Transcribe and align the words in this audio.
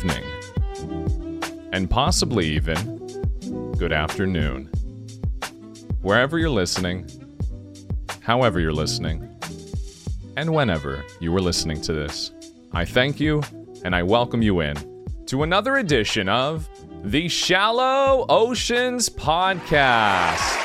evening, 0.00 0.24
and 1.72 1.90
possibly 1.90 2.46
even 2.46 2.96
good 3.76 3.92
afternoon. 3.92 4.64
Wherever 6.00 6.38
you're 6.38 6.48
listening, 6.48 7.06
however 8.20 8.60
you're 8.60 8.72
listening, 8.72 9.28
and 10.38 10.54
whenever 10.54 11.04
you 11.20 11.34
are 11.36 11.40
listening 11.40 11.82
to 11.82 11.92
this, 11.92 12.32
I 12.72 12.86
thank 12.86 13.20
you 13.20 13.42
and 13.84 13.94
I 13.94 14.02
welcome 14.02 14.40
you 14.40 14.60
in 14.60 14.76
to 15.26 15.42
another 15.42 15.76
edition 15.76 16.30
of 16.30 16.66
the 17.04 17.28
Shallow 17.28 18.24
Oceans 18.30 19.10
Podcast. 19.10 20.56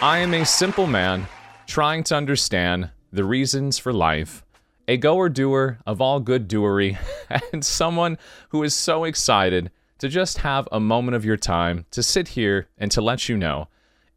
I 0.00 0.20
am 0.22 0.32
a 0.32 0.46
simple 0.46 0.86
man 0.86 1.26
trying 1.66 2.02
to 2.04 2.16
understand 2.16 2.90
the 3.12 3.24
reasons 3.24 3.78
for 3.78 3.92
life, 3.92 4.42
a 4.88 4.96
goer 4.96 5.28
doer 5.28 5.78
of 5.86 6.00
all 6.00 6.20
good 6.20 6.48
doery, 6.48 6.98
and 7.52 7.64
someone 7.64 8.18
who 8.50 8.62
is 8.62 8.74
so 8.74 9.04
excited 9.04 9.70
to 9.98 10.08
just 10.08 10.38
have 10.38 10.68
a 10.72 10.80
moment 10.80 11.14
of 11.14 11.24
your 11.24 11.36
time 11.36 11.86
to 11.90 12.02
sit 12.02 12.28
here 12.28 12.68
and 12.78 12.90
to 12.90 13.00
let 13.00 13.28
you 13.28 13.36
know 13.36 13.68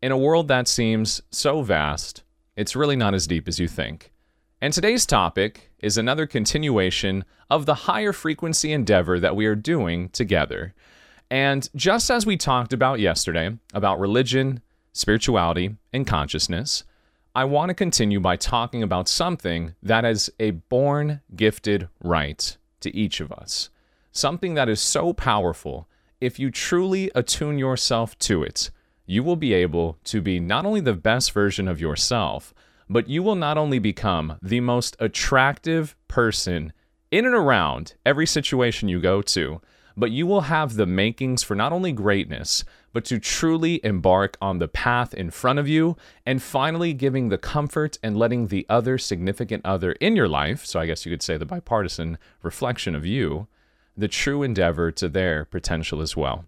in 0.05 0.11
a 0.11 0.17
world 0.17 0.47
that 0.47 0.67
seems 0.67 1.21
so 1.31 1.63
vast, 1.63 2.21
it's 2.55 2.75
really 2.75 2.95
not 2.95 3.15
as 3.15 3.25
deep 3.25 3.47
as 3.47 3.59
you 3.59 3.67
think. 3.67 4.11
And 4.61 4.71
today's 4.71 5.03
topic 5.05 5.71
is 5.79 5.97
another 5.97 6.27
continuation 6.27 7.25
of 7.49 7.66
the 7.66 7.73
higher 7.73 8.13
frequency 8.13 8.71
endeavor 8.71 9.19
that 9.19 9.35
we 9.35 9.47
are 9.47 9.55
doing 9.55 10.09
together. 10.09 10.75
And 11.31 11.67
just 11.75 12.11
as 12.11 12.23
we 12.23 12.38
talked 12.38 12.72
about 12.72 13.00
yesterday 13.00 13.57
about 13.73 14.00
religion, 14.00 14.61
spirituality, 14.94 15.75
and 15.91 16.05
consciousness, 16.05 16.83
I 17.38 17.44
want 17.44 17.67
to 17.67 17.73
continue 17.73 18.22
by 18.22 18.38
talking 18.38 18.81
about 18.81 19.09
something 19.09 19.75
that 19.83 20.05
is 20.05 20.31
a 20.39 20.52
born 20.52 21.19
gifted 21.36 21.89
right 22.02 22.55
to 22.80 22.95
each 22.95 23.19
of 23.19 23.30
us. 23.33 23.69
Something 24.14 24.53
that 24.53 24.69
is 24.69 24.80
so 24.80 25.11
powerful, 25.11 25.89
if 26.22 26.39
you 26.39 26.50
truly 26.50 27.11
attune 27.13 27.59
yourself 27.59 28.17
to 28.19 28.41
it, 28.41 28.72
you 29.06 29.22
will 29.22 29.36
be 29.36 29.53
able 29.53 29.97
to 30.06 30.22
be 30.22 30.39
not 30.39 30.66
only 30.66 30.80
the 30.80 30.94
best 30.94 31.33
version 31.33 31.67
of 31.67 31.81
yourself, 31.81 32.53
but 32.89 33.09
you 33.09 33.22
will 33.22 33.36
not 33.36 33.58
only 33.58 33.80
become 33.80 34.38
the 34.41 34.61
most 34.61 34.95
attractive 35.02 35.94
person 36.08 36.72
in 37.11 37.25
and 37.25 37.36
around 37.36 37.95
every 38.06 38.25
situation 38.25 38.88
you 38.88 39.02
go 39.02 39.22
to, 39.22 39.59
but 39.97 40.11
you 40.11 40.27
will 40.27 40.41
have 40.41 40.75
the 40.75 40.85
makings 40.85 41.43
for 41.43 41.55
not 41.55 41.71
only 41.71 41.91
greatness, 41.91 42.63
but 42.93 43.05
to 43.05 43.19
truly 43.19 43.79
embark 43.83 44.38
on 44.41 44.59
the 44.59 44.67
path 44.67 45.13
in 45.13 45.29
front 45.29 45.59
of 45.59 45.67
you 45.67 45.97
and 46.25 46.41
finally 46.41 46.93
giving 46.93 47.29
the 47.29 47.38
comfort 47.38 47.97
and 48.01 48.17
letting 48.17 48.47
the 48.47 48.66
other 48.69 48.97
significant 48.97 49.66
other 49.66 49.93
in 49.93 50.16
your 50.16 50.27
life, 50.27 50.66
so 50.66 50.79
I 50.79 50.85
guess 50.85 51.05
you 51.05 51.11
could 51.11 51.21
say 51.21 51.38
the 51.38 51.45
bipartisan 51.45 52.17
reflection 52.41 52.95
of 52.95 53.05
you, 53.05 53.47
the 53.97 54.07
true 54.07 54.43
endeavor 54.43 54.91
to 54.91 55.09
their 55.09 55.45
potential 55.45 56.01
as 56.01 56.16
well. 56.16 56.45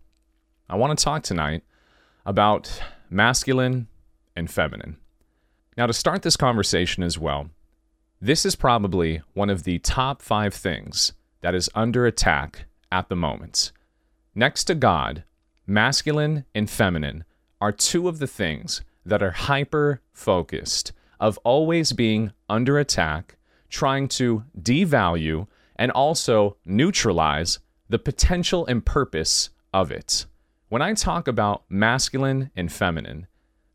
I 0.70 0.76
want 0.76 0.98
to 0.98 1.04
talk 1.04 1.24
tonight 1.24 1.64
about 2.26 2.82
masculine 3.10 3.88
and 4.36 4.52
feminine. 4.52 4.98
Now, 5.78 5.86
to 5.86 5.94
start 5.94 6.22
this 6.24 6.36
conversation 6.36 7.04
as 7.04 7.18
well, 7.18 7.50
this 8.20 8.46
is 8.46 8.56
probably 8.56 9.22
one 9.34 9.50
of 9.50 9.64
the 9.64 9.80
top 9.80 10.22
five 10.22 10.54
things 10.54 11.14
that 11.42 11.54
is 11.54 11.70
under 11.76 12.06
attack 12.06 12.67
at 12.92 13.10
the 13.10 13.16
moment. 13.16 13.72
Next 14.36 14.66
to 14.66 14.76
God, 14.76 15.24
masculine 15.66 16.46
and 16.54 16.70
feminine 16.70 17.24
are 17.60 17.72
two 17.72 18.08
of 18.08 18.20
the 18.20 18.28
things 18.28 18.82
that 19.06 19.24
are 19.24 19.32
hyper 19.32 20.02
focused, 20.12 20.92
of 21.20 21.40
always 21.40 21.94
being 21.94 22.32
under 22.50 22.78
attack, 22.78 23.38
trying 23.70 24.08
to 24.08 24.44
devalue 24.60 25.48
and 25.76 25.92
also 25.92 26.58
neutralize 26.66 27.60
the 27.90 28.00
potential 28.00 28.66
and 28.66 28.86
purpose 28.86 29.50
of 29.74 29.92
it. 29.92 30.26
When 30.70 30.82
I 30.82 30.94
talk 30.94 31.28
about 31.28 31.64
masculine 31.70 32.52
and 32.56 32.72
feminine, 32.72 33.28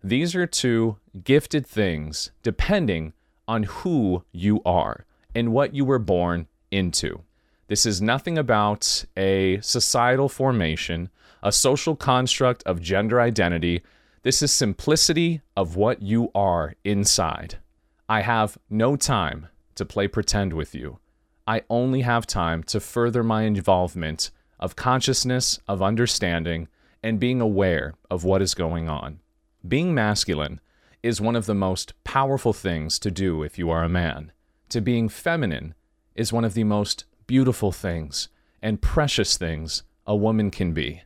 these 0.04 0.34
are 0.34 0.46
two 0.46 0.98
gifted 1.24 1.66
things 1.66 2.30
depending 2.42 3.12
on 3.48 3.62
who 3.62 4.24
you 4.32 4.60
are 4.64 5.06
and 5.34 5.52
what 5.52 5.74
you 5.74 5.84
were 5.84 5.98
born 5.98 6.46
into. 6.70 7.22
This 7.72 7.86
is 7.86 8.02
nothing 8.02 8.36
about 8.36 9.06
a 9.16 9.58
societal 9.62 10.28
formation, 10.28 11.08
a 11.42 11.50
social 11.50 11.96
construct 11.96 12.62
of 12.64 12.82
gender 12.82 13.18
identity. 13.18 13.80
This 14.24 14.42
is 14.42 14.52
simplicity 14.52 15.40
of 15.56 15.74
what 15.74 16.02
you 16.02 16.30
are 16.34 16.74
inside. 16.84 17.56
I 18.10 18.20
have 18.20 18.58
no 18.68 18.94
time 18.94 19.48
to 19.76 19.86
play 19.86 20.06
pretend 20.06 20.52
with 20.52 20.74
you. 20.74 20.98
I 21.46 21.62
only 21.70 22.02
have 22.02 22.26
time 22.26 22.62
to 22.64 22.78
further 22.78 23.22
my 23.22 23.44
involvement 23.44 24.30
of 24.60 24.76
consciousness, 24.76 25.58
of 25.66 25.80
understanding, 25.80 26.68
and 27.02 27.18
being 27.18 27.40
aware 27.40 27.94
of 28.10 28.22
what 28.22 28.42
is 28.42 28.52
going 28.52 28.90
on. 28.90 29.20
Being 29.66 29.94
masculine 29.94 30.60
is 31.02 31.22
one 31.22 31.36
of 31.36 31.46
the 31.46 31.54
most 31.54 31.94
powerful 32.04 32.52
things 32.52 32.98
to 32.98 33.10
do 33.10 33.42
if 33.42 33.58
you 33.58 33.70
are 33.70 33.82
a 33.82 33.88
man. 33.88 34.30
To 34.68 34.82
being 34.82 35.08
feminine 35.08 35.72
is 36.14 36.34
one 36.34 36.44
of 36.44 36.52
the 36.52 36.64
most 36.64 37.06
beautiful 37.26 37.72
things 37.72 38.28
and 38.60 38.80
precious 38.80 39.36
things 39.36 39.82
a 40.06 40.16
woman 40.16 40.50
can 40.50 40.72
be. 40.72 41.02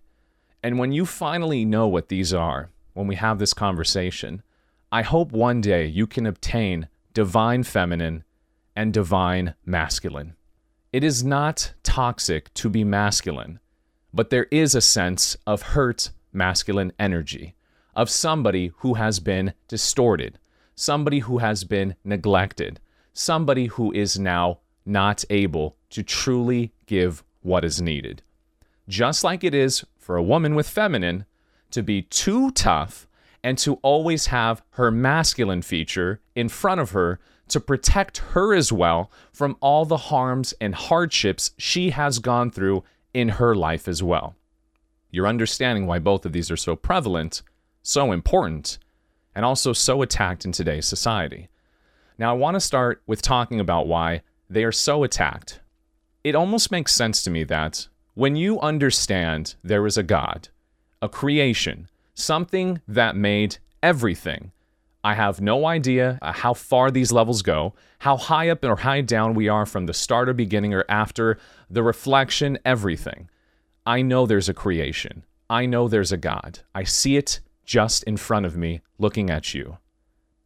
And 0.62 0.78
when 0.78 0.92
you 0.92 1.06
finally 1.06 1.64
know 1.64 1.86
what 1.86 2.08
these 2.08 2.34
are, 2.34 2.70
when 2.94 3.06
we 3.06 3.16
have 3.16 3.38
this 3.38 3.54
conversation, 3.54 4.42
I 4.90 5.02
hope 5.02 5.32
one 5.32 5.60
day 5.60 5.86
you 5.86 6.06
can 6.06 6.26
obtain 6.26 6.88
divine 7.12 7.62
feminine 7.62 8.24
and 8.74 8.92
divine 8.92 9.54
masculine. 9.64 10.34
It 10.92 11.04
is 11.04 11.24
not 11.24 11.72
toxic 11.82 12.52
to 12.54 12.68
be 12.68 12.84
masculine, 12.84 13.58
but 14.14 14.30
there 14.30 14.46
is 14.50 14.74
a 14.74 14.80
sense 14.80 15.36
of 15.46 15.62
hurt 15.62 16.10
masculine 16.32 16.92
energy, 16.98 17.54
of 17.94 18.10
somebody 18.10 18.72
who 18.78 18.94
has 18.94 19.20
been 19.20 19.54
distorted, 19.68 20.38
somebody 20.74 21.20
who 21.20 21.38
has 21.38 21.64
been 21.64 21.96
neglected, 22.04 22.80
somebody 23.12 23.66
who 23.66 23.92
is 23.92 24.18
now 24.18 24.58
not 24.86 25.24
able 25.28 25.76
to 25.90 26.02
truly 26.02 26.72
give 26.86 27.22
what 27.42 27.64
is 27.64 27.82
needed. 27.82 28.22
Just 28.88 29.24
like 29.24 29.42
it 29.42 29.54
is 29.54 29.84
for 29.98 30.16
a 30.16 30.22
woman 30.22 30.54
with 30.54 30.68
feminine 30.68 31.24
to 31.72 31.82
be 31.82 32.02
too 32.02 32.50
tough 32.52 33.06
and 33.42 33.58
to 33.58 33.74
always 33.82 34.26
have 34.26 34.62
her 34.70 34.90
masculine 34.90 35.62
feature 35.62 36.20
in 36.34 36.48
front 36.48 36.80
of 36.80 36.90
her 36.90 37.20
to 37.48 37.60
protect 37.60 38.18
her 38.18 38.54
as 38.54 38.72
well 38.72 39.10
from 39.32 39.56
all 39.60 39.84
the 39.84 39.96
harms 39.96 40.54
and 40.60 40.74
hardships 40.74 41.52
she 41.58 41.90
has 41.90 42.18
gone 42.18 42.50
through 42.50 42.82
in 43.14 43.28
her 43.30 43.54
life 43.54 43.88
as 43.88 44.02
well. 44.02 44.34
You're 45.10 45.26
understanding 45.26 45.86
why 45.86 45.98
both 45.98 46.26
of 46.26 46.32
these 46.32 46.50
are 46.50 46.56
so 46.56 46.76
prevalent, 46.76 47.42
so 47.82 48.12
important, 48.12 48.78
and 49.34 49.44
also 49.44 49.72
so 49.72 50.02
attacked 50.02 50.44
in 50.44 50.52
today's 50.52 50.86
society. 50.86 51.48
Now, 52.18 52.30
I 52.30 52.36
want 52.36 52.54
to 52.54 52.60
start 52.60 53.02
with 53.06 53.22
talking 53.22 53.60
about 53.60 53.86
why 53.86 54.22
they 54.48 54.64
are 54.64 54.72
so 54.72 55.04
attacked. 55.04 55.60
It 56.24 56.34
almost 56.34 56.70
makes 56.70 56.92
sense 56.92 57.22
to 57.22 57.30
me 57.30 57.44
that 57.44 57.88
when 58.14 58.36
you 58.36 58.60
understand 58.60 59.54
there 59.62 59.86
is 59.86 59.98
a 59.98 60.02
God, 60.02 60.48
a 61.02 61.08
creation, 61.08 61.88
something 62.14 62.80
that 62.88 63.16
made 63.16 63.58
everything, 63.82 64.52
I 65.04 65.14
have 65.14 65.40
no 65.40 65.66
idea 65.66 66.18
uh, 66.20 66.32
how 66.32 66.52
far 66.52 66.90
these 66.90 67.12
levels 67.12 67.42
go, 67.42 67.74
how 68.00 68.16
high 68.16 68.48
up 68.48 68.64
or 68.64 68.74
high 68.74 69.02
down 69.02 69.34
we 69.34 69.48
are 69.48 69.64
from 69.64 69.86
the 69.86 69.94
start 69.94 70.28
or 70.28 70.32
beginning 70.32 70.74
or 70.74 70.84
after, 70.88 71.38
the 71.70 71.84
reflection, 71.84 72.58
everything. 72.64 73.28
I 73.86 74.02
know 74.02 74.26
there's 74.26 74.48
a 74.48 74.54
creation. 74.54 75.24
I 75.48 75.66
know 75.66 75.86
there's 75.86 76.10
a 76.10 76.16
God. 76.16 76.60
I 76.74 76.82
see 76.82 77.16
it 77.16 77.38
just 77.64 78.02
in 78.02 78.16
front 78.16 78.46
of 78.46 78.56
me 78.56 78.80
looking 78.98 79.30
at 79.30 79.54
you. 79.54 79.78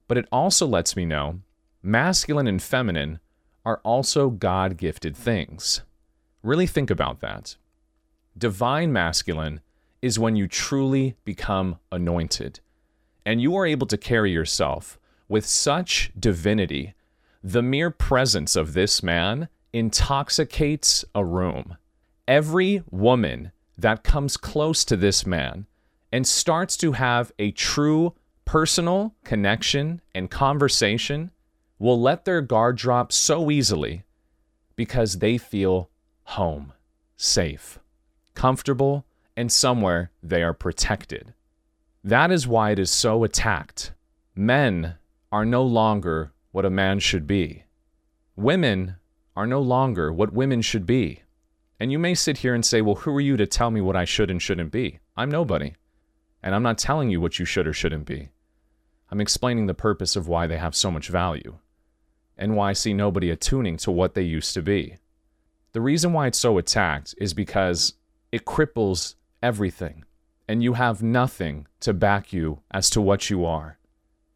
But 0.09 0.19
it 0.19 0.29
also 0.31 0.67
lets 0.67 0.95
me 0.95 1.07
know 1.07 1.41
masculine 1.83 2.47
and 2.47 2.63
feminine 2.63 3.21
are 3.65 3.81
also 3.85 4.31
God 4.31 4.77
gifted 4.77 5.17
things. 5.17 5.83
Really 6.43 6.67
think 6.67 6.91
about 6.91 7.21
that. 7.21 7.57
Divine 8.37 8.93
masculine 8.93 9.61
is 10.01 10.19
when 10.19 10.37
you 10.37 10.49
truly 10.49 11.17
become 11.25 11.79
anointed 11.93 12.61
and 13.27 13.41
you 13.41 13.55
are 13.57 13.67
able 13.67 13.87
to 13.87 13.99
carry 13.99 14.33
yourself 14.33 14.99
with 15.29 15.47
such 15.47 16.11
divinity. 16.19 16.95
The 17.43 17.63
mere 17.63 17.91
presence 17.91 18.57
of 18.57 18.73
this 18.73 19.03
man 19.03 19.49
intoxicates 19.73 21.05
a 21.15 21.25
room. 21.25 21.77
Every 22.27 22.83
woman 22.91 23.53
that 23.77 24.05
comes 24.05 24.37
close 24.37 24.85
to 24.87 24.97
this 24.97 25.27
man 25.27 25.67
and 26.13 26.27
starts 26.27 26.77
to 26.79 26.93
have 26.93 27.33
a 27.39 27.51
true 27.53 28.15
personal 28.45 29.15
connection 29.25 30.01
and 30.15 30.31
conversation 30.31 31.31
will 31.81 32.01
let 32.01 32.27
their 32.27 32.43
guard 32.43 32.77
drop 32.77 33.11
so 33.11 33.51
easily 33.51 34.05
because 34.77 35.19
they 35.19 35.39
feel 35.39 35.89
home, 36.25 36.73
safe, 37.17 37.81
comfortable, 38.35 39.05
and 39.35 39.51
somewhere 39.51 40.11
they 40.23 40.43
are 40.43 40.53
protected. 40.53 41.33
That 42.05 42.31
is 42.31 42.47
why 42.47 42.71
it 42.71 42.79
is 42.79 42.91
so 42.91 43.25
attacked. 43.25 43.93
Men 44.35 44.97
are 45.33 45.47
no 45.47 45.63
longer 45.63 46.33
what 46.53 46.67
a 46.67 46.71
man 46.71 46.99
should 46.99 47.27
be. 47.27 47.65
Women 48.37 48.97
are 49.35 49.47
no 49.47 49.61
longer 49.61 50.13
what 50.13 50.35
women 50.35 50.61
should 50.61 50.85
be. 50.85 51.23
And 51.79 51.91
you 51.91 51.99
may 51.99 52.15
sit 52.15 52.39
here 52.39 52.55
and 52.55 52.65
say, 52.65 52.83
well, 52.83 52.97
who 52.97 53.17
are 53.17 53.23
you 53.23 53.39
to 53.39 53.47
tell 53.47 53.71
me 53.71 53.81
what 53.81 53.97
I 53.97 54.05
should 54.05 54.31
and 54.31 54.41
shouldn't 54.43 54.71
be? 54.71 54.99
I'm 55.17 55.31
nobody. 55.31 55.75
And 56.43 56.55
I'm 56.55 56.63
not 56.63 56.77
telling 56.77 57.09
you 57.09 57.23
what 57.23 57.39
you 57.39 57.47
should 57.47 57.67
or 57.67 57.73
shouldn't 57.73 58.05
be. 58.05 58.29
I'm 59.11 59.21
explaining 59.21 59.67
the 59.67 59.75
purpose 59.75 60.15
of 60.15 60.29
why 60.29 60.47
they 60.47 60.59
have 60.59 60.77
so 60.77 60.91
much 60.91 61.09
value 61.09 61.59
and 62.41 62.57
why 62.57 62.71
I 62.71 62.73
see 62.73 62.95
nobody 62.95 63.31
attuning 63.31 63.77
to 63.77 63.93
what 63.93 64.15
they 64.15 64.23
used 64.23 64.55
to 64.55 64.63
be. 64.63 64.97
The 65.73 65.81
reason 65.81 66.13
why 66.13 66.27
it's 66.27 66.39
so 66.39 66.59
attacked 66.59 67.15
is 67.19 67.35
because 67.35 67.93
it 68.33 68.47
cripples 68.47 69.15
everything, 69.43 70.05
and 70.49 70.63
you 70.63 70.73
have 70.73 71.03
nothing 71.03 71.69
to 71.81 71.93
back 71.93 72.33
you 72.33 72.61
as 72.71 72.89
to 72.91 73.01
what 73.01 73.31
you 73.31 73.45
are. 73.45 73.79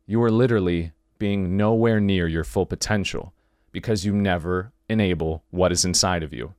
You 0.07 0.23
are 0.23 0.31
literally 0.31 0.93
being 1.19 1.57
nowhere 1.57 1.99
near 1.99 2.29
your 2.29 2.45
full 2.45 2.67
potential 2.67 3.33
because 3.73 4.05
you 4.05 4.13
never 4.13 4.73
enable 4.89 5.43
what 5.51 5.73
is 5.73 5.85
inside 5.85 6.23
of 6.23 6.35
you. 6.35 6.55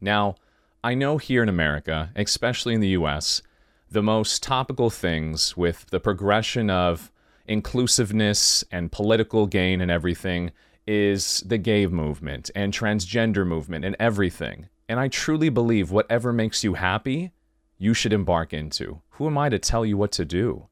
Now, 0.00 0.34
I 0.82 0.94
know 0.94 1.18
here 1.18 1.42
in 1.42 1.48
America, 1.48 2.10
especially 2.16 2.74
in 2.74 2.80
the 2.80 2.88
US, 2.88 3.42
the 3.90 4.02
most 4.02 4.42
topical 4.42 4.90
things 4.90 5.56
with 5.56 5.86
the 5.90 6.00
progression 6.00 6.68
of 6.68 7.10
inclusiveness 7.48 8.62
and 8.70 8.92
political 8.92 9.46
gain 9.46 9.80
and 9.80 9.90
everything 9.90 10.52
is 10.86 11.42
the 11.46 11.58
gay 11.58 11.86
movement 11.86 12.50
and 12.54 12.72
transgender 12.72 13.46
movement 13.46 13.84
and 13.84 13.96
everything. 13.98 14.68
And 14.88 14.98
I 14.98 15.08
truly 15.08 15.48
believe 15.48 15.90
whatever 15.90 16.32
makes 16.32 16.64
you 16.64 16.74
happy, 16.74 17.32
you 17.76 17.94
should 17.94 18.12
embark 18.12 18.52
into. 18.52 19.02
Who 19.10 19.26
am 19.26 19.36
I 19.36 19.48
to 19.48 19.58
tell 19.58 19.84
you 19.84 19.96
what 19.96 20.12
to 20.12 20.24
do? 20.24 20.68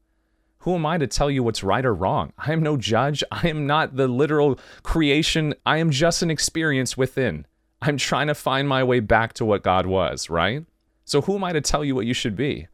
Who 0.59 0.75
am 0.75 0.85
I 0.85 0.97
to 0.97 1.07
tell 1.07 1.29
you 1.29 1.43
what's 1.43 1.63
right 1.63 1.85
or 1.85 1.93
wrong? 1.93 2.33
I 2.37 2.51
am 2.51 2.63
no 2.63 2.77
judge. 2.77 3.23
I 3.31 3.47
am 3.47 3.67
not 3.67 3.95
the 3.95 4.07
literal 4.07 4.59
creation. 4.83 5.53
I 5.65 5.77
am 5.77 5.91
just 5.91 6.21
an 6.21 6.31
experience 6.31 6.97
within. 6.97 7.45
I'm 7.81 7.97
trying 7.97 8.27
to 8.27 8.35
find 8.35 8.67
my 8.67 8.83
way 8.83 8.99
back 8.99 9.33
to 9.33 9.45
what 9.45 9.63
God 9.63 9.85
was, 9.85 10.29
right? 10.29 10.65
So 11.05 11.21
who 11.21 11.35
am 11.35 11.43
I 11.43 11.53
to 11.53 11.61
tell 11.61 11.85
you 11.85 11.95
what 11.95 12.07
you 12.07 12.13
should 12.13 12.35
be? 12.35 12.67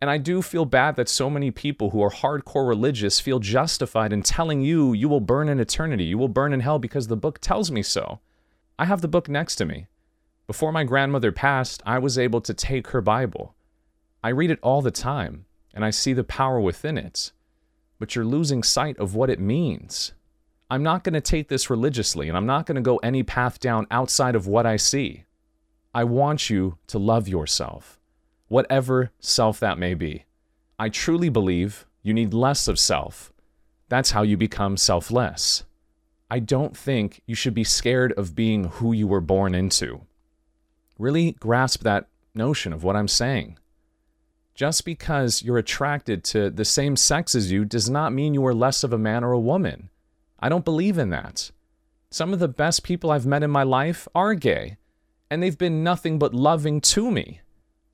And 0.00 0.08
I 0.08 0.16
do 0.16 0.40
feel 0.40 0.64
bad 0.64 0.96
that 0.96 1.10
so 1.10 1.28
many 1.28 1.50
people 1.50 1.90
who 1.90 2.02
are 2.02 2.10
hardcore 2.10 2.66
religious 2.66 3.20
feel 3.20 3.38
justified 3.38 4.14
in 4.14 4.22
telling 4.22 4.62
you 4.62 4.94
you 4.94 5.10
will 5.10 5.20
burn 5.20 5.50
in 5.50 5.60
eternity, 5.60 6.04
you 6.04 6.16
will 6.16 6.28
burn 6.28 6.54
in 6.54 6.60
hell 6.60 6.78
because 6.78 7.08
the 7.08 7.18
book 7.18 7.38
tells 7.38 7.70
me 7.70 7.82
so. 7.82 8.20
I 8.78 8.86
have 8.86 9.02
the 9.02 9.08
book 9.08 9.28
next 9.28 9.56
to 9.56 9.66
me. 9.66 9.88
Before 10.46 10.72
my 10.72 10.84
grandmother 10.84 11.32
passed, 11.32 11.82
I 11.84 11.98
was 11.98 12.18
able 12.18 12.40
to 12.40 12.54
take 12.54 12.88
her 12.88 13.02
Bible. 13.02 13.54
I 14.24 14.30
read 14.30 14.50
it 14.50 14.58
all 14.62 14.80
the 14.80 14.90
time, 14.90 15.44
and 15.74 15.84
I 15.84 15.90
see 15.90 16.14
the 16.14 16.24
power 16.24 16.58
within 16.58 16.96
it. 16.96 17.30
But 17.98 18.14
you're 18.16 18.24
losing 18.24 18.62
sight 18.62 18.98
of 18.98 19.14
what 19.14 19.28
it 19.28 19.38
means. 19.38 20.12
I'm 20.70 20.82
not 20.82 21.04
going 21.04 21.12
to 21.12 21.20
take 21.20 21.48
this 21.48 21.68
religiously, 21.68 22.26
and 22.28 22.38
I'm 22.38 22.46
not 22.46 22.64
going 22.64 22.76
to 22.76 22.80
go 22.80 22.96
any 22.98 23.22
path 23.22 23.60
down 23.60 23.86
outside 23.90 24.34
of 24.34 24.46
what 24.46 24.64
I 24.64 24.76
see. 24.76 25.24
I 25.94 26.04
want 26.04 26.48
you 26.48 26.78
to 26.86 26.98
love 26.98 27.28
yourself 27.28 27.99
whatever 28.50 29.12
self 29.20 29.60
that 29.60 29.78
may 29.78 29.94
be. 29.94 30.24
I 30.76 30.88
truly 30.88 31.28
believe 31.28 31.86
you 32.02 32.12
need 32.12 32.34
less 32.34 32.66
of 32.66 32.80
self. 32.80 33.32
That's 33.88 34.10
how 34.10 34.22
you 34.22 34.36
become 34.36 34.76
selfless. 34.76 35.62
I 36.28 36.40
don't 36.40 36.76
think 36.76 37.22
you 37.26 37.36
should 37.36 37.54
be 37.54 37.62
scared 37.62 38.12
of 38.14 38.34
being 38.34 38.64
who 38.64 38.92
you 38.92 39.06
were 39.06 39.20
born 39.20 39.54
into. 39.54 40.00
Really 40.98 41.32
grasp 41.32 41.84
that 41.84 42.08
notion 42.34 42.72
of 42.72 42.82
what 42.82 42.96
I'm 42.96 43.06
saying. 43.06 43.56
Just 44.56 44.84
because 44.84 45.44
you're 45.44 45.58
attracted 45.58 46.24
to 46.24 46.50
the 46.50 46.64
same 46.64 46.96
sex 46.96 47.36
as 47.36 47.52
you 47.52 47.64
does 47.64 47.88
not 47.88 48.12
mean 48.12 48.34
you 48.34 48.44
are 48.46 48.54
less 48.54 48.82
of 48.82 48.92
a 48.92 48.98
man 48.98 49.22
or 49.22 49.30
a 49.30 49.38
woman. 49.38 49.90
I 50.40 50.48
don't 50.48 50.64
believe 50.64 50.98
in 50.98 51.10
that. 51.10 51.52
Some 52.10 52.32
of 52.32 52.40
the 52.40 52.48
best 52.48 52.82
people 52.82 53.12
I've 53.12 53.26
met 53.26 53.44
in 53.44 53.50
my 53.50 53.62
life 53.62 54.08
are 54.12 54.34
gay, 54.34 54.76
and 55.30 55.40
they've 55.40 55.56
been 55.56 55.84
nothing 55.84 56.18
but 56.18 56.34
loving 56.34 56.80
to 56.80 57.12
me. 57.12 57.42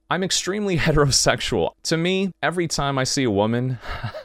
I'm 0.09 0.23
extremely 0.23 0.77
heterosexual. 0.79 1.73
To 1.85 1.97
me, 1.97 2.33
every 2.43 2.69
time 2.69 2.99
I 2.99 3.05
see 3.05 3.25
a 3.25 3.31
woman, 3.31 3.79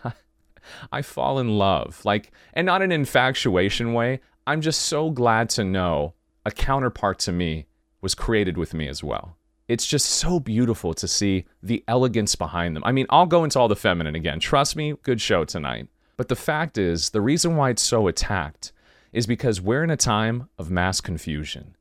I 0.91 1.01
fall 1.01 1.39
in 1.39 1.57
love. 1.57 2.03
Like, 2.05 2.31
and 2.53 2.65
not 2.65 2.81
an 2.81 2.91
infatuation 2.91 3.93
way. 3.93 4.21
I'm 4.45 4.61
just 4.61 4.81
so 4.81 5.09
glad 5.11 5.49
to 5.51 5.63
know 5.63 6.13
a 6.45 6.51
counterpart 6.51 7.19
to 7.19 7.31
me 7.31 7.67
was 8.01 8.15
created 8.15 8.57
with 8.57 8.73
me 8.73 8.87
as 8.87 9.03
well. 9.03 9.37
It's 9.67 9.85
just 9.85 10.09
so 10.09 10.39
beautiful 10.39 10.93
to 10.95 11.07
see 11.07 11.45
the 11.63 11.83
elegance 11.87 12.35
behind 12.35 12.75
them. 12.75 12.83
I 12.83 12.91
mean, 12.91 13.05
I'll 13.09 13.27
go 13.27 13.43
into 13.43 13.59
all 13.59 13.67
the 13.67 13.75
feminine 13.75 14.15
again. 14.15 14.39
Trust 14.39 14.75
me, 14.75 14.95
good 15.03 15.21
show 15.21 15.45
tonight. 15.45 15.87
But 16.17 16.27
the 16.27 16.35
fact 16.35 16.77
is, 16.77 17.11
the 17.11 17.21
reason 17.21 17.55
why 17.55 17.69
it's 17.69 17.81
so 17.81 18.07
attacked 18.07 18.73
is 19.13 19.25
because 19.25 19.61
we're 19.61 19.83
in 19.83 19.89
a 19.89 19.97
time 19.97 20.49
of 20.57 20.69
mass 20.69 20.99
confusion 20.99 21.75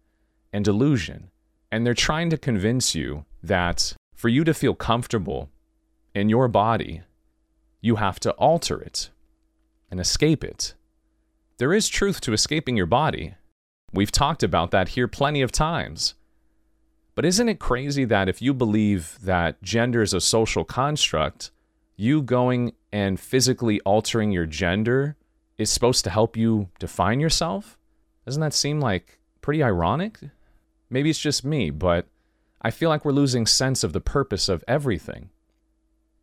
and 0.53 0.65
delusion. 0.65 1.31
And 1.73 1.87
they're 1.87 1.95
trying 1.95 2.31
to 2.31 2.39
convince 2.39 2.95
you 2.95 3.25
that 3.43 3.95
for 4.15 4.29
you 4.29 4.45
to 4.45 4.55
feel 4.55 4.75
comfortable 4.75 5.51
in 6.15 6.29
your 6.29 6.49
body, 6.49 7.03
you 7.81 7.97
have 7.97 8.21
to 8.21 8.33
alter 8.33 8.81
it 8.81 9.11
and 9.91 9.99
escape 10.01 10.45
it. 10.45 10.75
There 11.59 11.73
is 11.73 11.89
truth 11.89 12.21
to 12.23 12.33
escaping 12.33 12.77
your 12.77 12.87
body. 12.87 13.35
We've 13.93 14.13
talked 14.13 14.43
about 14.43 14.71
that 14.71 14.91
here 14.91 15.09
plenty 15.09 15.43
of 15.43 15.53
times. 15.53 16.15
But 17.15 17.25
isn't 17.25 17.49
it 17.49 17.59
crazy 17.59 18.05
that 18.05 18.29
if 18.29 18.41
you 18.41 18.55
believe 18.55 19.19
that 19.23 19.63
gender 19.63 20.01
is 20.01 20.15
a 20.15 20.21
social 20.21 20.65
construct, 20.65 21.51
you 21.97 22.23
going 22.23 22.73
and 22.93 23.21
physically 23.21 23.81
altering 23.81 24.31
your 24.31 24.47
gender 24.47 25.17
is 25.59 25.71
supposed 25.71 26.05
to 26.05 26.11
help 26.11 26.37
you 26.37 26.69
define 26.79 27.21
yourself? 27.21 27.77
Doesn't 28.25 28.41
that 28.41 28.55
seem 28.55 28.81
like 28.81 29.19
pretty 29.41 29.63
ironic? 29.63 30.19
Maybe 30.89 31.11
it's 31.11 31.19
just 31.19 31.45
me, 31.45 31.71
but 31.71 32.07
I 32.63 32.71
feel 32.71 32.91
like 32.91 33.05
we're 33.05 33.13
losing 33.13 33.47
sense 33.47 33.83
of 33.83 33.93
the 33.93 34.01
purpose 34.01 34.49
of 34.49 34.65
everything. 34.69 35.31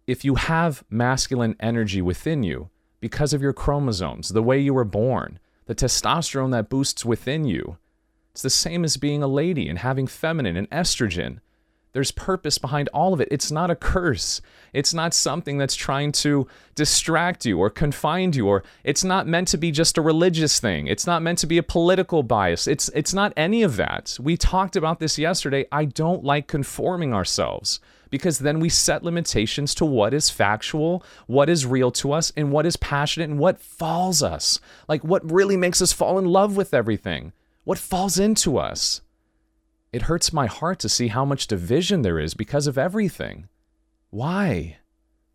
If 0.06 0.24
you 0.24 0.36
have 0.36 0.84
masculine 0.90 1.56
energy 1.60 2.02
within 2.02 2.44
you 2.44 2.70
because 3.00 3.34
of 3.34 3.42
your 3.42 3.54
chromosomes, 3.54 4.30
the 4.30 4.44
way 4.44 4.60
you 4.60 4.74
were 4.74 4.86
born, 4.86 5.40
the 5.66 5.76
testosterone 5.76 6.52
that 6.52 6.70
boosts 6.70 7.04
within 7.04 7.46
you, 7.46 7.78
it's 8.32 8.44
the 8.44 8.50
same 8.50 8.84
as 8.84 8.98
being 8.98 9.24
a 9.24 9.28
lady 9.28 9.68
and 9.68 9.80
having 9.80 10.06
feminine 10.06 10.56
and 10.56 10.70
estrogen. 10.70 11.40
There's 11.98 12.12
purpose 12.12 12.60
behind 12.60 12.90
all 12.94 13.12
of 13.12 13.22
it. 13.22 13.28
It's 13.32 13.50
not 13.50 13.72
a 13.72 13.76
curse. 13.76 14.40
It's 14.72 14.94
not 14.94 15.16
something 15.16 15.58
that's 15.58 15.74
trying 15.74 16.12
to 16.12 16.48
distract 16.76 17.44
you 17.44 17.58
or 17.58 17.72
confine 17.72 18.34
you 18.34 18.48
or 18.48 18.64
it's 18.84 19.04
not 19.04 19.26
meant 19.26 19.48
to 19.48 19.58
be 19.58 19.72
just 19.72 19.98
a 19.98 20.04
religious 20.04 20.60
thing. 20.60 20.86
It's 20.86 21.08
not 21.08 21.24
meant 21.24 21.40
to 21.40 21.48
be 21.48 21.58
a 21.58 21.64
political 21.64 22.22
bias. 22.22 22.68
It's 22.68 22.90
it's 22.90 23.16
not 23.16 23.34
any 23.36 23.64
of 23.64 23.78
that. 23.78 24.16
We 24.22 24.38
talked 24.38 24.76
about 24.76 25.00
this 25.00 25.18
yesterday. 25.18 25.66
I 25.72 25.86
don't 25.86 26.24
like 26.24 26.46
conforming 26.46 27.16
ourselves 27.16 27.80
because 28.12 28.38
then 28.38 28.60
we 28.60 28.70
set 28.70 29.04
limitations 29.04 29.74
to 29.74 29.84
what 29.84 30.14
is 30.14 30.30
factual, 30.30 31.04
what 31.26 31.50
is 31.50 31.66
real 31.66 31.90
to 31.94 32.12
us, 32.12 32.32
and 32.38 32.52
what 32.52 32.68
is 32.68 32.78
passionate 32.78 33.32
and 33.32 33.40
what 33.40 33.60
falls 33.60 34.22
us. 34.22 34.60
Like 34.88 35.04
what 35.04 35.32
really 35.32 35.58
makes 35.58 35.82
us 35.82 35.94
fall 35.94 36.20
in 36.20 36.26
love 36.26 36.56
with 36.56 36.76
everything. 36.76 37.34
What 37.64 37.80
falls 37.80 38.20
into 38.20 38.60
us. 38.60 39.02
It 39.94 40.04
hurts 40.04 40.34
my 40.34 40.48
heart 40.48 40.80
to 40.80 40.90
see 40.90 41.08
how 41.08 41.24
much 41.24 41.48
division 41.48 42.02
there 42.02 42.20
is 42.20 42.34
because 42.34 42.68
of 42.68 42.78
everything. 42.78 43.48
Why? 44.10 44.78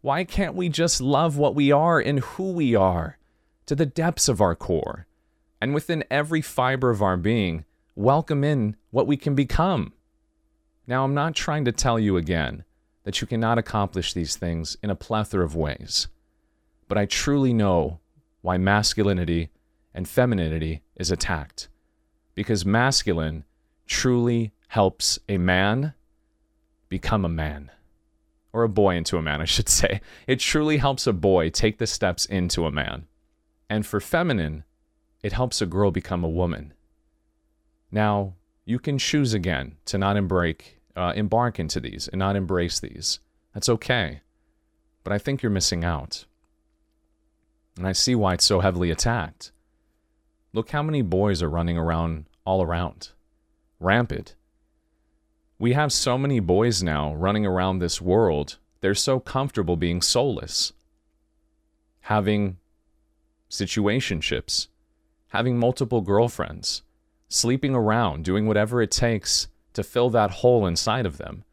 Why 0.03 0.25
can't 0.25 0.55
we 0.55 0.69
just 0.69 1.01
love 1.01 1.37
what 1.37 1.55
we 1.55 1.73
are 1.73 1.99
and 1.99 2.21
who 2.21 2.53
we 2.53 2.75
are 2.75 3.19
to 3.67 3.75
the 3.75 3.87
depths 3.87 4.29
of 4.29 4.41
our 4.41 4.55
core? 4.55 5.07
And 5.61 5.73
within 5.73 6.05
every 6.11 6.43
fiber 6.43 6.91
of 6.91 7.03
our 7.03 7.17
being, 7.17 7.65
welcome 7.95 8.45
in 8.45 8.77
what 8.91 9.07
we 9.07 9.17
can 9.17 9.35
become. 9.35 9.93
Now, 10.87 11.05
I'm 11.05 11.15
not 11.15 11.35
trying 11.35 11.65
to 11.67 11.73
tell 11.73 11.99
you 11.99 12.17
again 12.17 12.65
that 13.05 13.21
you 13.21 13.27
cannot 13.27 13.59
accomplish 13.59 14.13
these 14.13 14.37
things 14.37 14.77
in 14.83 14.91
a 14.91 14.97
plethora 14.97 15.45
of 15.45 15.57
ways, 15.57 16.09
but 16.89 16.99
I 16.99 17.07
truly 17.07 17.53
know 17.53 18.01
why 18.43 18.59
masculinity 18.59 19.51
and 19.95 20.09
femininity 20.09 20.83
is 20.97 21.11
attacked. 21.11 21.69
Because 22.35 22.67
masculine 22.67 23.45
truly 23.87 24.53
helps 24.69 25.19
a 25.29 25.39
man 25.39 25.95
become 26.89 27.25
a 27.25 27.29
man. 27.29 27.71
Or 28.53 28.63
a 28.63 28.69
boy 28.69 28.97
into 28.97 29.17
a 29.17 29.23
man, 29.23 29.41
I 29.41 29.45
should 29.45 29.69
say. 29.69 30.01
It 30.27 30.41
truly 30.41 30.79
helps 30.79 31.07
a 31.07 31.13
boy 31.13 31.51
take 31.51 31.79
the 31.79 31.87
steps 31.87 32.25
into 32.27 32.67
a 32.67 32.71
man. 32.71 33.07
And 33.69 33.87
for 33.87 34.01
feminine, 34.01 34.65
it 35.23 35.33
helps 35.33 35.63
a 35.63 35.67
girl 35.67 35.91
become 35.91 36.23
a 36.25 36.29
woman. 36.29 36.75
Now, 37.91 38.35
you 38.65 38.79
can 38.79 38.99
choose 38.99 39.35
again 39.35 39.77
to 39.87 39.99
not 39.99 40.17
embark, 40.17 40.65
uh, 40.95 41.13
embark 41.17 41.59
into 41.59 41.81
these 41.81 42.09
and 42.09 42.19
not 42.19 42.37
embrace 42.37 42.81
these. 42.81 43.21
That's 43.55 43.69
okay. 43.69 44.21
But 45.05 45.13
I 45.13 45.19
think 45.19 45.43
you're 45.43 45.51
missing 45.51 45.85
out. 45.85 46.27
And 47.77 47.87
I 47.87 47.93
see 47.93 48.15
why 48.15 48.35
it's 48.35 48.45
so 48.45 48.61
heavily 48.61 48.91
attacked. 48.91 49.53
Look 50.53 50.71
how 50.71 50.83
many 50.83 51.01
boys 51.01 51.43
are 51.43 51.49
running 51.49 51.79
around 51.79 52.27
all 52.45 52.63
around 52.63 53.11
rampant. 53.83 54.35
We 55.59 55.73
have 55.75 55.93
so 55.93 56.19
many 56.19 56.41
boys 56.41 56.83
now 56.83 57.15
running 57.15 57.47
around 57.47 57.79
this 57.79 58.01
world, 58.01 58.59
they're 58.81 58.95
so 58.95 59.21
comfortable 59.21 59.77
being 59.77 60.03
soulless, 60.03 60.73
having 62.01 62.59
situationships, 63.49 64.69
having 65.29 65.59
multiple 65.59 66.01
girlfriends, 66.01 66.83
sleeping 67.29 67.75
around, 67.75 68.25
doing 68.25 68.47
whatever 68.47 68.83
it 68.83 68.91
takes 68.91 69.49
to 69.75 69.83
fill 69.83 70.11
that 70.11 70.31
hole 70.31 70.67
inside 70.67 71.07
of 71.07 71.19
them. 71.19 71.45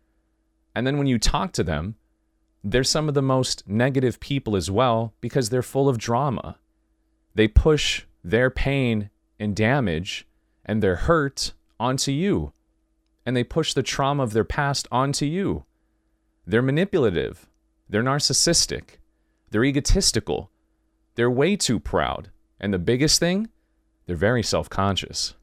And 0.75 0.87
then 0.87 0.97
when 0.97 1.07
you 1.07 1.19
talk 1.19 1.51
to 1.53 1.63
them, 1.63 1.95
they're 2.63 2.83
some 2.83 3.07
of 3.07 3.13
the 3.13 3.21
most 3.21 3.67
negative 3.67 4.19
people 4.19 4.55
as 4.55 4.69
well 4.69 5.13
because 5.21 5.49
they're 5.49 5.61
full 5.61 5.87
of 5.87 5.97
drama. 5.97 6.57
They 7.35 7.47
push 7.47 8.05
their 8.23 8.49
pain 8.49 9.09
and 9.39 9.55
damage 9.55 10.27
and 10.65 10.83
their 10.83 10.97
hurt 10.97 11.53
onto 11.79 12.11
you. 12.11 12.53
And 13.25 13.35
they 13.35 13.43
push 13.43 13.73
the 13.73 13.83
trauma 13.83 14.23
of 14.23 14.33
their 14.33 14.43
past 14.43 14.87
onto 14.91 15.25
you. 15.25 15.65
They're 16.45 16.61
manipulative. 16.61 17.47
They're 17.87 18.03
narcissistic. 18.03 18.97
They're 19.49 19.63
egotistical. 19.63 20.51
They're 21.15 21.29
way 21.29 21.55
too 21.55 21.79
proud. 21.79 22.31
And 22.59 22.73
the 22.73 22.79
biggest 22.79 23.19
thing, 23.19 23.49
they're 24.05 24.15
very 24.15 24.43
self 24.43 24.69
conscious. 24.69 25.35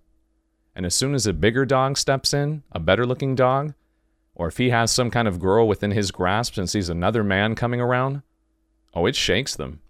And 0.75 0.85
as 0.85 0.95
soon 0.95 1.15
as 1.15 1.27
a 1.27 1.33
bigger 1.33 1.65
dog 1.65 1.97
steps 1.97 2.35
in, 2.35 2.63
a 2.73 2.79
better 2.79 3.07
looking 3.07 3.35
dog, 3.35 3.75
or 4.35 4.49
if 4.49 4.59
he 4.59 4.71
has 4.71 4.91
some 4.91 5.11
kind 5.11 5.27
of 5.27 5.41
girl 5.41 5.67
within 5.67 5.91
his 5.91 6.11
grasp 6.11 6.59
and 6.59 6.69
sees 6.69 6.91
another 6.91 7.25
man 7.25 7.55
coming 7.55 7.81
around, 7.81 8.23
oh, 8.93 9.07
it 9.07 9.17
shakes 9.17 9.57
them. 9.57 9.81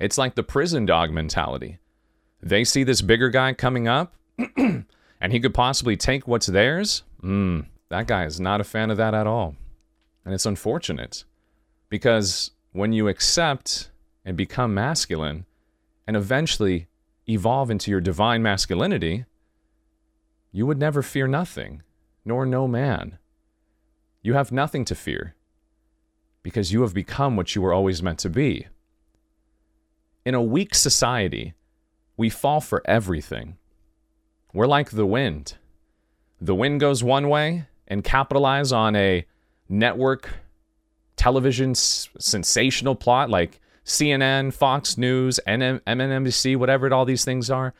It's 0.00 0.18
like 0.18 0.34
the 0.34 0.42
prison 0.42 0.86
dog 0.86 1.10
mentality. 1.10 1.78
They 2.40 2.62
see 2.62 2.84
this 2.84 3.02
bigger 3.02 3.30
guy 3.30 3.52
coming 3.54 3.88
up, 3.88 4.14
and 5.24 5.32
he 5.32 5.40
could 5.40 5.54
possibly 5.54 5.96
take 5.96 6.28
what's 6.28 6.48
theirs. 6.48 7.02
Mm, 7.22 7.64
that 7.88 8.06
guy 8.06 8.26
is 8.26 8.38
not 8.38 8.60
a 8.60 8.64
fan 8.64 8.90
of 8.90 8.98
that 8.98 9.14
at 9.14 9.26
all. 9.26 9.56
And 10.22 10.34
it's 10.34 10.44
unfortunate 10.44 11.24
because 11.88 12.50
when 12.72 12.92
you 12.92 13.08
accept 13.08 13.88
and 14.26 14.36
become 14.36 14.74
masculine 14.74 15.46
and 16.06 16.14
eventually 16.14 16.88
evolve 17.26 17.70
into 17.70 17.90
your 17.90 18.02
divine 18.02 18.42
masculinity, 18.42 19.24
you 20.52 20.66
would 20.66 20.78
never 20.78 21.00
fear 21.00 21.26
nothing, 21.26 21.82
nor 22.26 22.44
no 22.44 22.68
man. 22.68 23.16
You 24.20 24.34
have 24.34 24.52
nothing 24.52 24.84
to 24.84 24.94
fear, 24.94 25.34
because 26.42 26.70
you 26.70 26.82
have 26.82 26.92
become 26.92 27.34
what 27.34 27.54
you 27.54 27.62
were 27.62 27.72
always 27.72 28.02
meant 28.02 28.18
to 28.18 28.28
be. 28.28 28.66
In 30.26 30.34
a 30.34 30.42
weak 30.42 30.74
society, 30.74 31.54
we 32.14 32.28
fall 32.28 32.60
for 32.60 32.82
everything. 32.84 33.56
We're 34.54 34.66
like 34.66 34.90
the 34.90 35.04
wind. 35.04 35.56
The 36.40 36.54
wind 36.54 36.78
goes 36.78 37.02
one 37.02 37.28
way 37.28 37.66
and 37.88 38.04
capitalize 38.04 38.72
on 38.72 38.94
a 38.94 39.26
network 39.68 40.30
television 41.16 41.72
s- 41.72 42.08
sensational 42.18 42.94
plot 42.94 43.28
like 43.28 43.60
CNN, 43.84 44.54
Fox 44.54 44.96
News, 44.96 45.40
NM- 45.46 45.80
MNBC, 45.80 46.56
whatever 46.56 46.92
all 46.94 47.04
these 47.04 47.24
things 47.24 47.50
are, 47.50 47.74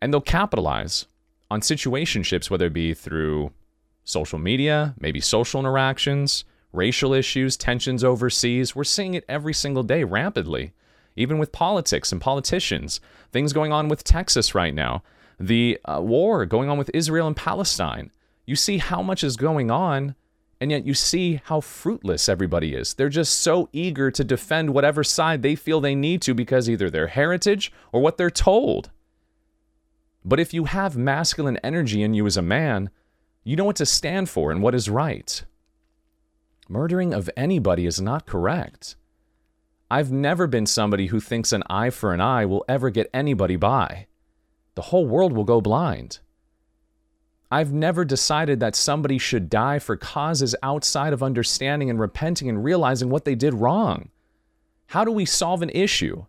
and 0.00 0.12
they'll 0.12 0.20
capitalize 0.20 1.06
on 1.50 1.60
situationships, 1.60 2.48
whether 2.48 2.66
it 2.66 2.72
be 2.72 2.94
through 2.94 3.50
social 4.04 4.38
media, 4.38 4.94
maybe 5.00 5.20
social 5.20 5.60
interactions, 5.60 6.44
racial 6.72 7.12
issues, 7.12 7.56
tensions 7.56 8.04
overseas. 8.04 8.76
We're 8.76 8.84
seeing 8.84 9.14
it 9.14 9.24
every 9.28 9.52
single 9.52 9.82
day 9.82 10.04
rapidly, 10.04 10.72
even 11.16 11.38
with 11.38 11.50
politics 11.50 12.12
and 12.12 12.20
politicians. 12.20 13.00
Things 13.32 13.52
going 13.52 13.72
on 13.72 13.88
with 13.88 14.04
Texas 14.04 14.54
right 14.54 14.74
now, 14.74 15.02
the 15.40 15.78
uh, 15.86 16.00
war 16.02 16.44
going 16.44 16.68
on 16.68 16.76
with 16.76 16.90
Israel 16.92 17.26
and 17.26 17.34
Palestine. 17.34 18.12
You 18.44 18.54
see 18.54 18.78
how 18.78 19.00
much 19.00 19.24
is 19.24 19.36
going 19.36 19.70
on, 19.70 20.14
and 20.60 20.70
yet 20.70 20.86
you 20.86 20.92
see 20.92 21.40
how 21.44 21.60
fruitless 21.60 22.28
everybody 22.28 22.74
is. 22.74 22.94
They're 22.94 23.08
just 23.08 23.40
so 23.40 23.70
eager 23.72 24.10
to 24.10 24.22
defend 24.22 24.74
whatever 24.74 25.02
side 25.02 25.40
they 25.40 25.54
feel 25.54 25.80
they 25.80 25.94
need 25.94 26.20
to 26.22 26.34
because 26.34 26.68
either 26.68 26.90
their 26.90 27.06
heritage 27.06 27.72
or 27.90 28.02
what 28.02 28.18
they're 28.18 28.30
told. 28.30 28.90
But 30.22 30.38
if 30.38 30.52
you 30.52 30.64
have 30.64 30.98
masculine 30.98 31.56
energy 31.64 32.02
in 32.02 32.12
you 32.12 32.26
as 32.26 32.36
a 32.36 32.42
man, 32.42 32.90
you 33.42 33.56
know 33.56 33.64
what 33.64 33.76
to 33.76 33.86
stand 33.86 34.28
for 34.28 34.50
and 34.50 34.62
what 34.62 34.74
is 34.74 34.90
right. 34.90 35.42
Murdering 36.68 37.14
of 37.14 37.30
anybody 37.36 37.86
is 37.86 38.00
not 38.00 38.26
correct. 38.26 38.96
I've 39.90 40.12
never 40.12 40.46
been 40.46 40.66
somebody 40.66 41.06
who 41.06 41.18
thinks 41.18 41.52
an 41.52 41.64
eye 41.70 41.90
for 41.90 42.12
an 42.12 42.20
eye 42.20 42.44
will 42.44 42.64
ever 42.68 42.90
get 42.90 43.10
anybody 43.14 43.56
by. 43.56 44.06
The 44.80 44.86
whole 44.86 45.04
world 45.04 45.34
will 45.34 45.44
go 45.44 45.60
blind. 45.60 46.20
I've 47.50 47.70
never 47.70 48.02
decided 48.02 48.60
that 48.60 48.74
somebody 48.74 49.18
should 49.18 49.50
die 49.50 49.78
for 49.78 49.94
causes 49.94 50.56
outside 50.62 51.12
of 51.12 51.22
understanding 51.22 51.90
and 51.90 52.00
repenting 52.00 52.48
and 52.48 52.64
realizing 52.64 53.10
what 53.10 53.26
they 53.26 53.34
did 53.34 53.52
wrong. 53.52 54.08
How 54.86 55.04
do 55.04 55.12
we 55.12 55.26
solve 55.26 55.60
an 55.60 55.68
issue? 55.68 56.24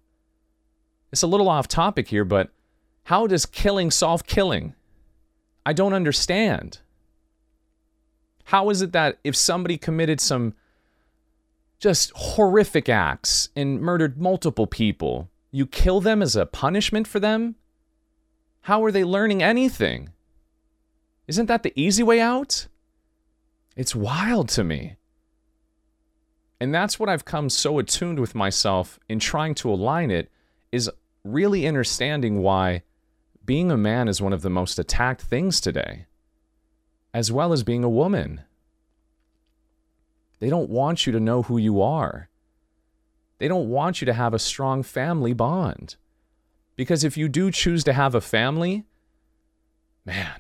It's 1.14 1.24
a 1.24 1.28
little 1.28 1.48
off 1.48 1.70
topic 1.70 2.10
here, 2.10 2.26
but 2.26 2.50
how 3.04 3.26
does 3.26 3.46
killing 3.46 3.90
solve 3.90 4.28
killing? 4.28 4.76
I 5.66 5.72
don't 5.72 5.94
understand. 5.94 6.80
How 8.44 8.70
is 8.70 8.82
it 8.82 8.92
that 8.92 9.18
if 9.24 9.34
somebody 9.34 9.78
committed 9.78 10.20
some 10.20 10.56
just 11.80 12.12
horrific 12.16 12.90
acts 12.90 13.48
and 13.56 13.80
murdered 13.80 14.20
multiple 14.20 14.68
people, 14.68 15.30
you 15.52 15.66
kill 15.66 16.02
them 16.02 16.22
as 16.22 16.36
a 16.36 16.46
punishment 16.46 17.08
for 17.08 17.22
them? 17.22 17.56
How 18.62 18.84
are 18.84 18.92
they 18.92 19.04
learning 19.04 19.42
anything? 19.42 20.10
Isn't 21.28 21.48
that 21.48 21.64
the 21.64 21.74
easy 21.76 22.04
way 22.04 22.20
out? 22.20 22.68
It's 23.76 23.96
wild 23.96 24.50
to 24.50 24.64
me. 24.64 24.98
And 26.60 26.74
that's 26.74 27.00
what 27.00 27.10
I've 27.10 27.26
come 27.26 27.50
so 27.50 27.80
attuned 27.80 28.20
with 28.20 28.36
myself 28.36 29.00
in 29.10 29.18
trying 29.18 29.56
to 29.56 29.72
align 29.72 30.12
it 30.12 30.32
is 30.72 30.92
really 31.24 31.68
understanding 31.68 32.42
why 32.42 32.84
being 33.46 33.72
a 33.72 33.78
man 33.78 34.08
is 34.08 34.22
one 34.22 34.34
of 34.34 34.44
the 34.44 34.50
most 34.50 34.78
attacked 34.78 35.22
things 35.22 35.60
today, 35.60 36.06
as 37.14 37.32
well 37.32 37.52
as 37.52 37.64
being 37.64 37.84
a 37.84 37.90
woman. 37.90 38.42
They 40.40 40.50
don't 40.50 40.70
want 40.70 41.08
you 41.08 41.12
to 41.14 41.20
know 41.20 41.42
who 41.42 41.58
you 41.58 41.82
are. 41.82 42.30
They 43.40 43.48
don't 43.48 43.70
want 43.70 44.02
you 44.02 44.06
to 44.06 44.14
have 44.14 44.34
a 44.36 44.40
strong 44.40 44.84
family 44.84 45.34
bond. 45.34 45.96
Because 46.82 47.04
if 47.04 47.16
you 47.16 47.30
do 47.30 47.52
choose 47.52 47.84
to 47.84 47.94
have 47.94 48.16
a 48.16 48.20
family, 48.20 48.86
man, 50.04 50.40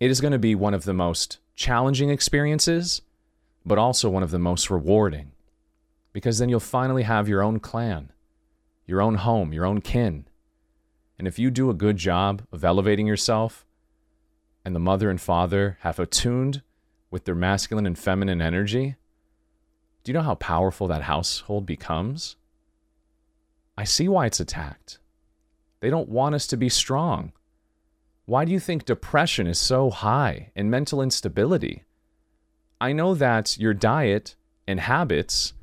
it 0.00 0.10
is 0.10 0.20
going 0.20 0.32
to 0.32 0.38
be 0.40 0.56
one 0.56 0.74
of 0.74 0.82
the 0.82 0.92
most 0.92 1.38
challenging 1.54 2.10
experiences, 2.10 3.00
but 3.64 3.78
also 3.78 4.10
one 4.10 4.24
of 4.24 4.32
the 4.32 4.40
most 4.40 4.70
rewarding. 4.70 5.30
Because 6.12 6.40
then 6.40 6.48
you'll 6.48 6.58
finally 6.58 7.04
have 7.04 7.28
your 7.28 7.44
own 7.44 7.60
clan, 7.60 8.10
your 8.88 9.00
own 9.00 9.14
home, 9.14 9.52
your 9.52 9.64
own 9.64 9.80
kin. 9.80 10.26
And 11.16 11.28
if 11.28 11.38
you 11.38 11.48
do 11.48 11.70
a 11.70 11.74
good 11.74 11.96
job 11.96 12.42
of 12.50 12.64
elevating 12.64 13.06
yourself, 13.06 13.64
and 14.64 14.74
the 14.74 14.80
mother 14.80 15.10
and 15.10 15.20
father 15.20 15.78
have 15.82 16.00
attuned 16.00 16.62
with 17.08 17.24
their 17.24 17.36
masculine 17.36 17.86
and 17.86 17.96
feminine 17.96 18.42
energy, 18.42 18.96
do 20.02 20.10
you 20.10 20.14
know 20.14 20.22
how 20.22 20.34
powerful 20.34 20.88
that 20.88 21.02
household 21.02 21.66
becomes? 21.66 22.34
I 23.78 23.84
see 23.84 24.08
why 24.08 24.26
it's 24.26 24.40
attacked. 24.40 24.98
They 25.82 25.90
don't 25.90 26.08
want 26.08 26.36
us 26.36 26.46
to 26.46 26.56
be 26.56 26.68
strong. 26.68 27.32
Why 28.24 28.44
do 28.44 28.52
you 28.52 28.60
think 28.60 28.84
depression 28.84 29.48
is 29.48 29.58
so 29.58 29.90
high 29.90 30.52
and 30.54 30.70
mental 30.70 31.02
instability? 31.02 31.82
I 32.80 32.92
know 32.92 33.14
that 33.16 33.58
your 33.58 33.74
diet 33.74 34.36
and 34.68 34.78
habits 34.78 35.54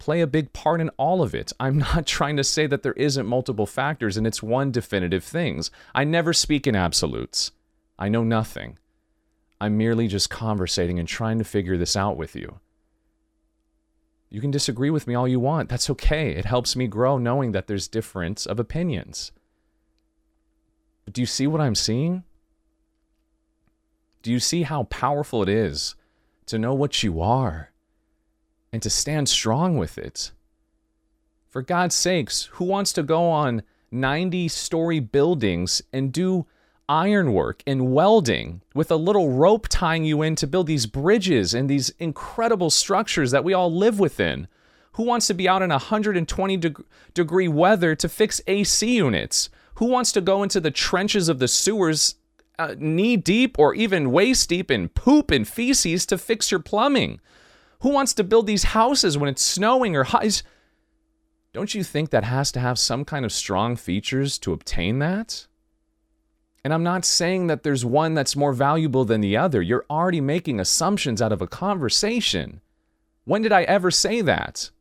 play 0.00 0.20
a 0.20 0.26
big 0.26 0.52
part 0.52 0.80
in 0.80 0.88
all 0.96 1.22
of 1.22 1.32
it. 1.32 1.52
I'm 1.60 1.78
not 1.94 2.06
trying 2.06 2.36
to 2.38 2.44
say 2.44 2.66
that 2.66 2.82
there 2.82 2.94
isn't 2.94 3.24
multiple 3.24 3.66
factors 3.66 4.16
and 4.16 4.26
it's 4.26 4.42
one 4.42 4.72
definitive 4.72 5.22
things. 5.22 5.70
I 5.94 6.02
never 6.02 6.32
speak 6.32 6.66
in 6.66 6.74
absolutes. 6.74 7.52
I 8.00 8.08
know 8.08 8.24
nothing. 8.24 8.80
I'm 9.60 9.78
merely 9.78 10.08
just 10.08 10.28
conversating 10.28 10.98
and 10.98 11.06
trying 11.06 11.38
to 11.38 11.44
figure 11.44 11.78
this 11.78 11.94
out 11.94 12.16
with 12.16 12.34
you. 12.34 12.58
You 14.28 14.40
can 14.40 14.50
disagree 14.50 14.90
with 14.90 15.06
me 15.06 15.14
all 15.14 15.28
you 15.28 15.40
want. 15.40 15.68
That's 15.68 15.90
okay. 15.90 16.30
It 16.30 16.44
helps 16.44 16.74
me 16.76 16.86
grow 16.86 17.18
knowing 17.18 17.52
that 17.52 17.66
there's 17.66 17.88
difference 17.88 18.44
of 18.46 18.58
opinions. 18.58 19.32
But 21.04 21.14
do 21.14 21.20
you 21.20 21.26
see 21.26 21.46
what 21.46 21.60
I'm 21.60 21.76
seeing? 21.76 22.24
Do 24.22 24.32
you 24.32 24.40
see 24.40 24.64
how 24.64 24.84
powerful 24.84 25.42
it 25.42 25.48
is 25.48 25.94
to 26.46 26.58
know 26.58 26.74
what 26.74 27.02
you 27.02 27.20
are 27.20 27.70
and 28.72 28.82
to 28.82 28.90
stand 28.90 29.28
strong 29.28 29.76
with 29.78 29.98
it? 29.98 30.32
For 31.48 31.62
God's 31.62 31.94
sakes, 31.94 32.48
who 32.54 32.64
wants 32.64 32.92
to 32.94 33.04
go 33.04 33.30
on 33.30 33.62
90 33.92 34.48
story 34.48 34.98
buildings 34.98 35.80
and 35.92 36.12
do 36.12 36.46
ironwork 36.88 37.62
and 37.66 37.92
welding 37.92 38.62
with 38.74 38.90
a 38.90 38.96
little 38.96 39.32
rope 39.32 39.66
tying 39.68 40.04
you 40.04 40.22
in 40.22 40.36
to 40.36 40.46
build 40.46 40.66
these 40.66 40.86
bridges 40.86 41.54
and 41.54 41.68
these 41.68 41.90
incredible 41.98 42.70
structures 42.70 43.30
that 43.30 43.44
we 43.44 43.52
all 43.54 43.72
live 43.72 43.98
within? 43.98 44.48
Who 44.92 45.04
wants 45.04 45.26
to 45.26 45.34
be 45.34 45.48
out 45.48 45.62
in 45.62 45.70
120 45.70 46.56
deg- 46.56 46.84
degree 47.12 47.48
weather 47.48 47.94
to 47.94 48.08
fix 48.08 48.40
AC 48.46 48.96
units? 48.96 49.50
Who 49.74 49.86
wants 49.86 50.10
to 50.12 50.20
go 50.20 50.42
into 50.42 50.60
the 50.60 50.70
trenches 50.70 51.28
of 51.28 51.38
the 51.38 51.48
sewers 51.48 52.14
uh, 52.58 52.74
knee 52.78 53.16
deep 53.16 53.58
or 53.58 53.74
even 53.74 54.10
waist 54.10 54.48
deep 54.48 54.70
in 54.70 54.88
poop 54.88 55.30
and 55.30 55.46
feces 55.46 56.06
to 56.06 56.16
fix 56.16 56.50
your 56.50 56.60
plumbing? 56.60 57.20
Who 57.80 57.90
wants 57.90 58.14
to 58.14 58.24
build 58.24 58.46
these 58.46 58.64
houses 58.64 59.18
when 59.18 59.28
it's 59.28 59.42
snowing 59.42 59.94
or 59.94 60.04
high? 60.04 60.30
Don't 61.52 61.74
you 61.74 61.84
think 61.84 62.10
that 62.10 62.24
has 62.24 62.50
to 62.52 62.60
have 62.60 62.78
some 62.78 63.04
kind 63.04 63.24
of 63.24 63.32
strong 63.32 63.76
features 63.76 64.38
to 64.38 64.52
obtain 64.52 64.98
that? 65.00 65.46
And 66.66 66.74
I'm 66.74 66.82
not 66.82 67.04
saying 67.04 67.46
that 67.46 67.62
there's 67.62 67.84
one 67.84 68.14
that's 68.14 68.34
more 68.34 68.52
valuable 68.52 69.04
than 69.04 69.20
the 69.20 69.36
other. 69.36 69.62
You're 69.62 69.86
already 69.88 70.20
making 70.20 70.58
assumptions 70.58 71.22
out 71.22 71.30
of 71.30 71.40
a 71.40 71.46
conversation. 71.46 72.60
When 73.24 73.40
did 73.40 73.52
I 73.52 73.62
ever 73.62 73.92
say 73.92 74.20
that? 74.22 74.72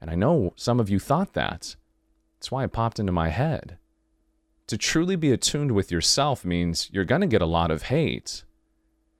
And 0.00 0.08
I 0.08 0.14
know 0.14 0.54
some 0.56 0.80
of 0.80 0.88
you 0.88 0.98
thought 0.98 1.34
that. 1.34 1.76
That's 2.38 2.50
why 2.50 2.64
it 2.64 2.72
popped 2.72 2.98
into 2.98 3.12
my 3.12 3.28
head. 3.28 3.76
To 4.68 4.78
truly 4.78 5.14
be 5.14 5.30
attuned 5.30 5.72
with 5.72 5.92
yourself 5.92 6.42
means 6.42 6.88
you're 6.90 7.04
going 7.04 7.20
to 7.20 7.26
get 7.26 7.42
a 7.42 7.44
lot 7.44 7.70
of 7.70 7.82
hate. 7.82 8.42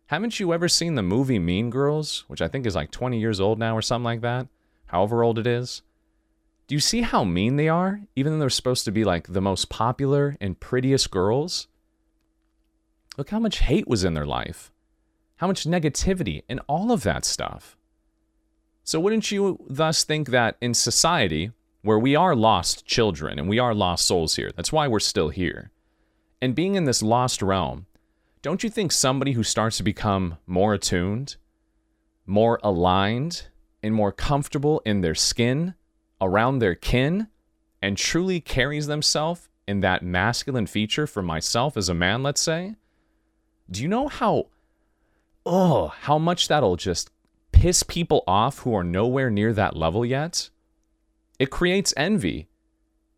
Haven't 0.07 0.41
you 0.41 0.55
ever 0.55 0.71
seen 0.71 0.95
the 0.95 1.03
movie 1.03 1.39
Mean 1.39 1.69
Girls, 1.69 2.25
which 2.29 2.41
I 2.41 2.49
think 2.49 2.65
is 2.65 2.75
like 2.75 2.93
20 2.93 3.21
years 3.21 3.41
old 3.41 3.59
now 3.59 3.77
or 3.77 3.83
something 3.83 4.05
like 4.05 4.23
that? 4.23 4.49
However 4.87 5.23
old 5.23 5.39
it 5.39 5.47
is. 5.47 5.83
Do 6.67 6.75
you 6.75 6.81
see 6.81 7.03
how 7.03 7.25
mean 7.25 7.57
they 7.57 7.69
are, 7.69 8.01
even 8.17 8.33
though 8.33 8.39
they're 8.39 8.49
supposed 8.49 8.87
to 8.87 8.91
be 8.91 9.05
like 9.05 9.35
the 9.35 9.43
most 9.43 9.69
popular 9.69 10.39
and 10.41 10.59
prettiest 10.59 11.11
girls? 11.11 11.69
Look 13.17 13.31
how 13.31 13.39
much 13.39 13.61
hate 13.61 13.87
was 13.87 14.05
in 14.05 14.15
their 14.15 14.27
life, 14.27 14.73
how 15.37 15.47
much 15.47 15.65
negativity, 15.65 16.43
and 16.49 16.61
all 16.67 16.91
of 16.91 17.03
that 17.05 17.25
stuff. 17.25 17.77
So, 18.83 18.99
wouldn't 19.01 19.31
you 19.31 19.65
thus 19.69 20.05
think 20.05 20.29
that 20.29 20.57
in 20.61 20.75
society, 20.75 21.53
where 21.83 21.99
we 21.99 22.17
are 22.17 22.35
lost 22.35 22.87
children 22.87 23.39
and 23.39 23.49
we 23.49 23.59
are 23.59 23.75
lost 23.75 24.07
souls 24.07 24.37
here, 24.37 24.51
that's 24.57 24.73
why 24.73 24.89
we're 24.89 25.01
still 25.01 25.29
here, 25.29 25.71
and 26.43 26.55
being 26.55 26.75
in 26.75 26.85
this 26.85 27.03
lost 27.03 27.41
realm, 27.41 27.87
don't 28.43 28.63
you 28.63 28.69
think 28.69 28.93
somebody 28.93 29.33
who 29.33 29.43
starts 29.43 29.79
to 29.79 29.83
become 29.83 30.37
more 30.47 30.75
attuned, 30.75 31.37
more 32.27 32.59
aligned, 32.63 33.47
and 33.83 33.95
more 33.95 34.13
comfortable 34.13 34.83
in 34.85 35.01
their 35.01 35.15
skin, 35.15 35.75
around 36.21 36.59
their 36.59 36.75
kin, 36.75 37.29
and 37.81 37.97
truly 37.97 38.41
carries 38.41 38.87
themselves 38.87 39.49
in 39.67 39.81
that 39.81 40.03
masculine 40.03 40.67
feature 40.67 41.07
for 41.07 41.23
myself 41.23 41.77
as 41.77 41.89
a 41.89 41.95
man, 41.95 42.23
let's 42.23 42.41
say, 42.41 42.77
do 43.71 43.83
you 43.83 43.89
know 43.89 44.09
how, 44.09 44.49
oh, 45.47 45.89
how 46.03 46.19
much 46.19 46.49
that'll 46.49 46.77
just 46.77 47.11
piss 47.53 47.83
people 47.83 48.23
off 48.27 48.61
who 48.61 48.75
are 48.75 48.85
nowhere 48.85 49.31
near 49.31 49.53
that 49.53 49.77
level 49.77 50.05
yet? 50.05 50.51
It 51.39 51.51
creates 51.51 51.95
envy. 51.97 52.49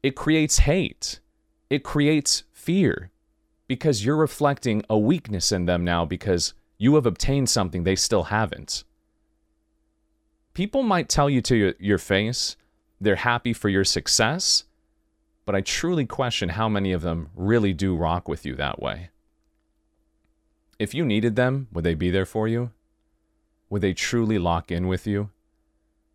It 0.03 0.15
creates 0.15 0.59
hate. 0.61 1.21
It 1.69 1.83
creates 1.83 2.45
fear 2.53 3.11
because 3.67 4.05
you're 4.05 4.17
reflecting 4.17 4.85
a 4.89 4.99
weakness 4.99 5.51
in 5.51 5.67
them 5.67 5.85
now 5.85 6.05
because 6.05 6.55
you 6.79 6.95
have 6.95 7.07
obtained 7.07 7.49
something 7.49 7.85
they 7.85 7.97
still 7.97 8.25
haven't. 8.25 8.85
People 10.55 10.83
might 10.83 11.09
tell 11.09 11.29
you 11.29 11.43
to 11.43 11.75
your, 11.79 11.99
face 11.99 12.57
they're 13.01 13.17
happy 13.17 13.53
for 13.53 13.69
your 13.69 13.85
success, 13.85 14.65
but 15.45 15.55
I 15.55 15.61
truly 15.61 16.07
question 16.07 16.51
how 16.51 16.69
many 16.69 16.93
of 16.93 17.03
them 17.03 17.29
really 17.35 17.73
do 17.73 17.95
rock 17.95 18.27
with 18.27 18.47
you 18.47 18.55
that 18.57 18.81
way. 18.81 19.11
If 20.79 20.95
you 20.95 21.05
needed 21.05 21.37
them, 21.37 21.69
would 21.73 21.85
they 21.85 21.95
be 21.95 22.11
there 22.11 22.27
for 22.27 22.47
you? 22.47 22.71
Would 23.71 23.83
they 23.83 23.95
truly 23.95 24.39
lock 24.39 24.71
in 24.71 24.87
with 24.87 25.07
you? 25.07 25.31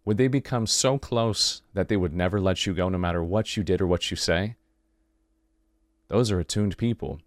Would 0.06 0.18
they 0.18 0.28
become 0.28 0.68
so 0.68 0.98
close 0.98 1.62
that 1.74 1.88
they 1.88 1.98
would 1.98 2.14
never 2.14 2.40
let 2.40 2.66
you 2.66 2.74
go 2.74 2.90
no 2.90 2.98
matter 2.98 3.24
what 3.24 3.56
you 3.56 3.64
did 3.64 3.82
or 3.82 3.88
what 3.88 4.10
you 4.12 4.18
say? 4.18 4.56
Those 6.08 6.32
are 6.32 6.40
attuned 6.40 6.78
people. 6.78 7.20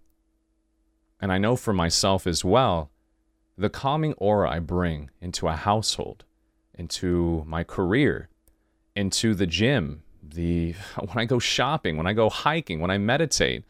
And 1.21 1.33
I 1.33 1.39
know 1.39 1.57
for 1.57 1.73
myself 1.73 2.27
as 2.27 2.45
well, 2.45 2.91
the 3.57 3.71
calming 3.71 4.15
aura 4.15 4.51
I 4.51 4.59
bring 4.59 5.11
into 5.21 5.49
a 5.49 5.57
household, 5.57 6.25
into 6.75 7.45
my 7.47 7.65
career, 7.65 8.29
into 8.95 9.35
the 9.35 9.47
gym, 9.47 10.03
the 10.23 10.73
when 10.99 11.19
I 11.19 11.25
go 11.25 11.39
shopping, 11.39 11.97
when 11.97 12.07
I 12.07 12.13
go 12.13 12.29
hiking, 12.29 12.81
when 12.81 12.91
I 12.91 12.99
meditate, 12.99 13.65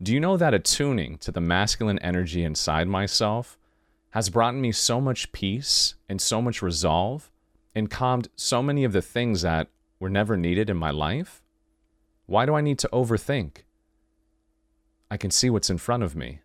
do 0.00 0.14
you 0.14 0.20
know 0.20 0.36
that 0.36 0.54
attuning 0.54 1.18
to 1.18 1.32
the 1.32 1.40
masculine 1.40 1.98
energy 1.98 2.44
inside 2.44 2.86
myself 2.86 3.58
has 4.10 4.30
brought 4.30 4.54
me 4.54 4.70
so 4.70 5.00
much 5.00 5.32
peace 5.32 5.94
and 6.08 6.20
so 6.20 6.40
much 6.40 6.62
resolve 6.62 7.30
and 7.74 7.90
calmed 7.90 8.28
so 8.36 8.62
many 8.62 8.84
of 8.84 8.92
the 8.92 9.02
things 9.02 9.42
that 9.42 9.68
were 9.98 10.08
never 10.08 10.36
needed 10.36 10.70
in 10.70 10.76
my 10.76 10.90
life? 10.90 11.42
Why 12.26 12.46
do 12.46 12.54
I 12.54 12.60
need 12.60 12.78
to 12.80 12.88
overthink? 12.92 13.64
I 15.10 15.16
can 15.16 15.32
see 15.32 15.50
what's 15.50 15.70
in 15.70 15.78
front 15.78 16.04
of 16.04 16.14
me. 16.14 16.40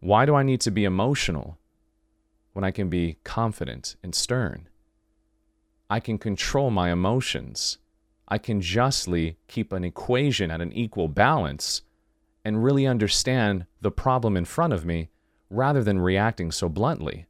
Why 0.00 0.26
do 0.26 0.34
I 0.34 0.42
need 0.42 0.60
to 0.62 0.70
be 0.70 0.84
emotional 0.84 1.56
when 2.52 2.64
I 2.64 2.70
can 2.70 2.90
be 2.90 3.16
confident 3.24 3.96
and 4.02 4.14
stern? 4.14 4.68
I 5.88 6.00
can 6.00 6.18
control 6.18 6.70
my 6.70 6.92
emotions. 6.92 7.78
I 8.28 8.38
can 8.38 8.60
justly 8.60 9.38
keep 9.48 9.72
an 9.72 9.84
equation 9.84 10.50
at 10.50 10.60
an 10.60 10.72
equal 10.72 11.08
balance 11.08 11.82
and 12.46 12.62
really 12.62 12.86
understand 12.86 13.66
the 13.80 13.90
problem 13.90 14.36
in 14.36 14.44
front 14.44 14.72
of 14.72 14.86
me 14.86 15.08
rather 15.50 15.82
than 15.82 15.98
reacting 15.98 16.52
so 16.52 16.68
bluntly. 16.68 17.26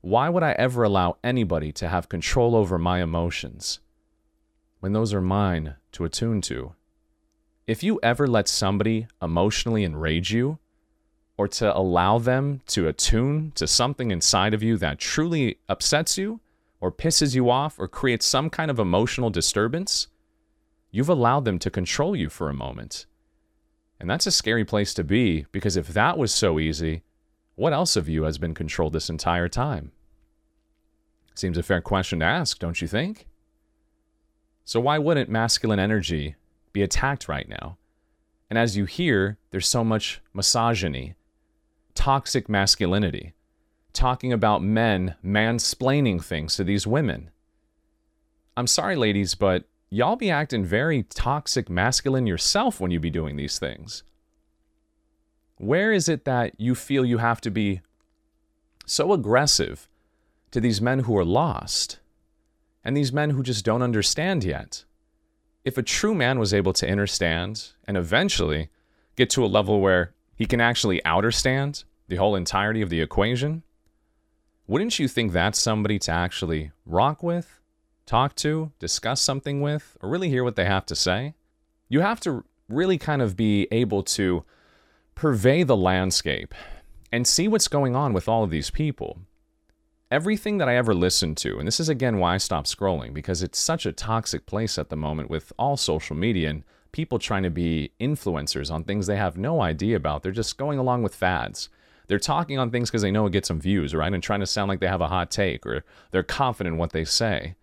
Why 0.00 0.28
would 0.28 0.42
I 0.42 0.50
ever 0.58 0.82
allow 0.82 1.18
anybody 1.22 1.70
to 1.74 1.88
have 1.88 2.08
control 2.08 2.56
over 2.56 2.76
my 2.76 3.00
emotions 3.00 3.78
when 4.80 4.94
those 4.94 5.14
are 5.14 5.20
mine 5.20 5.76
to 5.92 6.04
attune 6.04 6.40
to? 6.40 6.72
If 7.68 7.84
you 7.84 8.00
ever 8.02 8.26
let 8.26 8.48
somebody 8.48 9.06
emotionally 9.22 9.84
enrage 9.84 10.32
you, 10.32 10.58
or 11.36 11.46
to 11.46 11.76
allow 11.76 12.18
them 12.18 12.62
to 12.66 12.88
attune 12.88 13.52
to 13.54 13.68
something 13.68 14.10
inside 14.10 14.54
of 14.54 14.62
you 14.62 14.76
that 14.78 14.98
truly 14.98 15.58
upsets 15.68 16.18
you, 16.18 16.40
or 16.80 16.90
pisses 16.90 17.36
you 17.36 17.48
off, 17.48 17.78
or 17.78 17.86
creates 17.86 18.26
some 18.26 18.50
kind 18.50 18.72
of 18.72 18.80
emotional 18.80 19.30
disturbance, 19.30 20.08
you've 20.90 21.08
allowed 21.08 21.44
them 21.44 21.60
to 21.60 21.70
control 21.70 22.16
you 22.16 22.28
for 22.28 22.50
a 22.50 22.54
moment. 22.54 23.06
And 24.04 24.10
that's 24.10 24.26
a 24.26 24.30
scary 24.30 24.66
place 24.66 24.92
to 24.94 25.02
be 25.02 25.46
because 25.50 25.78
if 25.78 25.88
that 25.88 26.18
was 26.18 26.30
so 26.30 26.58
easy, 26.58 27.00
what 27.54 27.72
else 27.72 27.96
of 27.96 28.06
you 28.06 28.24
has 28.24 28.36
been 28.36 28.52
controlled 28.52 28.92
this 28.92 29.08
entire 29.08 29.48
time? 29.48 29.92
Seems 31.34 31.56
a 31.56 31.62
fair 31.62 31.80
question 31.80 32.20
to 32.20 32.26
ask, 32.26 32.58
don't 32.58 32.82
you 32.82 32.86
think? 32.86 33.26
So, 34.66 34.78
why 34.78 34.98
wouldn't 34.98 35.30
masculine 35.30 35.78
energy 35.78 36.34
be 36.74 36.82
attacked 36.82 37.30
right 37.30 37.48
now? 37.48 37.78
And 38.50 38.58
as 38.58 38.76
you 38.76 38.84
hear, 38.84 39.38
there's 39.52 39.66
so 39.66 39.82
much 39.82 40.20
misogyny, 40.34 41.14
toxic 41.94 42.46
masculinity, 42.46 43.32
talking 43.94 44.34
about 44.34 44.62
men 44.62 45.14
mansplaining 45.24 46.22
things 46.22 46.56
to 46.56 46.64
these 46.64 46.86
women. 46.86 47.30
I'm 48.54 48.66
sorry, 48.66 48.96
ladies, 48.96 49.34
but 49.34 49.64
y'all 49.90 50.16
be 50.16 50.30
acting 50.30 50.64
very 50.64 51.02
toxic 51.04 51.70
masculine 51.70 52.26
yourself 52.26 52.80
when 52.80 52.90
you 52.90 53.00
be 53.00 53.10
doing 53.10 53.36
these 53.36 53.58
things. 53.58 54.02
Where 55.56 55.92
is 55.92 56.08
it 56.08 56.24
that 56.24 56.58
you 56.58 56.74
feel 56.74 57.04
you 57.04 57.18
have 57.18 57.40
to 57.42 57.50
be 57.50 57.80
so 58.86 59.12
aggressive 59.12 59.88
to 60.50 60.60
these 60.60 60.80
men 60.80 61.00
who 61.00 61.16
are 61.16 61.24
lost 61.24 62.00
and 62.84 62.96
these 62.96 63.12
men 63.12 63.30
who 63.30 63.42
just 63.42 63.64
don't 63.64 63.82
understand 63.82 64.44
yet? 64.44 64.84
If 65.64 65.78
a 65.78 65.82
true 65.82 66.14
man 66.14 66.38
was 66.38 66.52
able 66.52 66.72
to 66.74 66.90
understand 66.90 67.72
and 67.86 67.96
eventually 67.96 68.68
get 69.16 69.30
to 69.30 69.44
a 69.44 69.46
level 69.46 69.80
where 69.80 70.12
he 70.34 70.44
can 70.44 70.60
actually 70.60 71.00
outerstand 71.06 71.84
the 72.08 72.16
whole 72.16 72.34
entirety 72.34 72.82
of 72.82 72.90
the 72.90 73.00
equation, 73.00 73.62
wouldn't 74.66 74.98
you 74.98 75.08
think 75.08 75.32
that's 75.32 75.58
somebody 75.58 75.98
to 76.00 76.10
actually 76.10 76.72
rock 76.84 77.22
with 77.22 77.60
talk 78.06 78.34
to, 78.36 78.72
discuss 78.78 79.20
something 79.20 79.60
with, 79.60 79.96
or 80.00 80.08
really 80.08 80.28
hear 80.28 80.44
what 80.44 80.56
they 80.56 80.64
have 80.64 80.86
to 80.86 80.94
say. 80.94 81.34
You 81.88 82.00
have 82.00 82.20
to 82.20 82.44
really 82.68 82.98
kind 82.98 83.22
of 83.22 83.36
be 83.36 83.68
able 83.70 84.02
to 84.02 84.44
purvey 85.14 85.62
the 85.62 85.76
landscape 85.76 86.54
and 87.12 87.26
see 87.26 87.46
what's 87.46 87.68
going 87.68 87.94
on 87.94 88.12
with 88.12 88.28
all 88.28 88.42
of 88.42 88.50
these 88.50 88.70
people. 88.70 89.20
Everything 90.10 90.58
that 90.58 90.68
I 90.68 90.76
ever 90.76 90.94
listened 90.94 91.36
to, 91.38 91.58
and 91.58 91.66
this 91.66 91.80
is 91.80 91.88
again 91.88 92.18
why 92.18 92.34
I 92.34 92.38
stopped 92.38 92.68
scrolling, 92.68 93.14
because 93.14 93.42
it's 93.42 93.58
such 93.58 93.86
a 93.86 93.92
toxic 93.92 94.46
place 94.46 94.78
at 94.78 94.88
the 94.88 94.96
moment 94.96 95.30
with 95.30 95.52
all 95.58 95.76
social 95.76 96.16
media 96.16 96.50
and 96.50 96.64
people 96.92 97.18
trying 97.18 97.42
to 97.42 97.50
be 97.50 97.90
influencers 98.00 98.70
on 98.70 98.84
things 98.84 99.06
they 99.06 99.16
have 99.16 99.36
no 99.36 99.60
idea 99.60 99.96
about. 99.96 100.22
They're 100.22 100.32
just 100.32 100.56
going 100.56 100.78
along 100.78 101.02
with 101.02 101.14
fads. 101.14 101.68
They're 102.06 102.18
talking 102.18 102.58
on 102.58 102.70
things 102.70 102.90
because 102.90 103.02
they 103.02 103.10
know 103.10 103.26
it 103.26 103.32
gets 103.32 103.48
some 103.48 103.60
views, 103.60 103.94
right? 103.94 104.12
And 104.12 104.22
trying 104.22 104.40
to 104.40 104.46
sound 104.46 104.68
like 104.68 104.80
they 104.80 104.86
have 104.86 105.00
a 105.00 105.08
hot 105.08 105.30
take 105.30 105.66
or 105.66 105.84
they're 106.10 106.22
confident 106.22 106.74
in 106.74 106.78
what 106.78 106.92
they 106.92 107.04
say. 107.04 107.56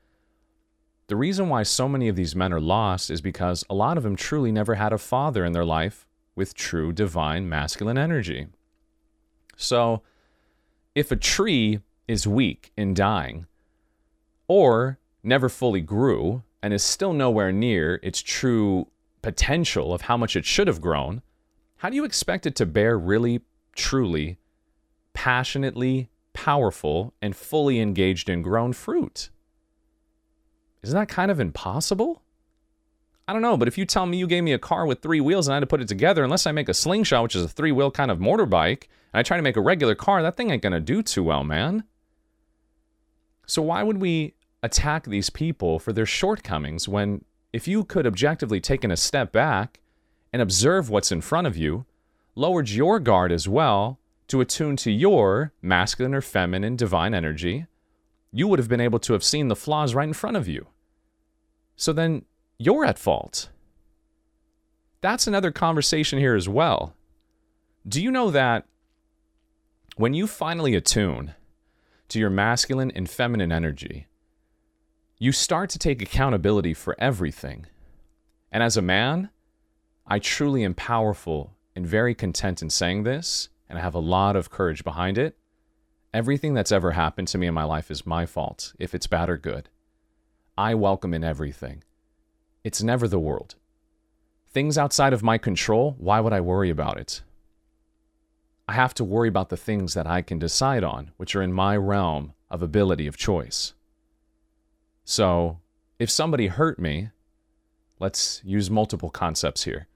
The 1.12 1.18
reason 1.18 1.50
why 1.50 1.64
so 1.64 1.90
many 1.90 2.08
of 2.08 2.16
these 2.16 2.38
men 2.38 2.54
are 2.54 2.62
lost 2.62 3.12
is 3.12 3.20
because 3.20 3.66
a 3.70 3.76
lot 3.76 3.98
of 3.98 4.04
them 4.04 4.16
truly 4.16 4.50
never 4.50 4.76
had 4.76 4.94
a 4.94 4.98
father 4.98 5.44
in 5.44 5.52
their 5.52 5.66
life 5.66 6.08
with 6.38 6.54
true 6.54 6.94
divine 6.94 7.50
masculine 7.50 7.98
energy. 7.98 8.48
So, 9.58 10.04
if 10.96 11.12
a 11.12 11.18
tree 11.18 11.82
is 12.08 12.28
weak 12.28 12.72
and 12.78 12.96
dying, 12.96 13.46
or 14.48 15.00
never 15.22 15.50
fully 15.50 15.82
grew 15.82 16.44
and 16.64 16.74
is 16.74 16.82
still 16.82 17.12
nowhere 17.12 17.52
near 17.52 18.00
its 18.02 18.22
true 18.22 18.88
potential 19.22 19.94
of 19.94 20.04
how 20.04 20.16
much 20.16 20.38
it 20.38 20.46
should 20.46 20.68
have 20.68 20.80
grown, 20.80 21.24
how 21.80 21.90
do 21.90 21.98
you 21.98 22.06
expect 22.06 22.46
it 22.46 22.56
to 22.56 22.66
bear 22.66 22.98
really, 22.98 23.42
truly, 23.76 24.38
passionately, 25.12 26.08
powerful, 26.32 27.14
and 27.22 27.36
fully 27.36 27.82
engaged 27.82 28.30
in 28.30 28.42
grown 28.42 28.72
fruit? 28.72 29.30
Isn't 30.84 30.98
that 30.98 31.10
kind 31.10 31.32
of 31.32 31.40
impossible? 31.40 32.22
I 33.28 33.34
don't 33.34 33.42
know, 33.42 33.56
but 33.56 33.68
if 33.68 33.78
you 33.78 33.86
tell 33.86 34.06
me 34.06 34.18
you 34.18 34.28
gave 34.28 34.44
me 34.44 34.52
a 34.52 34.60
car 34.60 34.86
with 34.86 35.02
three 35.02 35.22
wheels 35.22 35.48
and 35.48 35.54
I 35.54 35.56
had 35.58 35.62
to 35.62 35.68
put 35.68 35.82
it 35.82 35.88
together, 35.88 36.24
unless 36.24 36.48
I 36.48 36.52
make 36.52 36.70
a 36.70 36.74
slingshot, 36.74 37.24
which 37.24 37.36
is 37.36 37.44
a 37.44 37.48
three 37.48 37.72
wheel 37.72 37.92
kind 37.92 38.12
of 38.12 38.20
motorbike, 38.20 38.88
and 39.14 39.20
I 39.20 39.24
try 39.24 39.38
to 39.38 39.44
make 39.44 39.58
a 39.58 39.62
regular 39.62 39.96
car, 39.96 40.22
that 40.22 40.36
thing 40.36 40.50
ain't 40.52 40.64
gonna 40.64 40.80
do 40.80 41.02
too 41.04 41.24
well, 41.24 41.44
man. 41.44 41.84
So 43.46 43.62
why 43.62 43.84
would 43.84 44.00
we 44.00 44.34
attack 44.64 45.06
these 45.06 45.30
people 45.30 45.80
for 45.80 45.94
their 45.94 46.06
shortcomings 46.06 46.88
when 46.88 47.24
if 47.54 47.68
you 47.68 47.84
could 47.84 48.08
objectively 48.08 48.62
taken 48.62 48.92
a 48.92 48.98
step 48.98 49.32
back 49.32 49.80
and 50.32 50.42
observe 50.42 50.90
what's 50.90 51.12
in 51.12 51.22
front 51.22 51.48
of 51.48 51.58
you, 51.58 51.86
lowered 52.36 52.70
your 52.70 53.00
guard 53.00 53.32
as 53.32 53.48
well 53.48 54.00
to 54.28 54.42
attune 54.42 54.78
to 54.78 54.92
your 54.92 55.52
masculine 55.62 56.14
or 56.14 56.22
feminine 56.22 56.76
divine 56.76 57.14
energy, 57.14 57.66
you 58.32 58.48
would 58.48 58.60
have 58.60 58.70
been 58.70 58.82
able 58.82 59.00
to 59.00 59.14
have 59.14 59.24
seen 59.24 59.48
the 59.48 59.56
flaws 59.56 59.94
right 59.94 60.08
in 60.08 60.14
front 60.14 60.38
of 60.38 60.48
you. 60.48 60.68
So 61.76 61.94
then 61.94 62.26
you're 62.58 62.86
at 62.86 63.00
fault. 63.00 63.50
That's 65.02 65.28
another 65.28 65.52
conversation 65.52 66.20
here 66.20 66.36
as 66.36 66.48
well. 66.48 66.96
Do 67.88 68.02
you 68.02 68.12
know 68.12 68.30
that 68.32 68.66
when 69.96 70.14
you 70.14 70.28
finally 70.28 70.76
attune 70.76 71.34
to 72.10 72.20
your 72.20 72.30
masculine 72.30 72.92
and 72.92 73.10
feminine 73.10 73.52
energy, 73.52 74.08
you 75.18 75.32
start 75.32 75.70
to 75.72 75.80
take 75.80 76.02
accountability 76.02 76.74
for 76.74 76.96
everything. 77.00 77.68
And 78.52 78.64
as 78.64 78.78
a 78.78 78.82
man, 78.82 79.30
I 80.08 80.20
truly 80.20 80.64
am 80.64 80.74
powerful 80.74 81.56
and 81.76 81.86
very 81.86 82.14
content 82.14 82.62
in 82.62 82.70
saying 82.70 83.04
this, 83.04 83.50
and 83.70 83.78
I 83.78 83.82
have 83.82 83.96
a 83.96 84.00
lot 84.00 84.36
of 84.36 84.50
courage 84.50 84.84
behind 84.84 85.18
it. 85.18 85.38
Everything 86.14 86.54
that's 86.54 86.74
ever 86.74 86.92
happened 86.92 87.30
to 87.30 87.38
me 87.38 87.48
in 87.48 87.54
my 87.54 87.64
life 87.64 87.90
is 87.90 88.06
my 88.06 88.26
fault, 88.26 88.74
if 88.78 88.94
it's 88.94 89.08
bad 89.08 89.30
or 89.30 89.38
good. 89.38 89.70
I 90.58 90.76
welcome 90.76 91.14
in 91.14 91.24
everything. 91.24 91.86
It's 92.66 92.84
never 92.84 93.08
the 93.08 93.20
world. 93.20 93.56
Things 94.50 94.78
outside 94.78 95.14
of 95.14 95.24
my 95.24 95.38
control, 95.38 95.96
why 95.98 96.20
would 96.20 96.34
I 96.34 96.42
worry 96.42 96.70
about 96.70 96.98
it? 96.98 97.22
I 98.68 98.74
have 98.74 98.94
to 98.96 99.06
worry 99.06 99.30
about 99.30 99.48
the 99.48 99.56
things 99.56 99.94
that 99.94 100.06
I 100.06 100.22
can 100.22 100.38
decide 100.38 100.84
on, 100.84 101.12
which 101.16 101.34
are 101.34 101.42
in 101.42 101.54
my 101.54 101.78
realm 101.78 102.34
of 102.50 102.62
ability 102.62 103.08
of 103.08 103.16
choice. 103.16 103.74
So, 105.06 105.60
if 105.98 106.10
somebody 106.10 106.48
hurt 106.48 106.78
me, 106.78 107.12
let's 108.00 108.42
use 108.44 108.70
multiple 108.70 109.10
concepts 109.10 109.64
here. 109.64 109.88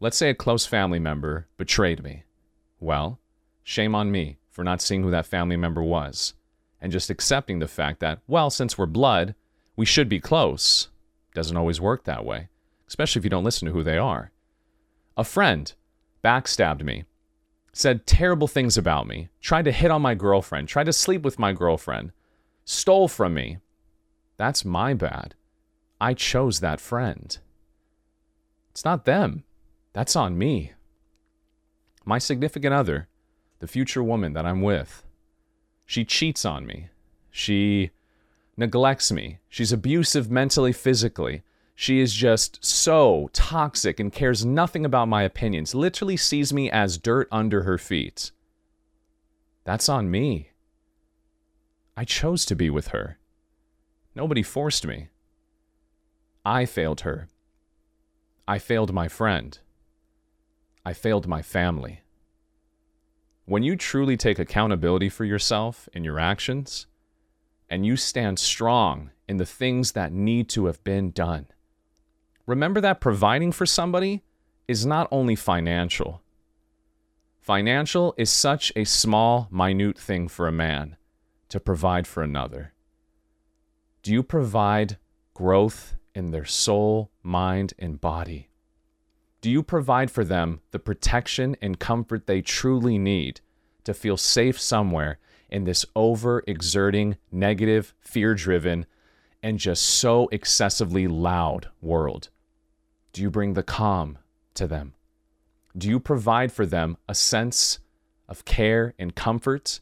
Let's 0.00 0.18
say 0.18 0.28
a 0.28 0.34
close 0.34 0.66
family 0.66 0.98
member 0.98 1.48
betrayed 1.56 2.02
me. 2.02 2.24
Well, 2.78 3.20
shame 3.64 3.94
on 3.94 4.10
me 4.10 4.36
for 4.50 4.64
not 4.64 4.82
seeing 4.82 5.02
who 5.02 5.10
that 5.10 5.26
family 5.26 5.56
member 5.56 5.82
was 5.82 6.34
and 6.80 6.92
just 6.92 7.10
accepting 7.10 7.58
the 7.58 7.68
fact 7.68 8.00
that, 8.00 8.20
well, 8.26 8.50
since 8.50 8.76
we're 8.76 8.86
blood, 8.86 9.34
we 9.76 9.86
should 9.86 10.08
be 10.08 10.20
close. 10.20 10.88
Doesn't 11.34 11.56
always 11.56 11.80
work 11.80 12.04
that 12.04 12.24
way, 12.24 12.48
especially 12.88 13.20
if 13.20 13.24
you 13.24 13.30
don't 13.30 13.44
listen 13.44 13.66
to 13.66 13.72
who 13.72 13.82
they 13.82 13.98
are. 13.98 14.30
A 15.16 15.24
friend 15.24 15.72
backstabbed 16.24 16.82
me, 16.82 17.04
said 17.72 18.06
terrible 18.06 18.48
things 18.48 18.76
about 18.76 19.06
me, 19.06 19.28
tried 19.40 19.66
to 19.66 19.72
hit 19.72 19.90
on 19.90 20.02
my 20.02 20.14
girlfriend, 20.14 20.68
tried 20.68 20.84
to 20.84 20.92
sleep 20.92 21.22
with 21.22 21.38
my 21.38 21.52
girlfriend, 21.52 22.12
stole 22.64 23.08
from 23.08 23.34
me. 23.34 23.58
That's 24.36 24.64
my 24.64 24.94
bad. 24.94 25.34
I 26.00 26.14
chose 26.14 26.60
that 26.60 26.80
friend. 26.80 27.36
It's 28.70 28.84
not 28.84 29.04
them. 29.04 29.44
That's 29.92 30.16
on 30.16 30.38
me. 30.38 30.72
My 32.04 32.18
significant 32.18 32.72
other, 32.72 33.08
the 33.60 33.66
future 33.66 34.02
woman 34.02 34.32
that 34.32 34.44
I'm 34.44 34.60
with, 34.60 35.04
she 35.86 36.04
cheats 36.04 36.44
on 36.44 36.66
me. 36.66 36.88
She 37.30 37.90
neglects 38.56 39.12
me. 39.12 39.38
She's 39.48 39.72
abusive 39.72 40.30
mentally, 40.30 40.72
physically. 40.72 41.42
She 41.74 42.00
is 42.00 42.12
just 42.12 42.62
so 42.64 43.30
toxic 43.32 43.98
and 43.98 44.12
cares 44.12 44.44
nothing 44.44 44.84
about 44.84 45.08
my 45.08 45.22
opinions, 45.22 45.74
literally 45.74 46.16
sees 46.16 46.52
me 46.52 46.70
as 46.70 46.98
dirt 46.98 47.26
under 47.32 47.62
her 47.62 47.78
feet. 47.78 48.32
That's 49.64 49.88
on 49.88 50.10
me. 50.10 50.50
I 51.96 52.04
chose 52.04 52.44
to 52.46 52.54
be 52.54 52.70
with 52.70 52.88
her. 52.88 53.18
Nobody 54.14 54.42
forced 54.42 54.86
me. 54.86 55.08
I 56.44 56.66
failed 56.66 57.02
her. 57.02 57.28
I 58.48 58.58
failed 58.58 58.92
my 58.92 59.08
friend. 59.08 59.58
I 60.84 60.92
failed 60.92 61.26
my 61.28 61.42
family. 61.42 62.02
When 63.44 63.62
you 63.62 63.76
truly 63.76 64.16
take 64.16 64.38
accountability 64.38 65.08
for 65.08 65.24
yourself 65.24 65.88
and 65.92 66.04
your 66.04 66.18
actions, 66.18 66.86
and 67.68 67.86
you 67.86 67.96
stand 67.96 68.38
strong 68.38 69.10
in 69.28 69.36
the 69.36 69.46
things 69.46 69.92
that 69.92 70.12
need 70.12 70.48
to 70.50 70.66
have 70.66 70.82
been 70.84 71.10
done, 71.10 71.46
remember 72.46 72.80
that 72.80 73.00
providing 73.00 73.52
for 73.52 73.66
somebody 73.66 74.22
is 74.68 74.84
not 74.84 75.08
only 75.10 75.34
financial. 75.34 76.22
Financial 77.40 78.14
is 78.16 78.30
such 78.30 78.72
a 78.76 78.84
small, 78.84 79.48
minute 79.50 79.98
thing 79.98 80.28
for 80.28 80.46
a 80.46 80.52
man 80.52 80.96
to 81.48 81.58
provide 81.58 82.06
for 82.06 82.22
another. 82.22 82.72
Do 84.02 84.12
you 84.12 84.22
provide 84.22 84.98
growth 85.34 85.96
in 86.14 86.30
their 86.30 86.44
soul, 86.44 87.10
mind, 87.22 87.74
and 87.78 88.00
body? 88.00 88.49
Do 89.40 89.50
you 89.50 89.62
provide 89.62 90.10
for 90.10 90.24
them 90.24 90.60
the 90.70 90.78
protection 90.78 91.56
and 91.62 91.78
comfort 91.78 92.26
they 92.26 92.42
truly 92.42 92.98
need 92.98 93.40
to 93.84 93.94
feel 93.94 94.16
safe 94.16 94.60
somewhere 94.60 95.18
in 95.48 95.64
this 95.64 95.86
over 95.96 96.44
exerting, 96.46 97.16
negative, 97.32 97.94
fear 98.00 98.34
driven, 98.34 98.86
and 99.42 99.58
just 99.58 99.82
so 99.82 100.28
excessively 100.30 101.08
loud 101.08 101.68
world? 101.80 102.28
Do 103.12 103.22
you 103.22 103.30
bring 103.30 103.54
the 103.54 103.62
calm 103.62 104.18
to 104.54 104.66
them? 104.66 104.92
Do 105.76 105.88
you 105.88 106.00
provide 106.00 106.52
for 106.52 106.66
them 106.66 106.98
a 107.08 107.14
sense 107.14 107.78
of 108.28 108.44
care 108.44 108.94
and 108.98 109.14
comfort? 109.14 109.80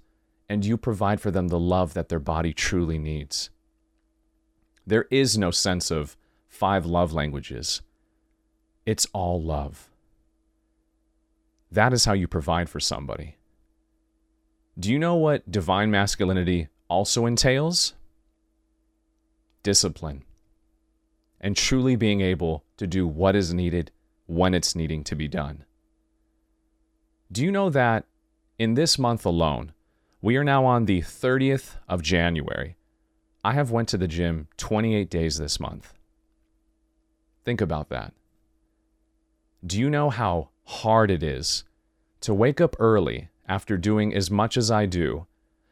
And 0.49 0.63
do 0.63 0.69
you 0.69 0.77
provide 0.77 1.21
for 1.21 1.31
them 1.31 1.49
the 1.49 1.59
love 1.59 1.95
that 1.95 2.09
their 2.09 2.21
body 2.21 2.53
truly 2.53 2.99
needs? 2.99 3.51
There 4.87 5.07
is 5.11 5.37
no 5.37 5.51
sense 5.51 5.91
of 5.91 6.17
five 6.47 6.87
love 6.87 7.13
languages. 7.13 7.83
It's 8.89 9.07
all 9.13 9.43
love. 9.43 9.91
That 11.71 11.93
is 11.93 12.07
how 12.07 12.15
you 12.15 12.27
provide 12.27 12.71
for 12.71 12.81
somebody. 12.81 13.37
Do 14.81 14.91
you 14.91 14.99
know 14.99 15.15
what 15.15 15.53
divine 15.53 15.91
masculinity 15.91 16.69
also 16.89 17.27
entails? 17.27 17.93
Discipline. 19.63 20.25
And 21.39 21.55
truly 21.55 21.97
being 21.97 22.23
able 22.23 22.65
to 22.79 22.87
do 22.87 23.07
what 23.07 23.37
is 23.37 23.53
needed 23.53 23.91
when 24.25 24.55
it's 24.55 24.75
needing 24.75 25.05
to 25.05 25.15
be 25.15 25.29
done. 25.29 25.67
Do 27.31 27.45
you 27.45 27.53
know 27.53 27.69
that 27.69 28.07
in 28.59 28.73
this 28.73 28.99
month 28.99 29.27
alone, 29.27 29.75
we 30.23 30.39
are 30.39 30.45
now 30.45 30.65
on 30.65 30.87
the 30.87 31.03
30th 31.03 31.77
of 31.91 32.01
January. 32.01 32.79
I 33.45 33.53
have 33.53 33.71
went 33.71 33.91
to 33.91 33.99
the 33.99 34.09
gym 34.09 34.49
28 34.57 35.11
days 35.11 35.37
this 35.37 35.61
month. 35.61 35.93
Think 37.45 37.61
about 37.61 37.91
that. 37.91 38.15
Do 39.67 39.79
you 39.79 39.91
know 39.91 40.11
how 40.11 40.51
hard 40.65 41.11
it 41.11 41.23
is 41.23 41.65
to 42.21 42.33
wake 42.33 42.61
up 42.61 42.77
early 42.79 43.29
after 43.49 43.77
doing 43.77 44.15
as 44.15 44.31
much 44.31 44.57
as 44.57 44.71
I 44.71 44.87
do 44.87 45.27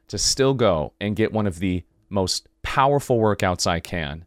to 0.08 0.18
still 0.18 0.54
go 0.54 0.92
and 1.00 1.16
get 1.16 1.32
one 1.32 1.46
of 1.46 1.58
the 1.58 1.84
most 2.08 2.48
powerful 2.62 3.18
workouts 3.18 3.66
I 3.66 3.80
can 3.80 4.24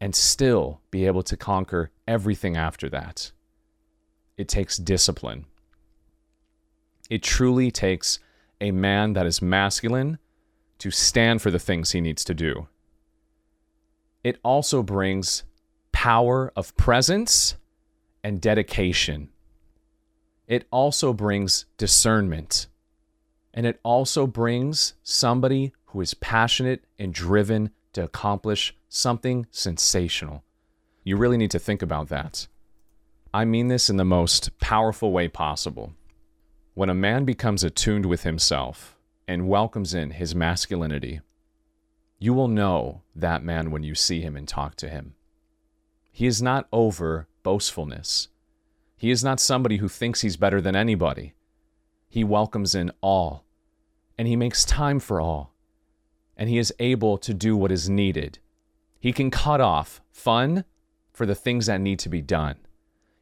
and 0.00 0.14
still 0.14 0.80
be 0.90 1.06
able 1.06 1.22
to 1.24 1.36
conquer 1.36 1.90
everything 2.08 2.56
after 2.56 2.88
that? 2.88 3.32
It 4.36 4.48
takes 4.48 4.76
discipline. 4.78 5.44
It 7.10 7.22
truly 7.22 7.70
takes 7.70 8.18
a 8.60 8.70
man 8.70 9.12
that 9.12 9.26
is 9.26 9.42
masculine 9.42 10.18
to 10.78 10.90
stand 10.90 11.42
for 11.42 11.50
the 11.50 11.58
things 11.58 11.92
he 11.92 12.00
needs 12.00 12.24
to 12.24 12.34
do. 12.34 12.68
It 14.24 14.38
also 14.42 14.82
brings 14.82 15.44
power 15.92 16.52
of 16.56 16.76
presence 16.76 17.56
and 18.26 18.40
dedication. 18.40 19.28
It 20.48 20.66
also 20.72 21.12
brings 21.12 21.64
discernment. 21.76 22.66
And 23.54 23.64
it 23.64 23.78
also 23.84 24.26
brings 24.26 24.94
somebody 25.04 25.72
who 25.86 26.00
is 26.00 26.14
passionate 26.14 26.82
and 26.98 27.14
driven 27.14 27.70
to 27.92 28.02
accomplish 28.02 28.76
something 28.88 29.46
sensational. 29.52 30.42
You 31.04 31.16
really 31.16 31.36
need 31.36 31.52
to 31.52 31.60
think 31.60 31.82
about 31.82 32.08
that. 32.08 32.48
I 33.32 33.44
mean 33.44 33.68
this 33.68 33.88
in 33.88 33.96
the 33.96 34.04
most 34.04 34.58
powerful 34.58 35.12
way 35.12 35.28
possible. 35.28 35.92
When 36.74 36.90
a 36.90 36.94
man 36.94 37.26
becomes 37.26 37.62
attuned 37.62 38.06
with 38.06 38.24
himself 38.24 38.96
and 39.28 39.48
welcomes 39.48 39.94
in 39.94 40.10
his 40.10 40.34
masculinity, 40.34 41.20
you 42.18 42.34
will 42.34 42.48
know 42.48 43.02
that 43.14 43.44
man 43.44 43.70
when 43.70 43.84
you 43.84 43.94
see 43.94 44.20
him 44.20 44.34
and 44.34 44.48
talk 44.48 44.74
to 44.78 44.88
him. 44.88 45.14
He 46.10 46.26
is 46.26 46.42
not 46.42 46.66
over 46.72 47.28
boastfulness. 47.46 48.26
He 48.96 49.12
is 49.12 49.22
not 49.22 49.38
somebody 49.38 49.76
who 49.76 49.88
thinks 49.88 50.22
he's 50.22 50.36
better 50.36 50.60
than 50.60 50.74
anybody. 50.74 51.34
He 52.08 52.24
welcomes 52.24 52.74
in 52.74 52.90
all, 53.00 53.44
and 54.18 54.26
he 54.26 54.34
makes 54.34 54.64
time 54.64 54.98
for 54.98 55.20
all, 55.20 55.54
and 56.36 56.50
he 56.50 56.58
is 56.58 56.74
able 56.80 57.16
to 57.18 57.32
do 57.32 57.56
what 57.56 57.70
is 57.70 57.88
needed. 57.88 58.40
He 58.98 59.12
can 59.12 59.30
cut 59.30 59.60
off 59.60 60.00
fun 60.10 60.64
for 61.12 61.24
the 61.24 61.36
things 61.36 61.66
that 61.66 61.80
need 61.80 62.00
to 62.00 62.08
be 62.08 62.20
done. 62.20 62.56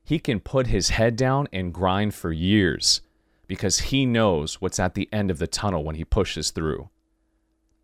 He 0.03 0.19
can 0.19 0.41
put 0.41 0.69
his 0.69 0.89
head 0.89 1.17
down 1.17 1.47
and 1.53 1.75
grind 1.75 2.15
for 2.15 2.33
years 2.33 3.03
because 3.47 3.91
he 3.91 4.07
knows 4.07 4.59
what's 4.59 4.81
at 4.81 4.95
the 4.95 5.11
end 5.13 5.31
of 5.31 5.39
the 5.39 5.47
tunnel 5.47 5.85
when 5.85 5.97
he 5.97 6.05
pushes 6.07 6.51
through. 6.51 6.89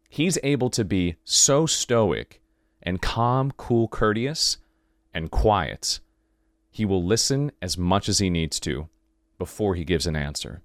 He's 0.09 0.39
able 0.43 0.71
to 0.71 0.87
be 0.87 1.17
so 1.23 1.67
stoic 1.67 2.41
and 2.83 3.03
calm, 3.03 3.53
cool, 3.59 3.89
courteous, 3.89 4.57
and 5.13 5.31
quiet. 5.31 6.01
He 6.71 6.85
will 6.85 7.05
listen 7.05 7.53
as 7.61 7.77
much 7.77 8.09
as 8.09 8.19
he 8.19 8.31
needs 8.31 8.61
to 8.61 8.89
before 9.39 9.75
he 9.75 9.85
gives 9.85 10.07
an 10.07 10.17
answer. 10.17 10.63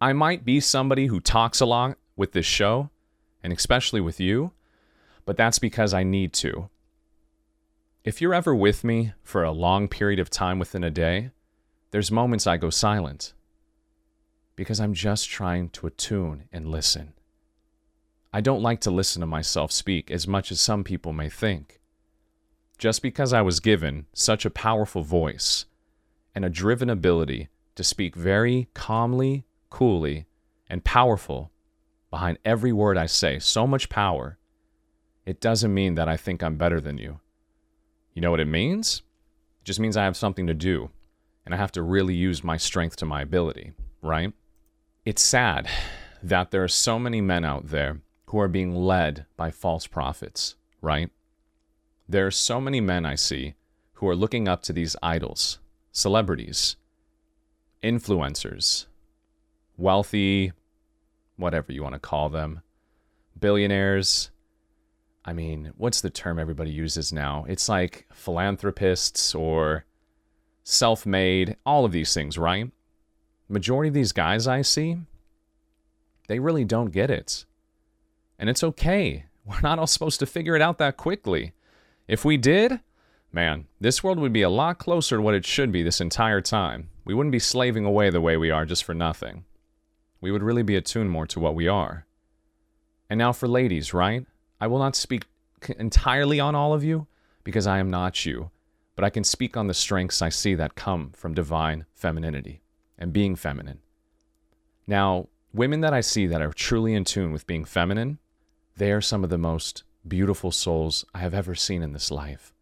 I 0.00 0.12
might 0.12 0.44
be 0.44 0.60
somebody 0.60 1.06
who 1.06 1.20
talks 1.20 1.60
a 1.60 1.66
lot 1.66 1.96
with 2.16 2.32
this 2.32 2.46
show, 2.46 2.90
and 3.42 3.52
especially 3.52 4.00
with 4.00 4.20
you, 4.20 4.52
but 5.24 5.36
that's 5.36 5.58
because 5.58 5.94
I 5.94 6.02
need 6.02 6.32
to. 6.34 6.68
If 8.04 8.20
you're 8.20 8.34
ever 8.34 8.54
with 8.54 8.84
me 8.84 9.14
for 9.22 9.42
a 9.42 9.50
long 9.50 9.88
period 9.88 10.20
of 10.20 10.30
time 10.30 10.58
within 10.58 10.84
a 10.84 10.90
day, 10.90 11.30
there's 11.90 12.10
moments 12.10 12.46
I 12.46 12.56
go 12.56 12.70
silent 12.70 13.32
because 14.54 14.80
I'm 14.80 14.94
just 14.94 15.28
trying 15.28 15.68
to 15.70 15.86
attune 15.86 16.44
and 16.52 16.70
listen. 16.70 17.12
I 18.32 18.40
don't 18.40 18.62
like 18.62 18.80
to 18.82 18.90
listen 18.90 19.20
to 19.20 19.26
myself 19.26 19.70
speak 19.70 20.10
as 20.10 20.26
much 20.26 20.50
as 20.50 20.60
some 20.60 20.84
people 20.84 21.12
may 21.12 21.28
think. 21.28 21.80
Just 22.78 23.00
because 23.00 23.32
I 23.32 23.42
was 23.42 23.60
given 23.60 24.06
such 24.12 24.44
a 24.44 24.50
powerful 24.50 25.02
voice 25.02 25.64
and 26.34 26.44
a 26.44 26.50
driven 26.50 26.90
ability 26.90 27.48
to 27.74 27.82
speak 27.82 28.14
very 28.14 28.68
calmly, 28.74 29.44
coolly, 29.70 30.26
and 30.68 30.84
powerful 30.84 31.50
behind 32.10 32.38
every 32.44 32.72
word 32.72 32.98
I 32.98 33.06
say, 33.06 33.38
so 33.38 33.66
much 33.66 33.88
power, 33.88 34.38
it 35.24 35.40
doesn't 35.40 35.72
mean 35.72 35.94
that 35.94 36.08
I 36.08 36.16
think 36.16 36.42
I'm 36.42 36.56
better 36.56 36.80
than 36.80 36.98
you. 36.98 37.20
You 38.12 38.22
know 38.22 38.30
what 38.30 38.40
it 38.40 38.46
means? 38.46 39.02
It 39.60 39.64
just 39.64 39.80
means 39.80 39.96
I 39.96 40.04
have 40.04 40.16
something 40.16 40.46
to 40.46 40.54
do, 40.54 40.90
and 41.44 41.54
I 41.54 41.58
have 41.58 41.72
to 41.72 41.82
really 41.82 42.14
use 42.14 42.44
my 42.44 42.56
strength 42.56 42.96
to 42.96 43.06
my 43.06 43.22
ability, 43.22 43.72
right? 44.02 44.32
It's 45.04 45.22
sad 45.22 45.68
that 46.22 46.50
there 46.50 46.62
are 46.62 46.68
so 46.68 46.98
many 46.98 47.20
men 47.20 47.44
out 47.44 47.68
there 47.68 48.00
who 48.26 48.38
are 48.38 48.48
being 48.48 48.74
led 48.74 49.26
by 49.36 49.50
false 49.50 49.86
prophets, 49.86 50.56
right? 50.80 51.10
There 52.08 52.26
are 52.26 52.32
so 52.32 52.60
many 52.60 52.80
men 52.80 53.04
I 53.04 53.16
see 53.16 53.54
who 53.94 54.08
are 54.08 54.16
looking 54.16 54.46
up 54.46 54.62
to 54.62 54.72
these 54.72 54.94
idols, 55.02 55.58
celebrities, 55.90 56.76
influencers, 57.82 58.86
wealthy, 59.76 60.52
whatever 61.36 61.72
you 61.72 61.82
want 61.82 61.94
to 61.94 61.98
call 61.98 62.28
them, 62.28 62.62
billionaires. 63.38 64.30
I 65.24 65.32
mean, 65.32 65.72
what's 65.76 66.00
the 66.00 66.10
term 66.10 66.38
everybody 66.38 66.70
uses 66.70 67.12
now? 67.12 67.44
It's 67.48 67.68
like 67.68 68.06
philanthropists 68.12 69.34
or 69.34 69.84
self 70.62 71.06
made, 71.06 71.56
all 71.66 71.84
of 71.84 71.92
these 71.92 72.14
things, 72.14 72.38
right? 72.38 72.70
Majority 73.48 73.88
of 73.88 73.94
these 73.94 74.12
guys 74.12 74.46
I 74.46 74.62
see, 74.62 74.98
they 76.28 76.38
really 76.38 76.64
don't 76.64 76.92
get 76.92 77.10
it. 77.10 77.44
And 78.38 78.48
it's 78.48 78.62
okay. 78.62 79.24
We're 79.44 79.60
not 79.60 79.78
all 79.78 79.86
supposed 79.86 80.20
to 80.20 80.26
figure 80.26 80.56
it 80.56 80.62
out 80.62 80.78
that 80.78 80.96
quickly. 80.96 81.52
If 82.08 82.24
we 82.24 82.36
did, 82.36 82.80
man, 83.32 83.66
this 83.80 84.02
world 84.02 84.18
would 84.18 84.32
be 84.32 84.42
a 84.42 84.50
lot 84.50 84.78
closer 84.78 85.16
to 85.16 85.22
what 85.22 85.34
it 85.34 85.44
should 85.44 85.72
be 85.72 85.82
this 85.82 86.00
entire 86.00 86.40
time. 86.40 86.90
We 87.04 87.14
wouldn't 87.14 87.32
be 87.32 87.38
slaving 87.38 87.84
away 87.84 88.10
the 88.10 88.20
way 88.20 88.36
we 88.36 88.50
are 88.50 88.64
just 88.64 88.84
for 88.84 88.94
nothing 88.94 89.44
we 90.20 90.30
would 90.30 90.42
really 90.42 90.62
be 90.62 90.76
attuned 90.76 91.10
more 91.10 91.26
to 91.26 91.40
what 91.40 91.54
we 91.54 91.68
are. 91.68 92.06
And 93.08 93.18
now 93.18 93.32
for 93.32 93.46
ladies, 93.46 93.94
right? 93.94 94.26
I 94.60 94.66
will 94.66 94.78
not 94.78 94.96
speak 94.96 95.26
entirely 95.78 96.40
on 96.40 96.54
all 96.54 96.72
of 96.72 96.82
you 96.82 97.06
because 97.44 97.66
I 97.66 97.78
am 97.78 97.90
not 97.90 98.26
you, 98.26 98.50
but 98.94 99.04
I 99.04 99.10
can 99.10 99.24
speak 99.24 99.56
on 99.56 99.66
the 99.66 99.74
strengths 99.74 100.22
I 100.22 100.30
see 100.30 100.54
that 100.54 100.74
come 100.74 101.10
from 101.14 101.34
divine 101.34 101.86
femininity 101.94 102.60
and 102.98 103.12
being 103.12 103.36
feminine. 103.36 103.80
Now, 104.86 105.28
women 105.52 105.80
that 105.82 105.94
I 105.94 106.00
see 106.00 106.26
that 106.26 106.42
are 106.42 106.52
truly 106.52 106.94
in 106.94 107.04
tune 107.04 107.32
with 107.32 107.46
being 107.46 107.64
feminine, 107.64 108.18
they 108.76 108.90
are 108.92 109.00
some 109.00 109.22
of 109.22 109.30
the 109.30 109.38
most 109.38 109.84
beautiful 110.08 110.50
souls 110.50 111.04
I 111.14 111.18
have 111.18 111.34
ever 111.34 111.54
seen 111.54 111.82
in 111.82 111.92
this 111.92 112.10
life. 112.10 112.52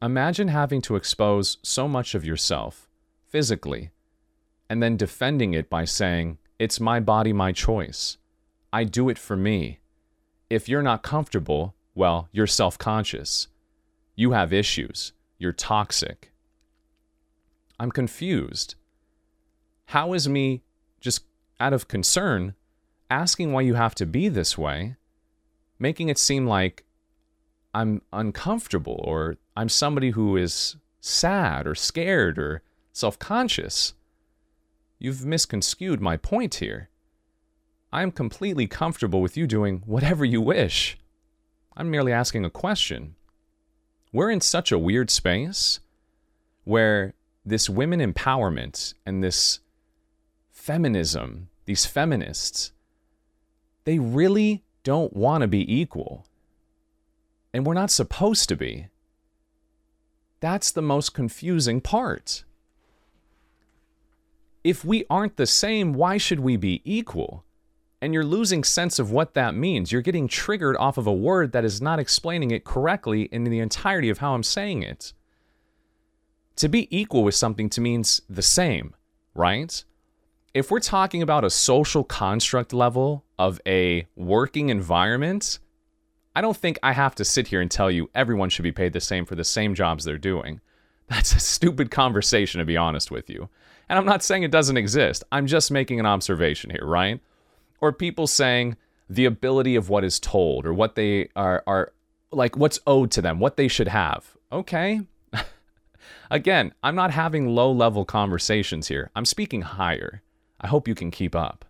Imagine 0.00 0.48
having 0.48 0.80
to 0.82 0.96
expose 0.96 1.58
so 1.62 1.86
much 1.86 2.14
of 2.14 2.24
yourself, 2.24 2.88
physically, 3.28 3.90
and 4.68 4.82
then 4.82 4.96
defending 4.96 5.54
it 5.54 5.70
by 5.70 5.84
saying, 5.84 6.38
It's 6.58 6.80
my 6.80 6.98
body, 6.98 7.32
my 7.32 7.52
choice. 7.52 8.18
I 8.72 8.84
do 8.84 9.08
it 9.08 9.18
for 9.18 9.36
me. 9.36 9.80
If 10.50 10.68
you're 10.68 10.82
not 10.82 11.02
comfortable, 11.02 11.74
well, 11.94 12.28
you're 12.32 12.46
self 12.46 12.78
conscious. 12.78 13.48
You 14.16 14.32
have 14.32 14.52
issues. 14.52 15.12
You're 15.38 15.52
toxic. 15.52 16.32
I'm 17.78 17.90
confused. 17.90 18.74
How 19.86 20.12
is 20.12 20.28
me 20.28 20.62
just 21.00 21.24
out 21.60 21.72
of 21.72 21.88
concern 21.88 22.54
asking 23.10 23.52
why 23.52 23.60
you 23.60 23.74
have 23.74 23.94
to 23.94 24.06
be 24.06 24.28
this 24.28 24.56
way, 24.56 24.96
making 25.82 26.08
it 26.08 26.16
seem 26.16 26.46
like 26.46 26.84
I'm 27.74 28.02
uncomfortable 28.12 29.00
or 29.04 29.36
I'm 29.56 29.68
somebody 29.68 30.10
who 30.10 30.36
is 30.36 30.76
sad 31.00 31.66
or 31.66 31.74
scared 31.74 32.38
or 32.38 32.62
self 32.92 33.18
conscious? 33.18 33.94
You've 35.00 35.26
misconstrued 35.26 36.00
my 36.00 36.16
point 36.16 36.54
here. 36.54 36.88
I 37.92 38.02
am 38.02 38.12
completely 38.12 38.68
comfortable 38.68 39.20
with 39.20 39.36
you 39.36 39.46
doing 39.48 39.82
whatever 39.84 40.24
you 40.24 40.40
wish. 40.40 40.96
I'm 41.76 41.90
merely 41.90 42.12
asking 42.12 42.44
a 42.44 42.50
question. 42.50 43.16
We're 44.12 44.30
in 44.30 44.40
such 44.40 44.70
a 44.70 44.78
weird 44.78 45.10
space 45.10 45.80
where 46.64 47.14
this 47.44 47.68
women 47.68 47.98
empowerment 47.98 48.94
and 49.04 49.22
this 49.22 49.58
feminism, 50.52 51.48
these 51.64 51.86
feminists, 51.86 52.70
they 53.84 53.98
really 53.98 54.62
don't 54.84 55.14
want 55.14 55.42
to 55.42 55.48
be 55.48 55.72
equal. 55.72 56.26
And 57.52 57.66
we're 57.66 57.74
not 57.74 57.90
supposed 57.90 58.48
to 58.48 58.56
be. 58.56 58.88
That's 60.40 60.70
the 60.70 60.82
most 60.82 61.14
confusing 61.14 61.80
part 61.80 62.44
if 64.64 64.84
we 64.84 65.04
aren't 65.10 65.36
the 65.36 65.46
same, 65.46 65.92
why 65.92 66.18
should 66.18 66.40
we 66.40 66.56
be 66.56 66.82
equal? 66.84 67.44
And 68.00 68.12
you're 68.12 68.24
losing 68.24 68.64
sense 68.64 68.98
of 68.98 69.10
what 69.10 69.34
that 69.34 69.54
means. 69.54 69.92
You're 69.92 70.02
getting 70.02 70.28
triggered 70.28 70.76
off 70.76 70.98
of 70.98 71.06
a 71.06 71.12
word 71.12 71.52
that 71.52 71.64
is 71.64 71.80
not 71.80 71.98
explaining 71.98 72.50
it 72.50 72.64
correctly 72.64 73.22
in 73.24 73.44
the 73.44 73.60
entirety 73.60 74.08
of 74.08 74.18
how 74.18 74.34
I'm 74.34 74.42
saying 74.42 74.82
it. 74.82 75.12
To 76.56 76.68
be 76.68 76.88
equal 76.96 77.24
with 77.24 77.34
something 77.34 77.70
to 77.70 77.80
means 77.80 78.22
the 78.28 78.42
same, 78.42 78.94
right? 79.34 79.84
If 80.54 80.70
we're 80.70 80.80
talking 80.80 81.22
about 81.22 81.44
a 81.44 81.50
social 81.50 82.04
construct 82.04 82.74
level 82.74 83.24
of 83.38 83.58
a 83.66 84.06
working 84.16 84.68
environment, 84.68 85.58
I 86.36 86.42
don't 86.42 86.56
think 86.56 86.78
I 86.82 86.92
have 86.92 87.14
to 87.14 87.24
sit 87.24 87.48
here 87.48 87.62
and 87.62 87.70
tell 87.70 87.90
you 87.90 88.10
everyone 88.14 88.50
should 88.50 88.62
be 88.62 88.72
paid 88.72 88.92
the 88.92 89.00
same 89.00 89.24
for 89.24 89.34
the 89.34 89.44
same 89.44 89.74
jobs 89.74 90.04
they're 90.04 90.18
doing. 90.18 90.60
That's 91.08 91.34
a 91.34 91.40
stupid 91.40 91.90
conversation, 91.90 92.58
to 92.58 92.66
be 92.66 92.76
honest 92.76 93.10
with 93.10 93.30
you. 93.30 93.48
And 93.88 93.98
I'm 93.98 94.04
not 94.04 94.22
saying 94.22 94.42
it 94.42 94.50
doesn't 94.50 94.76
exist, 94.76 95.24
I'm 95.32 95.46
just 95.46 95.70
making 95.70 95.98
an 95.98 96.06
observation 96.06 96.68
here, 96.68 96.84
right? 96.84 97.20
Or 97.80 97.90
people 97.90 98.26
saying 98.26 98.76
the 99.08 99.24
ability 99.24 99.74
of 99.74 99.88
what 99.88 100.04
is 100.04 100.20
told 100.20 100.66
or 100.66 100.74
what 100.74 100.96
they 100.96 101.30
are, 101.34 101.62
are 101.66 101.92
like 102.30 102.58
what's 102.58 102.78
owed 102.86 103.10
to 103.12 103.22
them, 103.22 103.40
what 103.40 103.56
they 103.56 103.68
should 103.68 103.88
have. 103.88 104.36
Okay. 104.50 105.00
Again, 106.30 106.74
I'm 106.82 106.94
not 106.94 107.10
having 107.10 107.54
low 107.54 107.72
level 107.72 108.04
conversations 108.04 108.88
here, 108.88 109.10
I'm 109.16 109.24
speaking 109.24 109.62
higher. 109.62 110.20
I 110.62 110.68
hope 110.68 110.88
you 110.88 110.94
can 110.94 111.10
keep 111.10 111.34
up. 111.34 111.64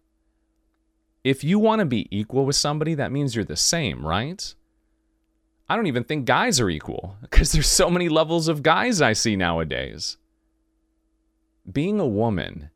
If 1.25 1.45
you 1.45 1.59
want 1.59 1.81
to 1.81 1.87
be 1.87 2.09
equal 2.17 2.45
with 2.45 2.57
somebody, 2.57 2.95
that 2.95 3.13
means 3.13 3.35
you're 3.35 3.45
the 3.45 3.57
same, 3.57 4.05
right? 4.05 4.55
I 5.69 5.77
don't 5.77 5.87
even 5.87 6.05
think 6.05 6.27
guys 6.27 6.61
are 6.61 6.69
equal 6.69 7.17
because 7.23 7.53
there's 7.53 7.69
so 7.69 7.89
many 7.89 8.09
levels 8.09 8.49
of 8.49 8.63
guys 8.63 9.01
I 9.01 9.13
see 9.13 9.37
nowadays 9.37 10.19
being 11.71 12.01
a 12.01 12.07
woman 12.07 12.71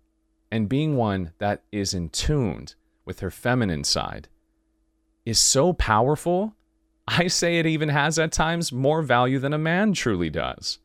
and 0.51 0.69
being 0.69 0.97
one 0.97 1.33
that 1.39 1.63
is 1.73 1.93
in 1.93 2.09
tuned 2.11 2.75
with 3.05 3.21
her 3.21 3.31
feminine 3.31 3.85
side 3.85 4.29
is 5.25 5.41
so 5.41 5.73
powerful. 5.73 6.55
I 7.09 7.27
say 7.27 7.59
it 7.59 7.67
even 7.67 7.89
has 7.89 8.19
at 8.19 8.33
times 8.33 8.73
more 8.73 9.03
value 9.03 9.39
than 9.39 9.53
a 9.53 9.59
man 9.59 9.93
truly 9.93 10.31
does. 10.31 10.79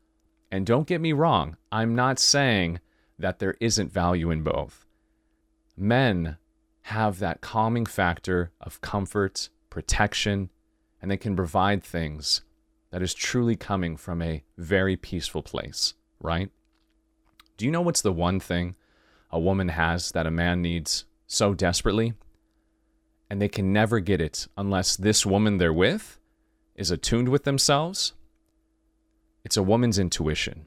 And 0.52 0.65
don't 0.65 0.88
get 0.88 1.02
me 1.02 1.13
wrong, 1.13 1.58
I'm 1.72 1.96
not 1.96 2.20
saying 2.20 2.80
that 3.17 3.39
there 3.39 3.56
isn't 3.60 3.94
value 3.94 4.32
in 4.32 4.41
both. 4.41 4.86
Men 5.75 6.38
have 6.84 7.19
that 7.19 7.41
calming 7.41 7.86
factor 7.86 8.51
of 8.60 8.81
comfort, 8.81 9.49
protection, 9.69 10.49
and 11.01 11.10
they 11.10 11.17
can 11.17 11.36
provide 11.36 11.84
things 11.84 12.41
that 12.91 13.01
is 13.01 13.13
truly 13.13 13.55
coming 13.55 13.97
from 13.97 14.21
a 14.21 14.43
very 14.57 14.95
peaceful 14.97 15.41
place, 15.41 15.93
right? 16.19 16.49
Do 17.57 17.65
you 17.65 17.71
know 17.71 17.81
what's 17.81 18.01
the 18.01 18.12
one 18.12 18.39
thing 18.39 18.75
a 19.31 19.39
woman 19.39 19.69
has 19.69 20.12
that 20.12 20.27
a 20.27 20.31
man 20.31 20.62
needs 20.62 21.05
so 21.27 21.53
desperately? 21.53 22.13
And 23.29 23.41
they 23.41 23.47
can 23.47 23.71
never 23.71 23.99
get 23.99 24.19
it 24.19 24.47
unless 24.57 24.97
this 24.97 25.25
woman 25.25 25.57
they're 25.57 25.71
with 25.71 26.19
is 26.75 26.91
attuned 26.91 27.29
with 27.29 27.43
themselves, 27.43 28.13
it's 29.43 29.57
a 29.57 29.63
woman's 29.63 29.97
intuition. 29.97 30.65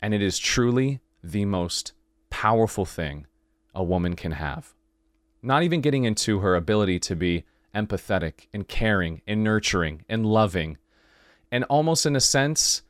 And 0.00 0.14
it 0.14 0.22
is 0.22 0.38
truly 0.38 1.00
the 1.22 1.44
most 1.44 1.92
powerful 2.30 2.86
thing 2.86 3.26
a 3.74 3.82
woman 3.82 4.16
can 4.16 4.32
have. 4.32 4.74
Not 5.42 5.62
even 5.62 5.80
getting 5.80 6.04
into 6.04 6.40
her 6.40 6.54
ability 6.54 6.98
to 7.00 7.16
be 7.16 7.44
empathetic 7.74 8.46
and 8.52 8.66
caring 8.66 9.22
and 9.26 9.44
nurturing 9.44 10.04
and 10.08 10.26
loving 10.26 10.76
and 11.50 11.64
almost 11.64 12.06
in 12.06 12.16
a 12.16 12.20
sense 12.20 12.82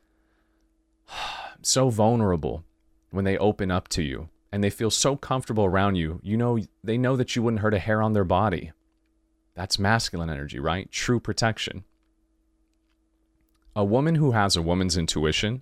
so 1.61 1.89
vulnerable 1.89 2.63
when 3.11 3.25
they 3.25 3.37
open 3.37 3.71
up 3.71 3.87
to 3.89 4.03
you 4.03 4.29
and 4.51 4.63
they 4.63 4.69
feel 4.69 4.91
so 4.91 5.15
comfortable 5.15 5.65
around 5.65 5.95
you. 5.95 6.19
You 6.23 6.37
know, 6.37 6.59
they 6.83 6.97
know 6.97 7.15
that 7.15 7.35
you 7.35 7.43
wouldn't 7.43 7.61
hurt 7.61 7.73
a 7.73 7.79
hair 7.79 8.01
on 8.01 8.13
their 8.13 8.23
body. 8.23 8.71
That's 9.53 9.79
masculine 9.79 10.29
energy, 10.29 10.59
right? 10.59 10.91
True 10.91 11.19
protection. 11.19 11.83
A 13.75 13.85
woman 13.85 14.15
who 14.15 14.31
has 14.31 14.55
a 14.55 14.61
woman's 14.61 14.97
intuition, 14.97 15.61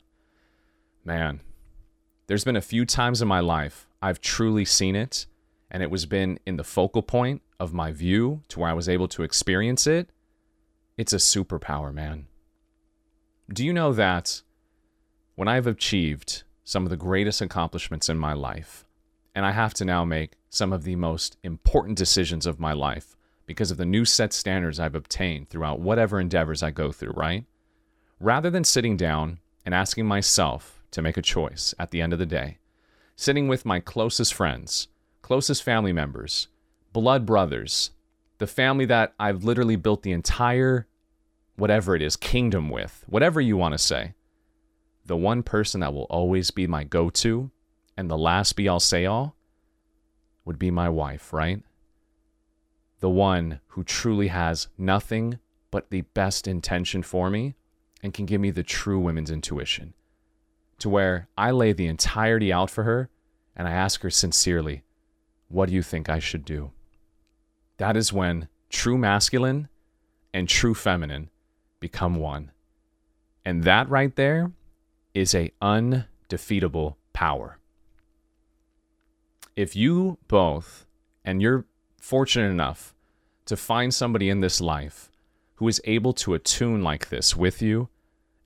man, 1.06 1.42
there's 2.30 2.44
been 2.44 2.56
a 2.56 2.62
few 2.62 2.86
times 2.86 3.24
in 3.24 3.28
my 3.28 3.40
life 3.40 3.88
I've 4.04 4.22
truly 4.22 4.64
seen 4.64 4.96
it, 4.96 5.26
and 5.72 5.82
it 5.82 5.90
was 5.90 6.06
been 6.06 6.40
in 6.46 6.58
the 6.58 6.64
focal 6.64 7.02
point 7.02 7.42
of 7.60 7.74
my 7.74 7.92
view 7.92 8.44
to 8.50 8.60
where 8.60 8.70
I 8.70 8.74
was 8.74 8.88
able 8.88 9.08
to 9.08 9.24
experience 9.24 9.88
it. 9.88 10.12
It's 10.96 11.12
a 11.12 11.16
superpower, 11.16 11.92
man. 11.92 12.28
Do 13.52 13.66
you 13.66 13.74
know 13.74 13.94
that 13.94 14.44
when 15.34 15.48
I've 15.48 15.66
achieved 15.66 16.44
some 16.64 16.84
of 16.84 16.92
the 16.92 16.98
greatest 16.98 17.42
accomplishments 17.42 18.10
in 18.10 18.20
my 18.20 18.34
life, 18.34 18.86
and 19.34 19.44
I 19.44 19.52
have 19.52 19.74
to 19.74 19.86
now 19.86 20.06
make 20.06 20.34
some 20.52 20.72
of 20.72 20.84
the 20.84 20.96
most 20.98 21.36
important 21.42 21.98
decisions 21.98 22.46
of 22.46 22.60
my 22.60 22.74
life 22.74 23.16
because 23.48 23.72
of 23.72 23.78
the 23.78 23.86
new 23.86 24.06
set 24.06 24.34
standards 24.34 24.80
I've 24.80 24.94
obtained 24.94 25.50
throughout 25.50 25.80
whatever 25.80 26.20
endeavors 26.20 26.62
I 26.62 26.70
go 26.70 26.92
through, 26.92 27.14
right? 27.14 27.46
Rather 28.20 28.52
than 28.52 28.64
sitting 28.64 28.98
down 28.98 29.40
and 29.66 29.74
asking 29.74 30.06
myself 30.06 30.79
to 30.92 31.02
make 31.02 31.18
a 31.18 31.22
choice 31.22 31.74
at 31.80 31.92
the 31.92 32.02
end 32.02 32.14
of 32.14 32.20
the 32.20 32.26
day, 32.26 32.58
sitting 33.16 33.48
with 33.48 33.66
my 33.66 33.80
closest 33.80 34.34
friends, 34.34 34.88
closest 35.22 35.64
family 35.64 35.94
members, 35.94 36.48
blood 36.94 37.26
brothers, 37.26 37.92
the 38.40 38.48
family 38.48 38.86
that 38.86 39.14
I've 39.20 39.44
literally 39.44 39.76
built 39.76 40.04
the 40.04 40.12
entire 40.12 40.88
whatever 41.56 41.96
it 41.96 42.02
is 42.02 42.16
kingdom 42.16 42.70
with, 42.70 43.04
whatever 43.08 43.42
you 43.42 43.58
want 43.58 43.74
to 43.74 43.78
say, 43.78 44.14
the 45.06 45.18
one 45.18 45.44
person 45.44 45.82
that 45.82 45.94
will 45.94 46.08
always 46.10 46.52
be 46.52 46.68
my 46.68 46.84
go 46.84 47.10
to 47.10 47.52
and 47.98 48.10
the 48.10 48.18
last 48.18 48.56
be 48.56 48.68
all 48.68 48.80
say 48.80 49.06
all 49.06 49.36
would 50.46 50.58
be 50.58 50.72
my 50.72 50.88
wife, 50.88 51.34
right? 51.34 51.62
The 53.02 53.10
one 53.10 53.60
who 53.68 53.84
truly 53.84 54.28
has 54.28 54.68
nothing 54.78 55.40
but 55.72 55.90
the 55.90 56.02
best 56.02 56.48
intention 56.48 57.04
for 57.04 57.30
me 57.30 57.56
and 58.02 58.14
can 58.14 58.26
give 58.26 58.42
me 58.42 58.52
the 58.52 58.64
true 58.64 59.00
women's 59.00 59.32
intuition. 59.32 59.94
To 60.80 60.90
where 60.90 61.28
I 61.38 61.52
lay 61.52 61.74
the 61.74 61.88
entirety 61.88 62.52
out 62.52 62.70
for 62.70 62.84
her 62.84 63.10
and 63.56 63.68
I 63.68 63.72
ask 63.72 64.02
her 64.02 64.10
sincerely, 64.10 64.84
What 65.50 65.70
do 65.70 65.76
you 65.76 65.84
think 65.84 66.10
I 66.10 66.20
should 66.20 66.46
do? 66.46 66.72
That 67.78 67.98
is 67.98 68.14
when 68.14 68.48
true 68.70 68.98
masculine 68.98 69.70
and 70.34 70.48
true 70.48 70.74
feminine 70.74 71.30
become 71.80 72.16
one. 72.16 72.52
And 73.46 73.64
that 73.64 73.90
right 73.90 74.16
there 74.16 74.52
is 75.14 75.34
a 75.34 75.52
undefeatable 75.62 76.98
power. 77.14 77.58
If 79.56 79.76
you 79.76 80.18
both, 80.28 80.86
and 81.26 81.42
you're 81.42 81.66
fortunate 82.00 82.50
enough 82.50 82.94
to 83.46 83.58
find 83.58 83.94
somebody 83.94 84.30
in 84.30 84.40
this 84.40 84.62
life 84.62 85.10
who 85.56 85.68
is 85.68 85.82
able 85.84 86.14
to 86.14 86.34
attune 86.34 86.82
like 86.82 87.10
this 87.10 87.36
with 87.36 87.62
you 87.62 87.90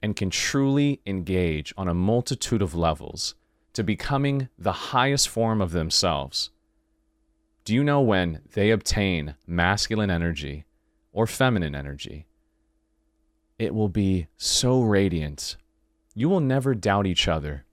and 0.04 0.18
can 0.18 0.30
truly 0.30 1.00
engage 1.06 1.74
on 1.78 1.88
a 1.88 1.94
multitude 1.94 2.62
of 2.62 2.76
levels 2.76 3.36
to 3.72 3.84
becoming 3.84 4.50
the 4.60 4.74
highest 4.74 5.30
form 5.30 5.62
of 5.62 5.72
themselves. 5.72 6.52
Do 7.64 7.74
you 7.74 7.86
know 7.86 8.02
when 8.02 8.42
they 8.52 8.70
obtain 8.70 9.36
masculine 9.48 10.12
energy 10.12 10.66
or 11.14 11.26
feminine 11.26 11.74
energy? 11.74 12.28
It 13.58 13.74
will 13.74 13.88
be 13.90 14.28
so 14.38 14.82
radiant 14.82 15.56
you 16.16 16.30
will 16.30 16.42
never 16.42 16.76
doubt 16.76 17.08
each 17.08 17.28
other. 17.28 17.66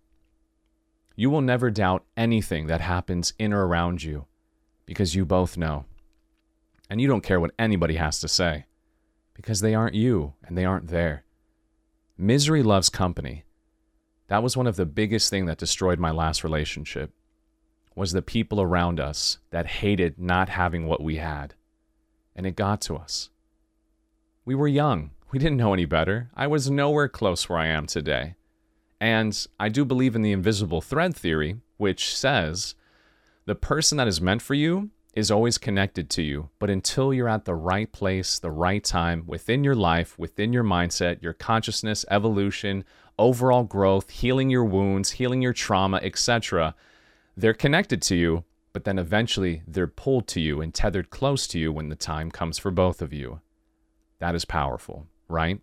You 1.14 1.28
will 1.28 1.42
never 1.42 1.70
doubt 1.70 2.04
anything 2.16 2.68
that 2.68 2.80
happens 2.80 3.34
in 3.38 3.52
or 3.52 3.66
around 3.66 4.02
you 4.02 4.24
because 4.86 5.14
you 5.14 5.26
both 5.26 5.58
know. 5.58 5.84
And 6.88 7.02
you 7.02 7.06
don't 7.06 7.20
care 7.20 7.38
what 7.38 7.50
anybody 7.58 7.96
has 7.96 8.18
to 8.20 8.28
say 8.28 8.64
because 9.34 9.60
they 9.60 9.74
aren't 9.74 9.94
you 9.94 10.32
and 10.42 10.56
they 10.56 10.64
aren't 10.64 10.88
there. 10.88 11.24
Misery 12.20 12.62
loves 12.62 12.90
company. 12.90 13.44
That 14.28 14.42
was 14.42 14.54
one 14.54 14.66
of 14.66 14.76
the 14.76 14.85
biggest 14.85 15.30
thing 15.30 15.46
that 15.46 15.56
destroyed 15.56 15.98
my 15.98 16.11
last 16.11 16.44
relationship 16.44 17.12
was 17.96 18.12
the 18.12 18.20
people 18.20 18.61
around 18.61 19.00
us 19.00 19.38
that 19.48 19.66
hated 19.66 20.18
not 20.18 20.50
having 20.50 20.85
what 20.85 21.02
we 21.02 21.16
had. 21.16 21.54
And 22.37 22.44
it 22.44 22.56
got 22.56 22.83
to 22.83 22.96
us. 22.96 23.30
We 24.44 24.54
were 24.54 24.68
young. 24.68 25.12
We 25.33 25.38
didn't 25.38 25.56
know 25.56 25.72
any 25.72 25.87
better. 25.87 26.28
I 26.37 26.46
was 26.46 26.70
nowhere 26.70 27.09
close 27.09 27.48
where 27.48 27.59
I 27.59 27.68
am 27.68 27.87
today. 27.87 28.35
And 29.00 29.46
I 29.59 29.70
do 29.70 29.87
believe 29.87 30.14
in 30.14 30.20
the 30.20 30.33
invisible 30.33 30.83
thread 30.83 31.16
theory, 31.16 31.56
which 31.78 32.14
says 32.14 32.74
the 33.46 33.54
person 33.54 33.96
that 33.96 34.09
is 34.09 34.20
meant 34.20 34.42
for 34.42 34.52
you 34.52 34.90
is 35.14 35.31
always 35.31 35.59
connected 35.59 36.09
to 36.11 36.23
you. 36.23 36.51
But 36.59 36.70
until 36.70 37.12
you're 37.12 37.29
at 37.29 37.44
the 37.44 37.55
right 37.55 37.90
place, 37.90 38.38
the 38.38 38.51
right 38.51 38.83
time, 38.83 39.25
within 39.27 39.64
your 39.64 39.75
life, 39.75 40.18
within 40.18 40.53
your 40.53 40.64
mindset, 40.64 41.23
your 41.23 41.33
consciousness, 41.33 42.05
evolution, 42.11 42.85
overall 43.18 43.64
growth, 43.64 44.11
healing 44.11 44.51
your 44.51 44.64
wounds, 44.64 45.12
healing 45.12 45.42
your 45.42 45.53
trauma, 45.53 45.99
etc., 46.03 46.75
they're 47.37 47.55
connected 47.55 48.03
to 48.03 48.16
you, 48.16 48.44
but 48.73 48.85
then 48.85 48.99
eventually 48.99 49.62
they're 49.66 49.87
pulled 49.87 50.27
to 50.29 50.40
you 50.40 50.61
and 50.61 50.75
tethered 50.75 51.11
close 51.11 51.46
to 51.49 51.59
you 51.59 51.73
when 51.73 51.88
the 51.88 51.96
time 51.96 52.31
comes 52.31 52.59
for 52.59 52.70
both 52.70 53.03
of 53.03 53.12
you. 53.12 53.40
That 54.18 54.35
is 54.35 54.44
powerful 54.44 55.07
right? 55.31 55.61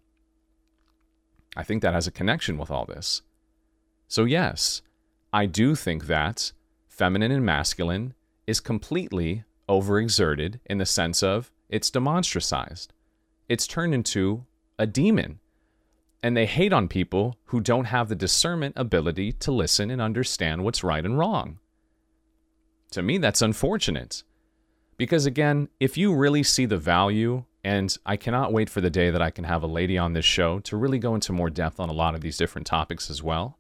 I 1.56 1.64
think 1.64 1.82
that 1.82 1.94
has 1.94 2.08
a 2.08 2.12
connection 2.12 2.58
with 2.58 2.72
all 2.72 2.86
this. 2.86 3.22
So, 4.08 4.24
yes, 4.24 4.82
I 5.34 5.46
do 5.46 5.76
think 5.76 6.08
that 6.08 6.54
feminine 6.88 7.32
and 7.32 7.46
masculine 7.46 8.14
is 8.48 8.60
completely 8.60 9.44
overexerted 9.70 10.60
in 10.66 10.78
the 10.78 10.86
sense 10.86 11.22
of 11.22 11.52
it's 11.70 11.92
demonstracized. 11.92 12.94
It's 13.50 13.68
turned 13.68 13.94
into 13.94 14.46
a 14.80 14.88
demon. 14.88 15.40
And 16.24 16.36
they 16.36 16.46
hate 16.46 16.74
on 16.74 16.88
people 16.88 17.38
who 17.46 17.62
don't 17.62 17.86
have 17.86 18.10
the 18.10 18.16
discernment 18.16 18.74
ability 18.76 19.34
to 19.34 19.52
listen 19.52 19.92
and 19.92 20.02
understand 20.02 20.64
what's 20.64 20.84
right 20.84 21.06
and 21.06 21.20
wrong. 21.20 21.60
To 22.92 23.04
me, 23.04 23.18
that's 23.18 23.42
unfortunate. 23.42 24.24
Because 24.98 25.26
again, 25.26 25.70
if 25.80 25.98
you 25.98 26.16
really 26.16 26.42
see 26.42 26.66
the 26.66 26.78
value 26.78 27.44
and 27.64 27.96
I 28.06 28.16
cannot 28.16 28.54
wait 28.54 28.70
for 28.70 28.82
the 28.82 28.90
day 28.90 29.12
that 29.12 29.22
I 29.22 29.30
can 29.30 29.44
have 29.44 29.62
a 29.62 29.68
lady 29.68 29.98
on 29.98 30.14
this 30.14 30.26
show 30.26 30.60
to 30.62 30.78
really 30.78 31.00
go 31.00 31.14
into 31.14 31.34
more 31.34 31.50
depth 31.50 31.80
on 31.80 31.90
a 31.90 31.94
lot 31.94 32.16
of 32.16 32.22
these 32.22 32.38
different 32.38 32.66
topics 32.66 33.10
as 33.10 33.22
well. 33.22 33.58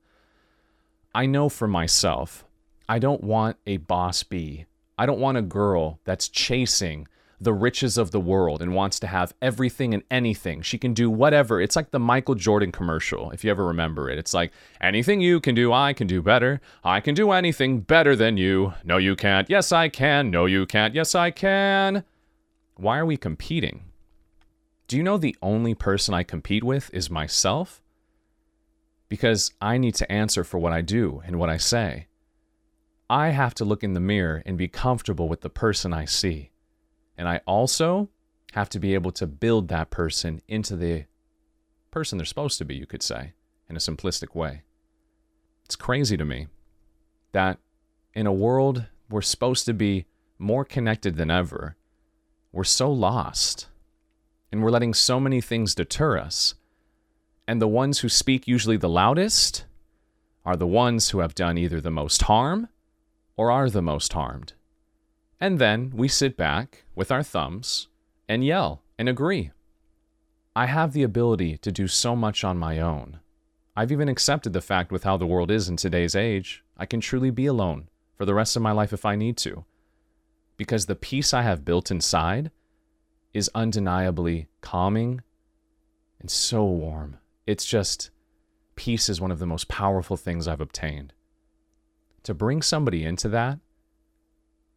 I 1.13 1.25
know 1.25 1.49
for 1.49 1.67
myself, 1.67 2.45
I 2.89 2.99
don't 2.99 3.23
want 3.23 3.57
a 3.67 3.77
boss 3.77 4.23
bee. 4.23 4.65
I 4.97 5.05
don't 5.05 5.19
want 5.19 5.37
a 5.37 5.43
girl 5.43 5.99
that's 6.03 6.27
chasing 6.27 7.07
the 7.39 7.53
riches 7.53 7.97
of 7.97 8.09
the 8.11 8.19
world 8.19 8.61
and 8.61 8.73
wants 8.73 8.99
to 8.99 9.07
have 9.07 9.33
everything 9.41 9.93
and 9.93 10.03
anything. 10.09 10.61
She 10.63 10.79
can 10.79 10.93
do 10.93 11.09
whatever. 11.09 11.61
It's 11.61 11.75
like 11.75 11.91
the 11.91 11.99
Michael 11.99 12.33
Jordan 12.33 12.71
commercial, 12.71 13.29
if 13.29 13.43
you 13.43 13.51
ever 13.51 13.65
remember 13.65 14.09
it. 14.09 14.17
It's 14.17 14.33
like, 14.33 14.51
anything 14.81 15.21
you 15.21 15.39
can 15.39 15.53
do, 15.53 15.71
I 15.71 15.93
can 15.93 16.07
do 16.07 16.21
better. 16.21 16.61
I 16.83 16.99
can 16.99 17.13
do 17.13 17.31
anything 17.31 17.81
better 17.81 18.15
than 18.15 18.37
you. 18.37 18.73
No, 18.83 18.97
you 18.97 19.15
can't. 19.15 19.49
Yes, 19.49 19.71
I 19.71 19.89
can. 19.89 20.31
No, 20.31 20.45
you 20.45 20.65
can't. 20.65 20.95
Yes, 20.95 21.13
I 21.13 21.29
can. 21.29 22.03
Why 22.75 22.97
are 22.97 23.05
we 23.05 23.17
competing? 23.17 23.83
Do 24.87 24.97
you 24.97 25.03
know 25.03 25.17
the 25.17 25.35
only 25.41 25.75
person 25.75 26.13
I 26.13 26.23
compete 26.23 26.63
with 26.63 26.89
is 26.91 27.09
myself? 27.09 27.83
Because 29.09 29.51
I 29.61 29.77
need 29.77 29.95
to 29.95 30.11
answer 30.11 30.43
for 30.43 30.57
what 30.57 30.73
I 30.73 30.81
do 30.81 31.21
and 31.25 31.37
what 31.37 31.49
I 31.49 31.57
say. 31.57 32.07
I 33.09 33.29
have 33.29 33.53
to 33.55 33.65
look 33.65 33.83
in 33.83 33.93
the 33.93 33.99
mirror 33.99 34.43
and 34.45 34.57
be 34.57 34.67
comfortable 34.67 35.29
with 35.29 35.41
the 35.41 35.49
person 35.49 35.93
I 35.93 36.05
see. 36.05 36.51
And 37.17 37.27
I 37.27 37.41
also 37.45 38.09
have 38.53 38.69
to 38.69 38.79
be 38.79 38.93
able 38.93 39.11
to 39.11 39.27
build 39.27 39.69
that 39.69 39.89
person 39.89 40.41
into 40.47 40.75
the 40.75 41.05
person 41.89 42.17
they're 42.17 42.25
supposed 42.25 42.57
to 42.57 42.65
be, 42.65 42.75
you 42.75 42.85
could 42.85 43.01
say, 43.01 43.33
in 43.69 43.75
a 43.75 43.79
simplistic 43.79 44.35
way. 44.35 44.63
It's 45.65 45.75
crazy 45.75 46.17
to 46.17 46.25
me 46.25 46.47
that 47.31 47.59
in 48.13 48.27
a 48.27 48.33
world 48.33 48.85
we're 49.09 49.21
supposed 49.21 49.65
to 49.65 49.73
be 49.73 50.05
more 50.37 50.65
connected 50.65 51.15
than 51.15 51.31
ever, 51.31 51.75
we're 52.51 52.63
so 52.63 52.91
lost 52.91 53.67
and 54.51 54.63
we're 54.63 54.71
letting 54.71 54.93
so 54.93 55.19
many 55.19 55.41
things 55.41 55.75
deter 55.75 56.17
us. 56.17 56.55
And 57.47 57.61
the 57.61 57.67
ones 57.67 57.99
who 57.99 58.09
speak 58.09 58.47
usually 58.47 58.77
the 58.77 58.89
loudest 58.89 59.65
are 60.45 60.57
the 60.57 60.67
ones 60.67 61.09
who 61.09 61.19
have 61.19 61.35
done 61.35 61.57
either 61.57 61.79
the 61.79 61.91
most 61.91 62.23
harm 62.23 62.67
or 63.37 63.51
are 63.51 63.69
the 63.69 63.81
most 63.81 64.11
harmed. 64.13 64.53
And 65.39 65.59
then 65.59 65.91
we 65.95 66.07
sit 66.07 66.35
back 66.35 66.83
with 66.95 67.11
our 67.11 67.23
thumbs 67.23 67.87
and 68.27 68.43
yell 68.43 68.81
and 68.97 69.07
agree. 69.07 69.51
I 70.55 70.65
have 70.65 70.91
the 70.91 71.03
ability 71.03 71.57
to 71.59 71.71
do 71.71 71.87
so 71.87 72.15
much 72.15 72.43
on 72.43 72.57
my 72.57 72.79
own. 72.79 73.19
I've 73.75 73.91
even 73.91 74.09
accepted 74.09 74.53
the 74.53 74.61
fact 74.61 74.91
with 74.91 75.03
how 75.03 75.17
the 75.17 75.27
world 75.27 75.51
is 75.51 75.69
in 75.69 75.77
today's 75.77 76.15
age, 76.15 76.63
I 76.75 76.87
can 76.87 76.99
truly 76.99 77.29
be 77.29 77.45
alone 77.45 77.89
for 78.15 78.25
the 78.25 78.33
rest 78.33 78.55
of 78.55 78.63
my 78.63 78.71
life 78.71 78.91
if 78.91 79.05
I 79.05 79.15
need 79.15 79.37
to. 79.37 79.65
Because 80.57 80.87
the 80.87 80.95
peace 80.95 81.31
I 81.31 81.43
have 81.43 81.63
built 81.63 81.91
inside 81.91 82.49
is 83.35 83.51
undeniably 83.53 84.47
calming 84.61 85.21
and 86.19 86.31
so 86.31 86.65
warm. 86.65 87.17
It's 87.45 87.65
just, 87.65 88.09
peace 88.75 89.09
is 89.09 89.21
one 89.21 89.29
of 89.29 89.37
the 89.37 89.45
most 89.45 89.67
powerful 89.67 90.17
things 90.17 90.47
I've 90.47 90.59
obtained. 90.59 91.13
To 92.23 92.33
bring 92.33 92.61
somebody 92.61 93.03
into 93.03 93.29
that, 93.29 93.59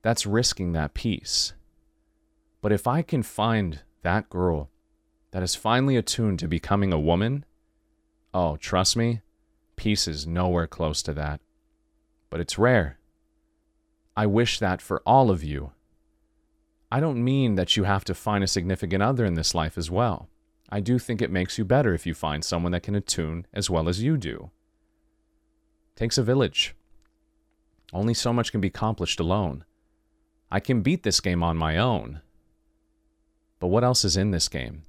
that's 0.02 0.26
risking 0.26 0.72
that 0.72 0.94
peace. 0.94 1.52
But 2.62 2.72
if 2.72 2.86
I 2.86 3.02
can 3.02 3.22
find 3.22 3.80
that 4.02 4.28
girl 4.30 4.70
that 5.32 5.42
is 5.42 5.54
finally 5.54 5.96
attuned 5.96 6.38
to 6.40 6.48
becoming 6.48 6.92
a 6.92 7.00
woman, 7.00 7.44
oh, 8.32 8.56
trust 8.56 8.96
me, 8.96 9.22
peace 9.76 10.06
is 10.06 10.26
nowhere 10.26 10.66
close 10.66 11.02
to 11.02 11.12
that. 11.14 11.40
But 12.28 12.40
it's 12.40 12.58
rare. 12.58 12.98
I 14.16 14.26
wish 14.26 14.58
that 14.58 14.82
for 14.82 15.02
all 15.06 15.30
of 15.30 15.42
you. 15.42 15.72
I 16.92 17.00
don't 17.00 17.22
mean 17.22 17.54
that 17.54 17.76
you 17.76 17.84
have 17.84 18.04
to 18.04 18.14
find 18.14 18.42
a 18.42 18.48
significant 18.48 19.02
other 19.02 19.24
in 19.24 19.34
this 19.34 19.54
life 19.54 19.78
as 19.78 19.90
well. 19.90 20.28
I 20.68 20.80
do 20.80 20.98
think 20.98 21.20
it 21.20 21.30
makes 21.30 21.58
you 21.58 21.64
better 21.64 21.94
if 21.94 22.06
you 22.06 22.14
find 22.14 22.44
someone 22.44 22.72
that 22.72 22.82
can 22.82 22.94
attune 22.94 23.46
as 23.52 23.70
well 23.70 23.88
as 23.88 24.02
you 24.02 24.16
do. 24.16 24.50
Takes 25.96 26.18
a 26.18 26.22
village. 26.22 26.74
Only 27.92 28.14
so 28.14 28.32
much 28.32 28.52
can 28.52 28.60
be 28.60 28.68
accomplished 28.68 29.20
alone. 29.20 29.64
I 30.50 30.60
can 30.60 30.82
beat 30.82 31.02
this 31.02 31.20
game 31.20 31.42
on 31.42 31.56
my 31.56 31.76
own. 31.76 32.20
But 33.58 33.68
what 33.68 33.84
else 33.84 34.04
is 34.04 34.16
in 34.16 34.30
this 34.30 34.48
game? 34.48 34.82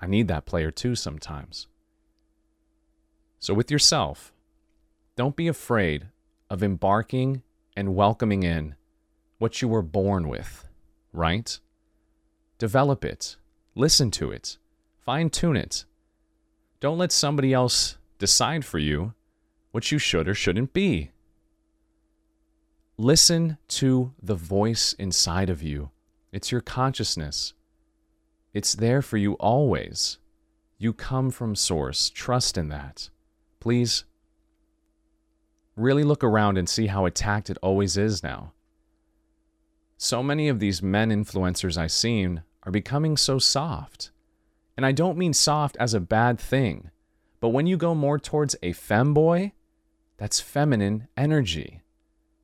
I 0.00 0.06
need 0.06 0.28
that 0.28 0.46
player 0.46 0.70
too 0.70 0.94
sometimes. 0.94 1.66
So, 3.38 3.52
with 3.54 3.70
yourself, 3.70 4.32
don't 5.16 5.36
be 5.36 5.48
afraid 5.48 6.08
of 6.48 6.62
embarking 6.62 7.42
and 7.76 7.94
welcoming 7.94 8.42
in 8.42 8.74
what 9.38 9.60
you 9.60 9.68
were 9.68 9.82
born 9.82 10.28
with, 10.28 10.66
right? 11.12 11.58
Develop 12.58 13.04
it, 13.04 13.36
listen 13.74 14.10
to 14.12 14.30
it, 14.30 14.58
fine 14.98 15.28
tune 15.30 15.56
it. 15.56 15.84
Don't 16.80 16.98
let 16.98 17.12
somebody 17.12 17.52
else 17.52 17.96
decide 18.18 18.64
for 18.64 18.78
you 18.78 19.14
what 19.72 19.90
you 19.90 19.98
should 19.98 20.28
or 20.28 20.34
shouldn't 20.34 20.72
be. 20.72 21.10
Listen 22.96 23.58
to 23.66 24.12
the 24.22 24.36
voice 24.36 24.92
inside 24.92 25.50
of 25.50 25.62
you. 25.62 25.90
It's 26.30 26.52
your 26.52 26.60
consciousness. 26.60 27.52
It's 28.52 28.74
there 28.74 29.02
for 29.02 29.16
you 29.16 29.32
always. 29.34 30.18
You 30.78 30.92
come 30.92 31.32
from 31.32 31.56
Source. 31.56 32.08
Trust 32.08 32.56
in 32.56 32.68
that. 32.68 33.10
Please 33.58 34.04
really 35.76 36.04
look 36.04 36.22
around 36.22 36.56
and 36.56 36.68
see 36.68 36.86
how 36.86 37.04
attacked 37.04 37.50
it 37.50 37.58
always 37.62 37.96
is 37.96 38.22
now. 38.22 38.52
So 39.96 40.22
many 40.22 40.48
of 40.48 40.60
these 40.60 40.82
men 40.82 41.10
influencers 41.10 41.76
I've 41.76 41.90
seen 41.90 42.44
are 42.62 42.70
becoming 42.70 43.16
so 43.16 43.40
soft. 43.40 44.12
And 44.76 44.86
I 44.86 44.92
don't 44.92 45.18
mean 45.18 45.32
soft 45.32 45.76
as 45.80 45.94
a 45.94 46.00
bad 46.00 46.38
thing, 46.38 46.90
but 47.40 47.48
when 47.48 47.66
you 47.66 47.76
go 47.76 47.94
more 47.94 48.18
towards 48.20 48.54
a 48.62 48.72
femboy, 48.72 49.52
that's 50.16 50.40
feminine 50.40 51.08
energy. 51.16 51.83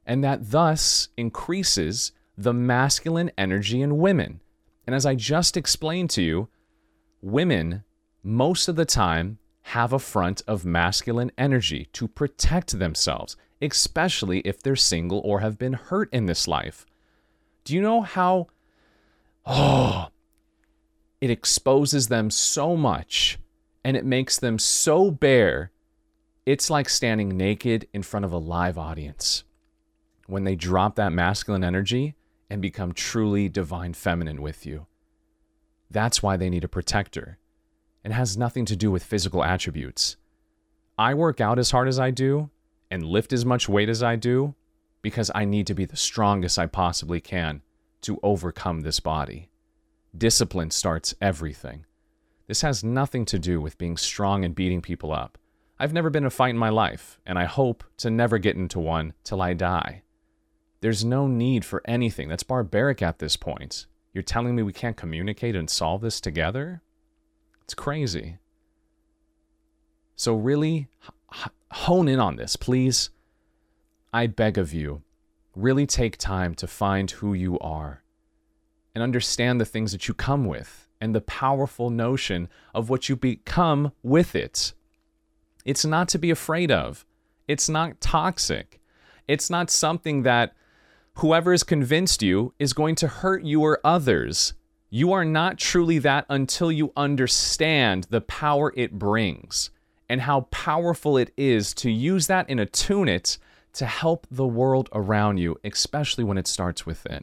And 0.07 0.25
that 0.25 0.51
thus 0.51 1.09
increases 1.17 2.13
the 2.37 2.53
masculine 2.53 3.31
energy 3.37 3.83
in 3.83 3.99
women. 3.99 4.41
And 4.87 4.95
as 4.95 5.07
I 5.07 5.15
just 5.15 5.57
explained 5.57 6.11
to 6.11 6.23
you, 6.23 6.49
women, 7.21 7.85
most 8.23 8.69
of 8.69 8.77
the 8.77 8.85
time, 8.85 9.39
have 9.63 9.93
a 9.93 9.99
front 9.99 10.43
of 10.47 10.65
masculine 10.65 11.31
energy 11.37 11.89
to 11.93 12.09
protect 12.09 12.79
themselves, 12.79 13.37
especially 13.61 14.41
if 14.41 14.63
they're 14.63 14.75
single 14.75 15.21
or 15.21 15.41
have 15.41 15.59
been 15.59 15.75
hurt 15.75 16.09
in 16.13 16.27
this 16.27 16.49
life. 16.49 16.87
Do 17.65 17.75
you 17.75 17.83
know 17.83 18.01
how 18.01 18.49
oh 19.47 20.09
it 21.21 21.31
exposes 21.31 22.09
them 22.09 22.31
so 22.31 22.77
much 22.77 23.39
and 23.85 23.97
it 23.97 24.05
makes 24.05 24.39
them 24.39 24.59
so 24.59 25.11
bare. 25.11 25.71
It's 26.47 26.71
like 26.71 26.89
standing 26.89 27.37
naked 27.37 27.87
in 27.93 28.03
front 28.03 28.25
of 28.25 28.33
a 28.33 28.39
live 28.39 28.79
audience. 28.79 29.45
When 30.31 30.45
they 30.45 30.55
drop 30.55 30.95
that 30.95 31.13
masculine 31.13 31.65
energy 31.65 32.15
and 32.49 32.63
become 32.63 32.93
truly 32.93 33.49
divine 33.49 33.95
feminine 33.95 34.41
with 34.41 34.65
you. 34.65 34.87
That's 35.91 36.23
why 36.23 36.37
they 36.37 36.49
need 36.49 36.63
a 36.63 36.69
protector. 36.69 37.39
It 38.05 38.13
has 38.13 38.37
nothing 38.37 38.65
to 38.67 38.77
do 38.77 38.93
with 38.93 39.03
physical 39.03 39.43
attributes. 39.43 40.17
I 40.97 41.15
work 41.15 41.41
out 41.41 41.59
as 41.59 41.73
hard 41.73 41.89
as 41.89 41.99
I 41.99 42.13
do 42.13 42.49
and 42.93 43.05
lift 43.05 43.33
as 43.33 43.45
much 43.45 43.69
weight 43.69 43.89
as 43.89 44.05
I 44.05 44.15
do 44.15 44.55
because 45.03 45.33
I 45.35 45.45
need 45.45 45.67
to 45.67 45.75
be 45.75 45.85
the 45.85 45.97
strongest 45.97 46.61
I 46.61 46.67
possibly 46.67 47.21
can 47.21 47.63
to 48.03 48.21
overcome 48.23 48.83
this 48.83 49.01
body. 49.01 49.51
Discipline 50.17 50.71
starts 50.71 51.13
everything. 51.21 51.87
This 52.47 52.63
has 52.63 52.85
nothing 52.85 53.25
to 53.25 53.39
do 53.41 53.61
with 53.61 53.79
being 53.79 53.97
strong 53.97 54.45
and 54.45 54.55
beating 54.55 54.81
people 54.81 55.13
up. 55.13 55.39
I've 55.77 55.93
never 55.93 56.09
been 56.09 56.23
in 56.23 56.29
a 56.29 56.31
fight 56.31 56.51
in 56.51 56.59
my 56.59 56.69
life, 56.69 57.19
and 57.27 57.37
I 57.37 57.47
hope 57.47 57.83
to 57.97 58.11
never 58.11 58.39
get 58.39 58.55
into 58.55 58.79
one 58.79 59.13
till 59.25 59.43
I 59.43 59.55
die. 59.55 60.03
There's 60.81 61.05
no 61.05 61.27
need 61.27 61.65
for 61.65 61.83
anything. 61.85 62.29
That's 62.29 62.43
barbaric 62.43 63.03
at 63.03 63.19
this 63.19 63.37
point. 63.37 63.87
You're 64.13 64.23
telling 64.23 64.55
me 64.57 64.63
we 64.63 64.73
can't 64.73 64.97
communicate 64.97 65.55
and 65.55 65.69
solve 65.69 66.01
this 66.01 66.21
together? 66.21 66.83
It's 67.63 67.75
crazy. 67.75 68.39
So, 70.17 70.35
really 70.35 70.89
hone 71.71 72.09
in 72.09 72.19
on 72.19 72.37
this, 72.37 72.57
please. 72.57 73.11
I 74.13 74.27
beg 74.27 74.59
of 74.59 74.73
you, 74.73 75.03
really 75.55 75.87
take 75.87 76.17
time 76.17 76.55
to 76.57 76.67
find 76.67 77.11
who 77.11 77.33
you 77.33 77.59
are 77.61 78.03
and 78.95 79.03
understand 79.03 79.61
the 79.61 79.65
things 79.65 79.93
that 79.93 80.09
you 80.09 80.15
come 80.15 80.45
with 80.47 80.89
and 81.01 81.15
the 81.15 81.21
powerful 81.21 81.91
notion 81.91 82.49
of 82.75 82.91
what 82.91 83.09
you 83.09 83.17
become 83.17 83.93
with 84.03 84.35
it. 84.35 84.73
It's 85.65 85.85
not 85.85 86.09
to 86.09 86.19
be 86.19 86.31
afraid 86.31 86.71
of, 86.71 87.07
it's 87.47 87.69
not 87.69 88.01
toxic, 88.01 88.81
it's 89.29 89.49
not 89.49 89.71
something 89.71 90.25
that 90.25 90.55
whoever 91.15 91.53
has 91.53 91.63
convinced 91.63 92.23
you 92.23 92.55
is 92.59 92.73
going 92.73 92.95
to 92.97 93.09
hurt 93.09 93.43
you 93.43 93.63
or 93.63 93.81
others. 93.85 94.55
You 94.89 95.13
are 95.13 95.25
not 95.25 95.59
truly 95.59 95.99
that 95.99 96.27
until 96.29 96.73
you 96.73 96.93
understand 96.97 98.07
the 98.11 98.21
power 98.21 98.73
it 98.77 98.99
brings 98.99 99.71
and 100.09 100.23
how 100.23 100.43
powerful 100.51 101.17
it 101.17 101.33
is 101.37 101.73
to 101.75 101.91
use 101.91 102.27
that 102.27 102.47
and 102.49 102.59
attune 102.59 103.09
it 103.09 103.39
to 103.75 103.87
help 103.87 104.27
the 104.31 104.47
world 104.47 104.89
around 104.93 105.39
you, 105.39 105.57
especially 105.63 106.25
when 106.25 106.37
it 106.39 106.49
starts 106.49 106.85
within, 106.85 107.23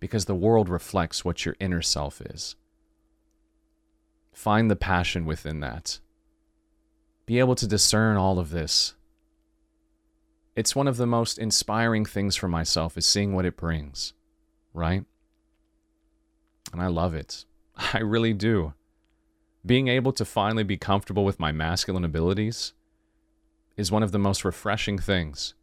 because 0.00 0.26
the 0.26 0.34
world 0.34 0.68
reflects 0.68 1.24
what 1.24 1.46
your 1.46 1.56
inner 1.58 1.80
self 1.80 2.20
is. 2.20 2.56
Find 4.34 4.70
the 4.70 4.76
passion 4.76 5.24
within 5.24 5.60
that. 5.60 6.00
Be 7.24 7.38
able 7.38 7.54
to 7.54 7.66
discern 7.66 8.18
all 8.18 8.38
of 8.38 8.50
this. 8.50 8.94
It's 10.56 10.76
one 10.76 10.86
of 10.88 10.96
the 10.96 11.06
most 11.06 11.38
inspiring 11.38 12.04
things 12.04 12.36
for 12.36 12.48
myself 12.48 12.96
is 12.96 13.06
seeing 13.06 13.34
what 13.34 13.44
it 13.44 13.56
brings, 13.56 14.12
right? 14.72 15.04
and 16.74 16.82
I 16.82 16.88
love 16.88 17.14
it. 17.14 17.44
I 17.94 18.00
really 18.00 18.34
do. 18.34 18.74
Being 19.64 19.88
able 19.88 20.12
to 20.12 20.24
finally 20.24 20.64
be 20.64 20.76
comfortable 20.76 21.24
with 21.24 21.40
my 21.40 21.52
masculine 21.52 22.04
abilities 22.04 22.74
is 23.76 23.90
one 23.90 24.02
of 24.02 24.12
the 24.12 24.18
most 24.18 24.44
refreshing 24.44 24.98
things. 24.98 25.54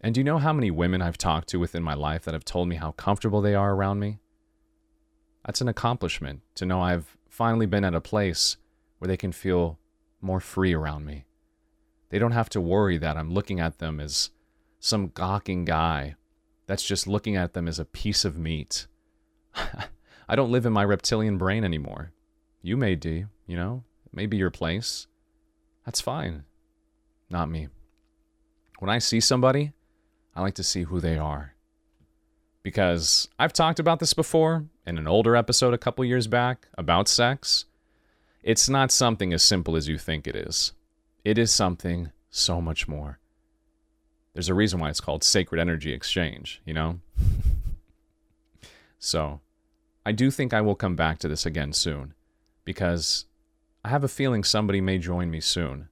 And 0.00 0.14
do 0.14 0.20
you 0.20 0.24
know 0.24 0.38
how 0.38 0.52
many 0.52 0.70
women 0.70 1.02
I've 1.02 1.18
talked 1.18 1.48
to 1.48 1.58
within 1.58 1.82
my 1.82 1.94
life 1.94 2.24
that 2.24 2.34
have 2.34 2.44
told 2.44 2.68
me 2.68 2.76
how 2.76 2.92
comfortable 2.92 3.40
they 3.40 3.54
are 3.54 3.74
around 3.74 3.98
me? 3.98 4.18
That's 5.44 5.60
an 5.60 5.68
accomplishment 5.68 6.42
to 6.54 6.66
know 6.66 6.80
I've 6.80 7.16
finally 7.28 7.66
been 7.66 7.84
at 7.84 7.94
a 7.94 8.00
place 8.00 8.58
where 8.98 9.08
they 9.08 9.16
can 9.16 9.32
feel 9.32 9.78
more 10.20 10.40
free 10.40 10.74
around 10.74 11.04
me. 11.04 11.24
They 12.10 12.18
don't 12.18 12.32
have 12.32 12.48
to 12.50 12.60
worry 12.60 12.98
that 12.98 13.16
I'm 13.16 13.32
looking 13.32 13.60
at 13.60 13.78
them 13.78 14.00
as 14.00 14.30
some 14.80 15.08
gawking 15.08 15.64
guy 15.64 16.14
that's 16.66 16.84
just 16.84 17.06
looking 17.06 17.36
at 17.36 17.54
them 17.54 17.68
as 17.68 17.78
a 17.78 17.84
piece 17.84 18.24
of 18.24 18.38
meat. 18.38 18.86
I 19.54 20.36
don't 20.36 20.52
live 20.52 20.66
in 20.66 20.72
my 20.72 20.84
reptilian 20.84 21.38
brain 21.38 21.64
anymore. 21.64 22.12
You 22.62 22.76
may 22.76 22.94
do, 22.94 23.26
you 23.46 23.56
know, 23.56 23.84
maybe 24.12 24.36
your 24.36 24.50
place. 24.50 25.06
That's 25.84 26.00
fine. 26.00 26.44
Not 27.30 27.50
me. 27.50 27.68
When 28.78 28.90
I 28.90 28.98
see 28.98 29.20
somebody, 29.20 29.72
I 30.36 30.42
like 30.42 30.54
to 30.54 30.62
see 30.62 30.84
who 30.84 31.00
they 31.00 31.18
are. 31.18 31.54
Because 32.62 33.28
I've 33.38 33.52
talked 33.52 33.78
about 33.78 33.98
this 33.98 34.12
before 34.12 34.66
in 34.86 34.98
an 34.98 35.08
older 35.08 35.34
episode 35.34 35.72
a 35.72 35.78
couple 35.78 36.04
years 36.04 36.26
back 36.26 36.68
about 36.76 37.08
sex. 37.08 37.64
It's 38.42 38.68
not 38.68 38.92
something 38.92 39.32
as 39.32 39.42
simple 39.42 39.76
as 39.76 39.88
you 39.88 39.98
think 39.98 40.26
it 40.26 40.36
is. 40.36 40.72
It 41.28 41.36
is 41.36 41.52
something 41.52 42.10
so 42.30 42.58
much 42.58 42.88
more. 42.88 43.18
There's 44.32 44.48
a 44.48 44.54
reason 44.54 44.80
why 44.80 44.88
it's 44.88 45.02
called 45.02 45.22
sacred 45.22 45.60
energy 45.60 45.92
exchange, 45.92 46.62
you 46.64 46.72
know? 46.72 47.00
so, 48.98 49.42
I 50.06 50.12
do 50.12 50.30
think 50.30 50.54
I 50.54 50.62
will 50.62 50.74
come 50.74 50.96
back 50.96 51.18
to 51.18 51.28
this 51.28 51.44
again 51.44 51.74
soon 51.74 52.14
because 52.64 53.26
I 53.84 53.90
have 53.90 54.04
a 54.04 54.08
feeling 54.08 54.42
somebody 54.42 54.80
may 54.80 54.96
join 54.96 55.30
me 55.30 55.42
soon. 55.42 55.90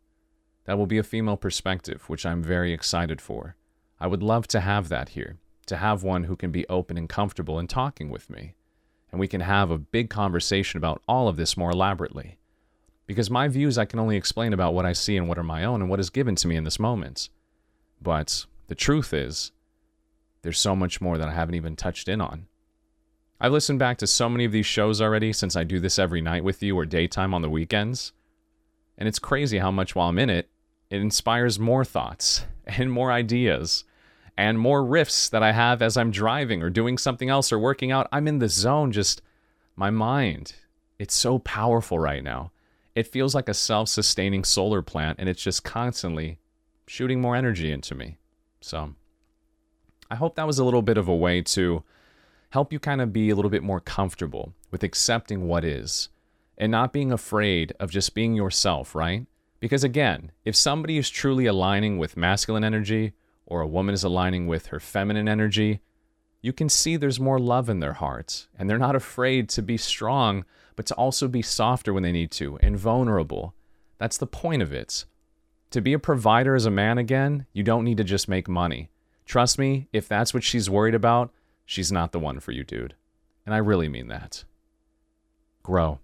That 0.64 0.78
will 0.78 0.86
be 0.86 0.96
a 0.96 1.02
female 1.02 1.36
perspective, 1.36 2.08
which 2.08 2.24
I'm 2.24 2.42
very 2.42 2.72
excited 2.72 3.20
for. 3.20 3.56
I 4.00 4.06
would 4.06 4.22
love 4.22 4.48
to 4.48 4.60
have 4.60 4.88
that 4.88 5.10
here, 5.10 5.36
to 5.66 5.76
have 5.76 6.02
one 6.02 6.24
who 6.24 6.36
can 6.36 6.50
be 6.50 6.66
open 6.68 6.96
and 6.96 7.10
comfortable 7.10 7.58
in 7.58 7.66
talking 7.66 8.08
with 8.08 8.30
me. 8.30 8.54
And 9.12 9.20
we 9.20 9.28
can 9.28 9.42
have 9.42 9.70
a 9.70 9.76
big 9.76 10.08
conversation 10.08 10.78
about 10.78 11.02
all 11.06 11.28
of 11.28 11.36
this 11.36 11.58
more 11.58 11.72
elaborately. 11.72 12.38
Because 13.06 13.30
my 13.30 13.48
views 13.48 13.78
I 13.78 13.84
can 13.84 14.00
only 14.00 14.16
explain 14.16 14.52
about 14.52 14.74
what 14.74 14.86
I 14.86 14.92
see 14.92 15.16
and 15.16 15.28
what 15.28 15.38
are 15.38 15.44
my 15.44 15.64
own 15.64 15.80
and 15.80 15.88
what 15.88 16.00
is 16.00 16.10
given 16.10 16.34
to 16.36 16.48
me 16.48 16.56
in 16.56 16.64
this 16.64 16.80
moment. 16.80 17.28
But 18.02 18.46
the 18.66 18.74
truth 18.74 19.14
is, 19.14 19.52
there's 20.42 20.58
so 20.58 20.76
much 20.76 21.00
more 21.00 21.18
that 21.18 21.28
I 21.28 21.34
haven't 21.34 21.54
even 21.54 21.76
touched 21.76 22.08
in 22.08 22.20
on. 22.20 22.46
I've 23.40 23.52
listened 23.52 23.78
back 23.78 23.98
to 23.98 24.06
so 24.06 24.28
many 24.28 24.44
of 24.44 24.52
these 24.52 24.66
shows 24.66 25.00
already 25.00 25.32
since 25.32 25.56
I 25.56 25.64
do 25.64 25.78
this 25.78 25.98
every 25.98 26.20
night 26.20 26.42
with 26.42 26.62
you 26.62 26.76
or 26.76 26.86
daytime 26.86 27.34
on 27.34 27.42
the 27.42 27.50
weekends. 27.50 28.12
And 28.96 29.06
it's 29.08 29.18
crazy 29.18 29.58
how 29.58 29.70
much 29.70 29.94
while 29.94 30.08
I'm 30.08 30.18
in 30.18 30.30
it, 30.30 30.48
it 30.88 31.00
inspires 31.00 31.58
more 31.58 31.84
thoughts 31.84 32.44
and 32.66 32.90
more 32.90 33.12
ideas 33.12 33.84
and 34.38 34.58
more 34.58 34.82
riffs 34.82 35.30
that 35.30 35.42
I 35.42 35.52
have 35.52 35.80
as 35.80 35.96
I'm 35.96 36.10
driving 36.10 36.62
or 36.62 36.70
doing 36.70 36.98
something 36.98 37.28
else 37.28 37.52
or 37.52 37.58
working 37.58 37.90
out. 37.90 38.08
I'm 38.12 38.28
in 38.28 38.38
the 38.38 38.48
zone, 38.48 38.92
just 38.92 39.22
my 39.76 39.90
mind. 39.90 40.54
It's 40.98 41.14
so 41.14 41.38
powerful 41.38 41.98
right 41.98 42.22
now. 42.22 42.52
It 42.96 43.06
feels 43.06 43.34
like 43.34 43.48
a 43.48 43.54
self 43.54 43.90
sustaining 43.90 44.42
solar 44.42 44.80
plant 44.80 45.18
and 45.20 45.28
it's 45.28 45.42
just 45.42 45.62
constantly 45.62 46.38
shooting 46.88 47.20
more 47.20 47.36
energy 47.36 47.70
into 47.70 47.94
me. 47.94 48.16
So 48.62 48.94
I 50.10 50.16
hope 50.16 50.34
that 50.34 50.46
was 50.46 50.58
a 50.58 50.64
little 50.64 50.80
bit 50.80 50.96
of 50.96 51.06
a 51.06 51.14
way 51.14 51.42
to 51.42 51.84
help 52.50 52.72
you 52.72 52.78
kind 52.78 53.02
of 53.02 53.12
be 53.12 53.28
a 53.28 53.36
little 53.36 53.50
bit 53.50 53.62
more 53.62 53.80
comfortable 53.80 54.54
with 54.70 54.82
accepting 54.82 55.46
what 55.46 55.62
is 55.62 56.08
and 56.56 56.72
not 56.72 56.94
being 56.94 57.12
afraid 57.12 57.74
of 57.78 57.90
just 57.90 58.14
being 58.14 58.34
yourself, 58.34 58.94
right? 58.94 59.26
Because 59.60 59.84
again, 59.84 60.32
if 60.46 60.56
somebody 60.56 60.96
is 60.96 61.10
truly 61.10 61.44
aligning 61.44 61.98
with 61.98 62.16
masculine 62.16 62.64
energy 62.64 63.12
or 63.44 63.60
a 63.60 63.66
woman 63.66 63.94
is 63.94 64.04
aligning 64.04 64.46
with 64.46 64.68
her 64.68 64.80
feminine 64.80 65.28
energy, 65.28 65.80
you 66.42 66.52
can 66.52 66.68
see 66.68 66.96
there's 66.96 67.20
more 67.20 67.38
love 67.38 67.68
in 67.68 67.80
their 67.80 67.94
hearts 67.94 68.48
and 68.58 68.68
they're 68.68 68.78
not 68.78 68.96
afraid 68.96 69.48
to 69.50 69.62
be 69.62 69.76
strong, 69.76 70.44
but 70.76 70.86
to 70.86 70.94
also 70.94 71.28
be 71.28 71.42
softer 71.42 71.92
when 71.92 72.02
they 72.02 72.12
need 72.12 72.30
to 72.32 72.58
and 72.62 72.78
vulnerable. 72.78 73.54
That's 73.98 74.18
the 74.18 74.26
point 74.26 74.62
of 74.62 74.72
it. 74.72 75.04
To 75.70 75.80
be 75.80 75.92
a 75.92 75.98
provider 75.98 76.54
as 76.54 76.66
a 76.66 76.70
man 76.70 76.98
again, 76.98 77.46
you 77.52 77.62
don't 77.62 77.84
need 77.84 77.96
to 77.96 78.04
just 78.04 78.28
make 78.28 78.48
money. 78.48 78.90
Trust 79.24 79.58
me, 79.58 79.88
if 79.92 80.06
that's 80.06 80.32
what 80.32 80.44
she's 80.44 80.70
worried 80.70 80.94
about, 80.94 81.32
she's 81.64 81.90
not 81.90 82.12
the 82.12 82.20
one 82.20 82.38
for 82.38 82.52
you, 82.52 82.62
dude. 82.62 82.94
And 83.44 83.54
I 83.54 83.58
really 83.58 83.88
mean 83.88 84.08
that. 84.08 84.44
Grow. 85.62 85.98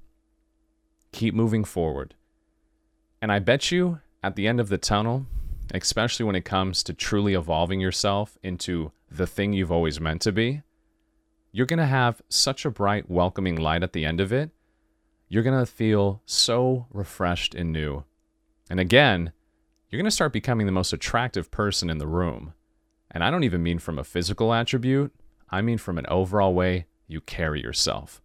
Keep 1.12 1.34
moving 1.34 1.64
forward. 1.64 2.14
And 3.20 3.30
I 3.30 3.38
bet 3.38 3.70
you 3.70 4.00
at 4.22 4.34
the 4.34 4.48
end 4.48 4.58
of 4.58 4.68
the 4.68 4.78
tunnel, 4.78 5.26
especially 5.72 6.26
when 6.26 6.34
it 6.34 6.44
comes 6.44 6.82
to 6.82 6.92
truly 6.92 7.34
evolving 7.34 7.80
yourself 7.80 8.36
into 8.42 8.90
the 9.16 9.26
thing 9.26 9.52
you've 9.52 9.72
always 9.72 10.00
meant 10.00 10.22
to 10.22 10.32
be, 10.32 10.62
you're 11.50 11.66
going 11.66 11.78
to 11.78 11.86
have 11.86 12.22
such 12.28 12.64
a 12.64 12.70
bright, 12.70 13.10
welcoming 13.10 13.56
light 13.56 13.82
at 13.82 13.92
the 13.92 14.04
end 14.04 14.20
of 14.20 14.32
it. 14.32 14.50
You're 15.28 15.42
going 15.42 15.58
to 15.58 15.66
feel 15.66 16.22
so 16.24 16.86
refreshed 16.90 17.54
and 17.54 17.72
new. 17.72 18.04
And 18.70 18.80
again, 18.80 19.32
you're 19.88 19.98
going 19.98 20.06
to 20.06 20.10
start 20.10 20.32
becoming 20.32 20.66
the 20.66 20.72
most 20.72 20.92
attractive 20.92 21.50
person 21.50 21.90
in 21.90 21.98
the 21.98 22.06
room. 22.06 22.54
And 23.10 23.22
I 23.22 23.30
don't 23.30 23.44
even 23.44 23.62
mean 23.62 23.78
from 23.78 23.98
a 23.98 24.04
physical 24.04 24.54
attribute, 24.54 25.12
I 25.50 25.60
mean 25.60 25.76
from 25.76 25.98
an 25.98 26.06
overall 26.06 26.54
way 26.54 26.86
you 27.06 27.20
carry 27.20 27.60
yourself. 27.60 28.22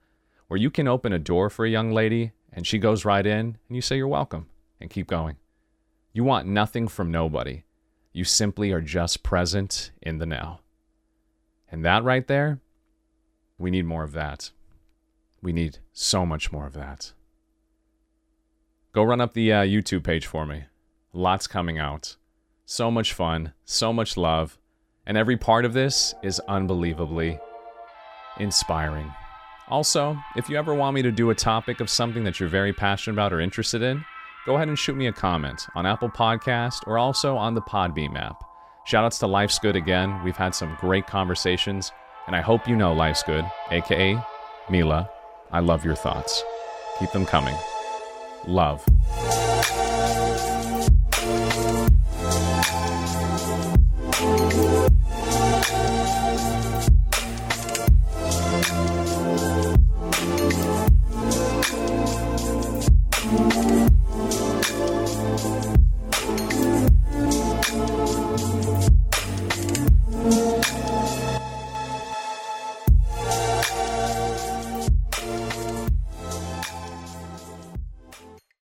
Where 0.47 0.57
you 0.57 0.69
can 0.69 0.87
open 0.87 1.11
a 1.11 1.19
door 1.19 1.49
for 1.49 1.65
a 1.65 1.69
young 1.69 1.91
lady 1.91 2.31
and 2.53 2.65
she 2.65 2.79
goes 2.79 3.03
right 3.03 3.25
in 3.25 3.57
and 3.67 3.75
you 3.75 3.81
say 3.81 3.97
you're 3.97 4.07
welcome 4.07 4.47
and 4.79 4.89
keep 4.89 5.07
going. 5.07 5.35
You 6.13 6.23
want 6.23 6.47
nothing 6.47 6.87
from 6.87 7.11
nobody. 7.11 7.63
You 8.13 8.23
simply 8.23 8.71
are 8.71 8.81
just 8.81 9.23
present 9.23 9.91
in 10.01 10.19
the 10.19 10.25
now. 10.25 10.61
And 11.71 11.83
that 11.83 12.03
right 12.03 12.27
there, 12.27 12.59
we 13.57 13.71
need 13.71 13.85
more 13.85 14.03
of 14.03 14.13
that. 14.13 14.51
We 15.41 15.53
need 15.53 15.79
so 15.91 16.25
much 16.25 16.51
more 16.51 16.65
of 16.65 16.73
that. 16.73 17.13
Go 18.93 19.03
run 19.03 19.21
up 19.21 19.33
the 19.33 19.53
uh, 19.53 19.61
YouTube 19.61 20.03
page 20.03 20.25
for 20.25 20.45
me. 20.45 20.65
Lots 21.13 21.47
coming 21.47 21.77
out. 21.77 22.15
So 22.65 22.89
much 22.91 23.13
fun, 23.13 23.53
so 23.63 23.93
much 23.93 24.17
love, 24.17 24.57
and 25.05 25.17
every 25.17 25.37
part 25.37 25.63
of 25.63 25.73
this 25.73 26.13
is 26.21 26.41
unbelievably 26.47 27.39
inspiring. 28.39 29.11
Also, 29.69 30.17
if 30.35 30.49
you 30.49 30.57
ever 30.57 30.73
want 30.73 30.95
me 30.95 31.01
to 31.01 31.11
do 31.11 31.29
a 31.29 31.35
topic 31.35 31.79
of 31.79 31.89
something 31.89 32.23
that 32.23 32.39
you're 32.39 32.49
very 32.49 32.73
passionate 32.73 33.15
about 33.15 33.33
or 33.33 33.39
interested 33.39 33.81
in, 33.81 34.03
go 34.45 34.55
ahead 34.55 34.67
and 34.67 34.77
shoot 34.77 34.95
me 34.95 35.07
a 35.07 35.13
comment 35.13 35.65
on 35.75 35.85
Apple 35.85 36.09
Podcast 36.09 36.85
or 36.87 36.97
also 36.97 37.37
on 37.37 37.53
the 37.53 37.61
Podbean 37.61 38.17
app. 38.17 38.46
Shoutouts 38.87 39.19
to 39.19 39.27
Life's 39.27 39.59
Good 39.59 39.75
again. 39.75 40.23
We've 40.23 40.37
had 40.37 40.55
some 40.55 40.77
great 40.79 41.07
conversations, 41.07 41.91
and 42.25 42.37
I 42.37 42.39
hope 42.39 42.69
you 42.69 42.75
know 42.77 42.93
Life's 42.93 43.21
Good, 43.21 43.43
aka 43.69 44.17
Mila. 44.69 45.09
I 45.51 45.59
love 45.59 45.83
your 45.83 45.95
thoughts. 45.95 46.41
Keep 46.97 47.11
them 47.11 47.25
coming. 47.25 47.55
Love. 48.45 48.85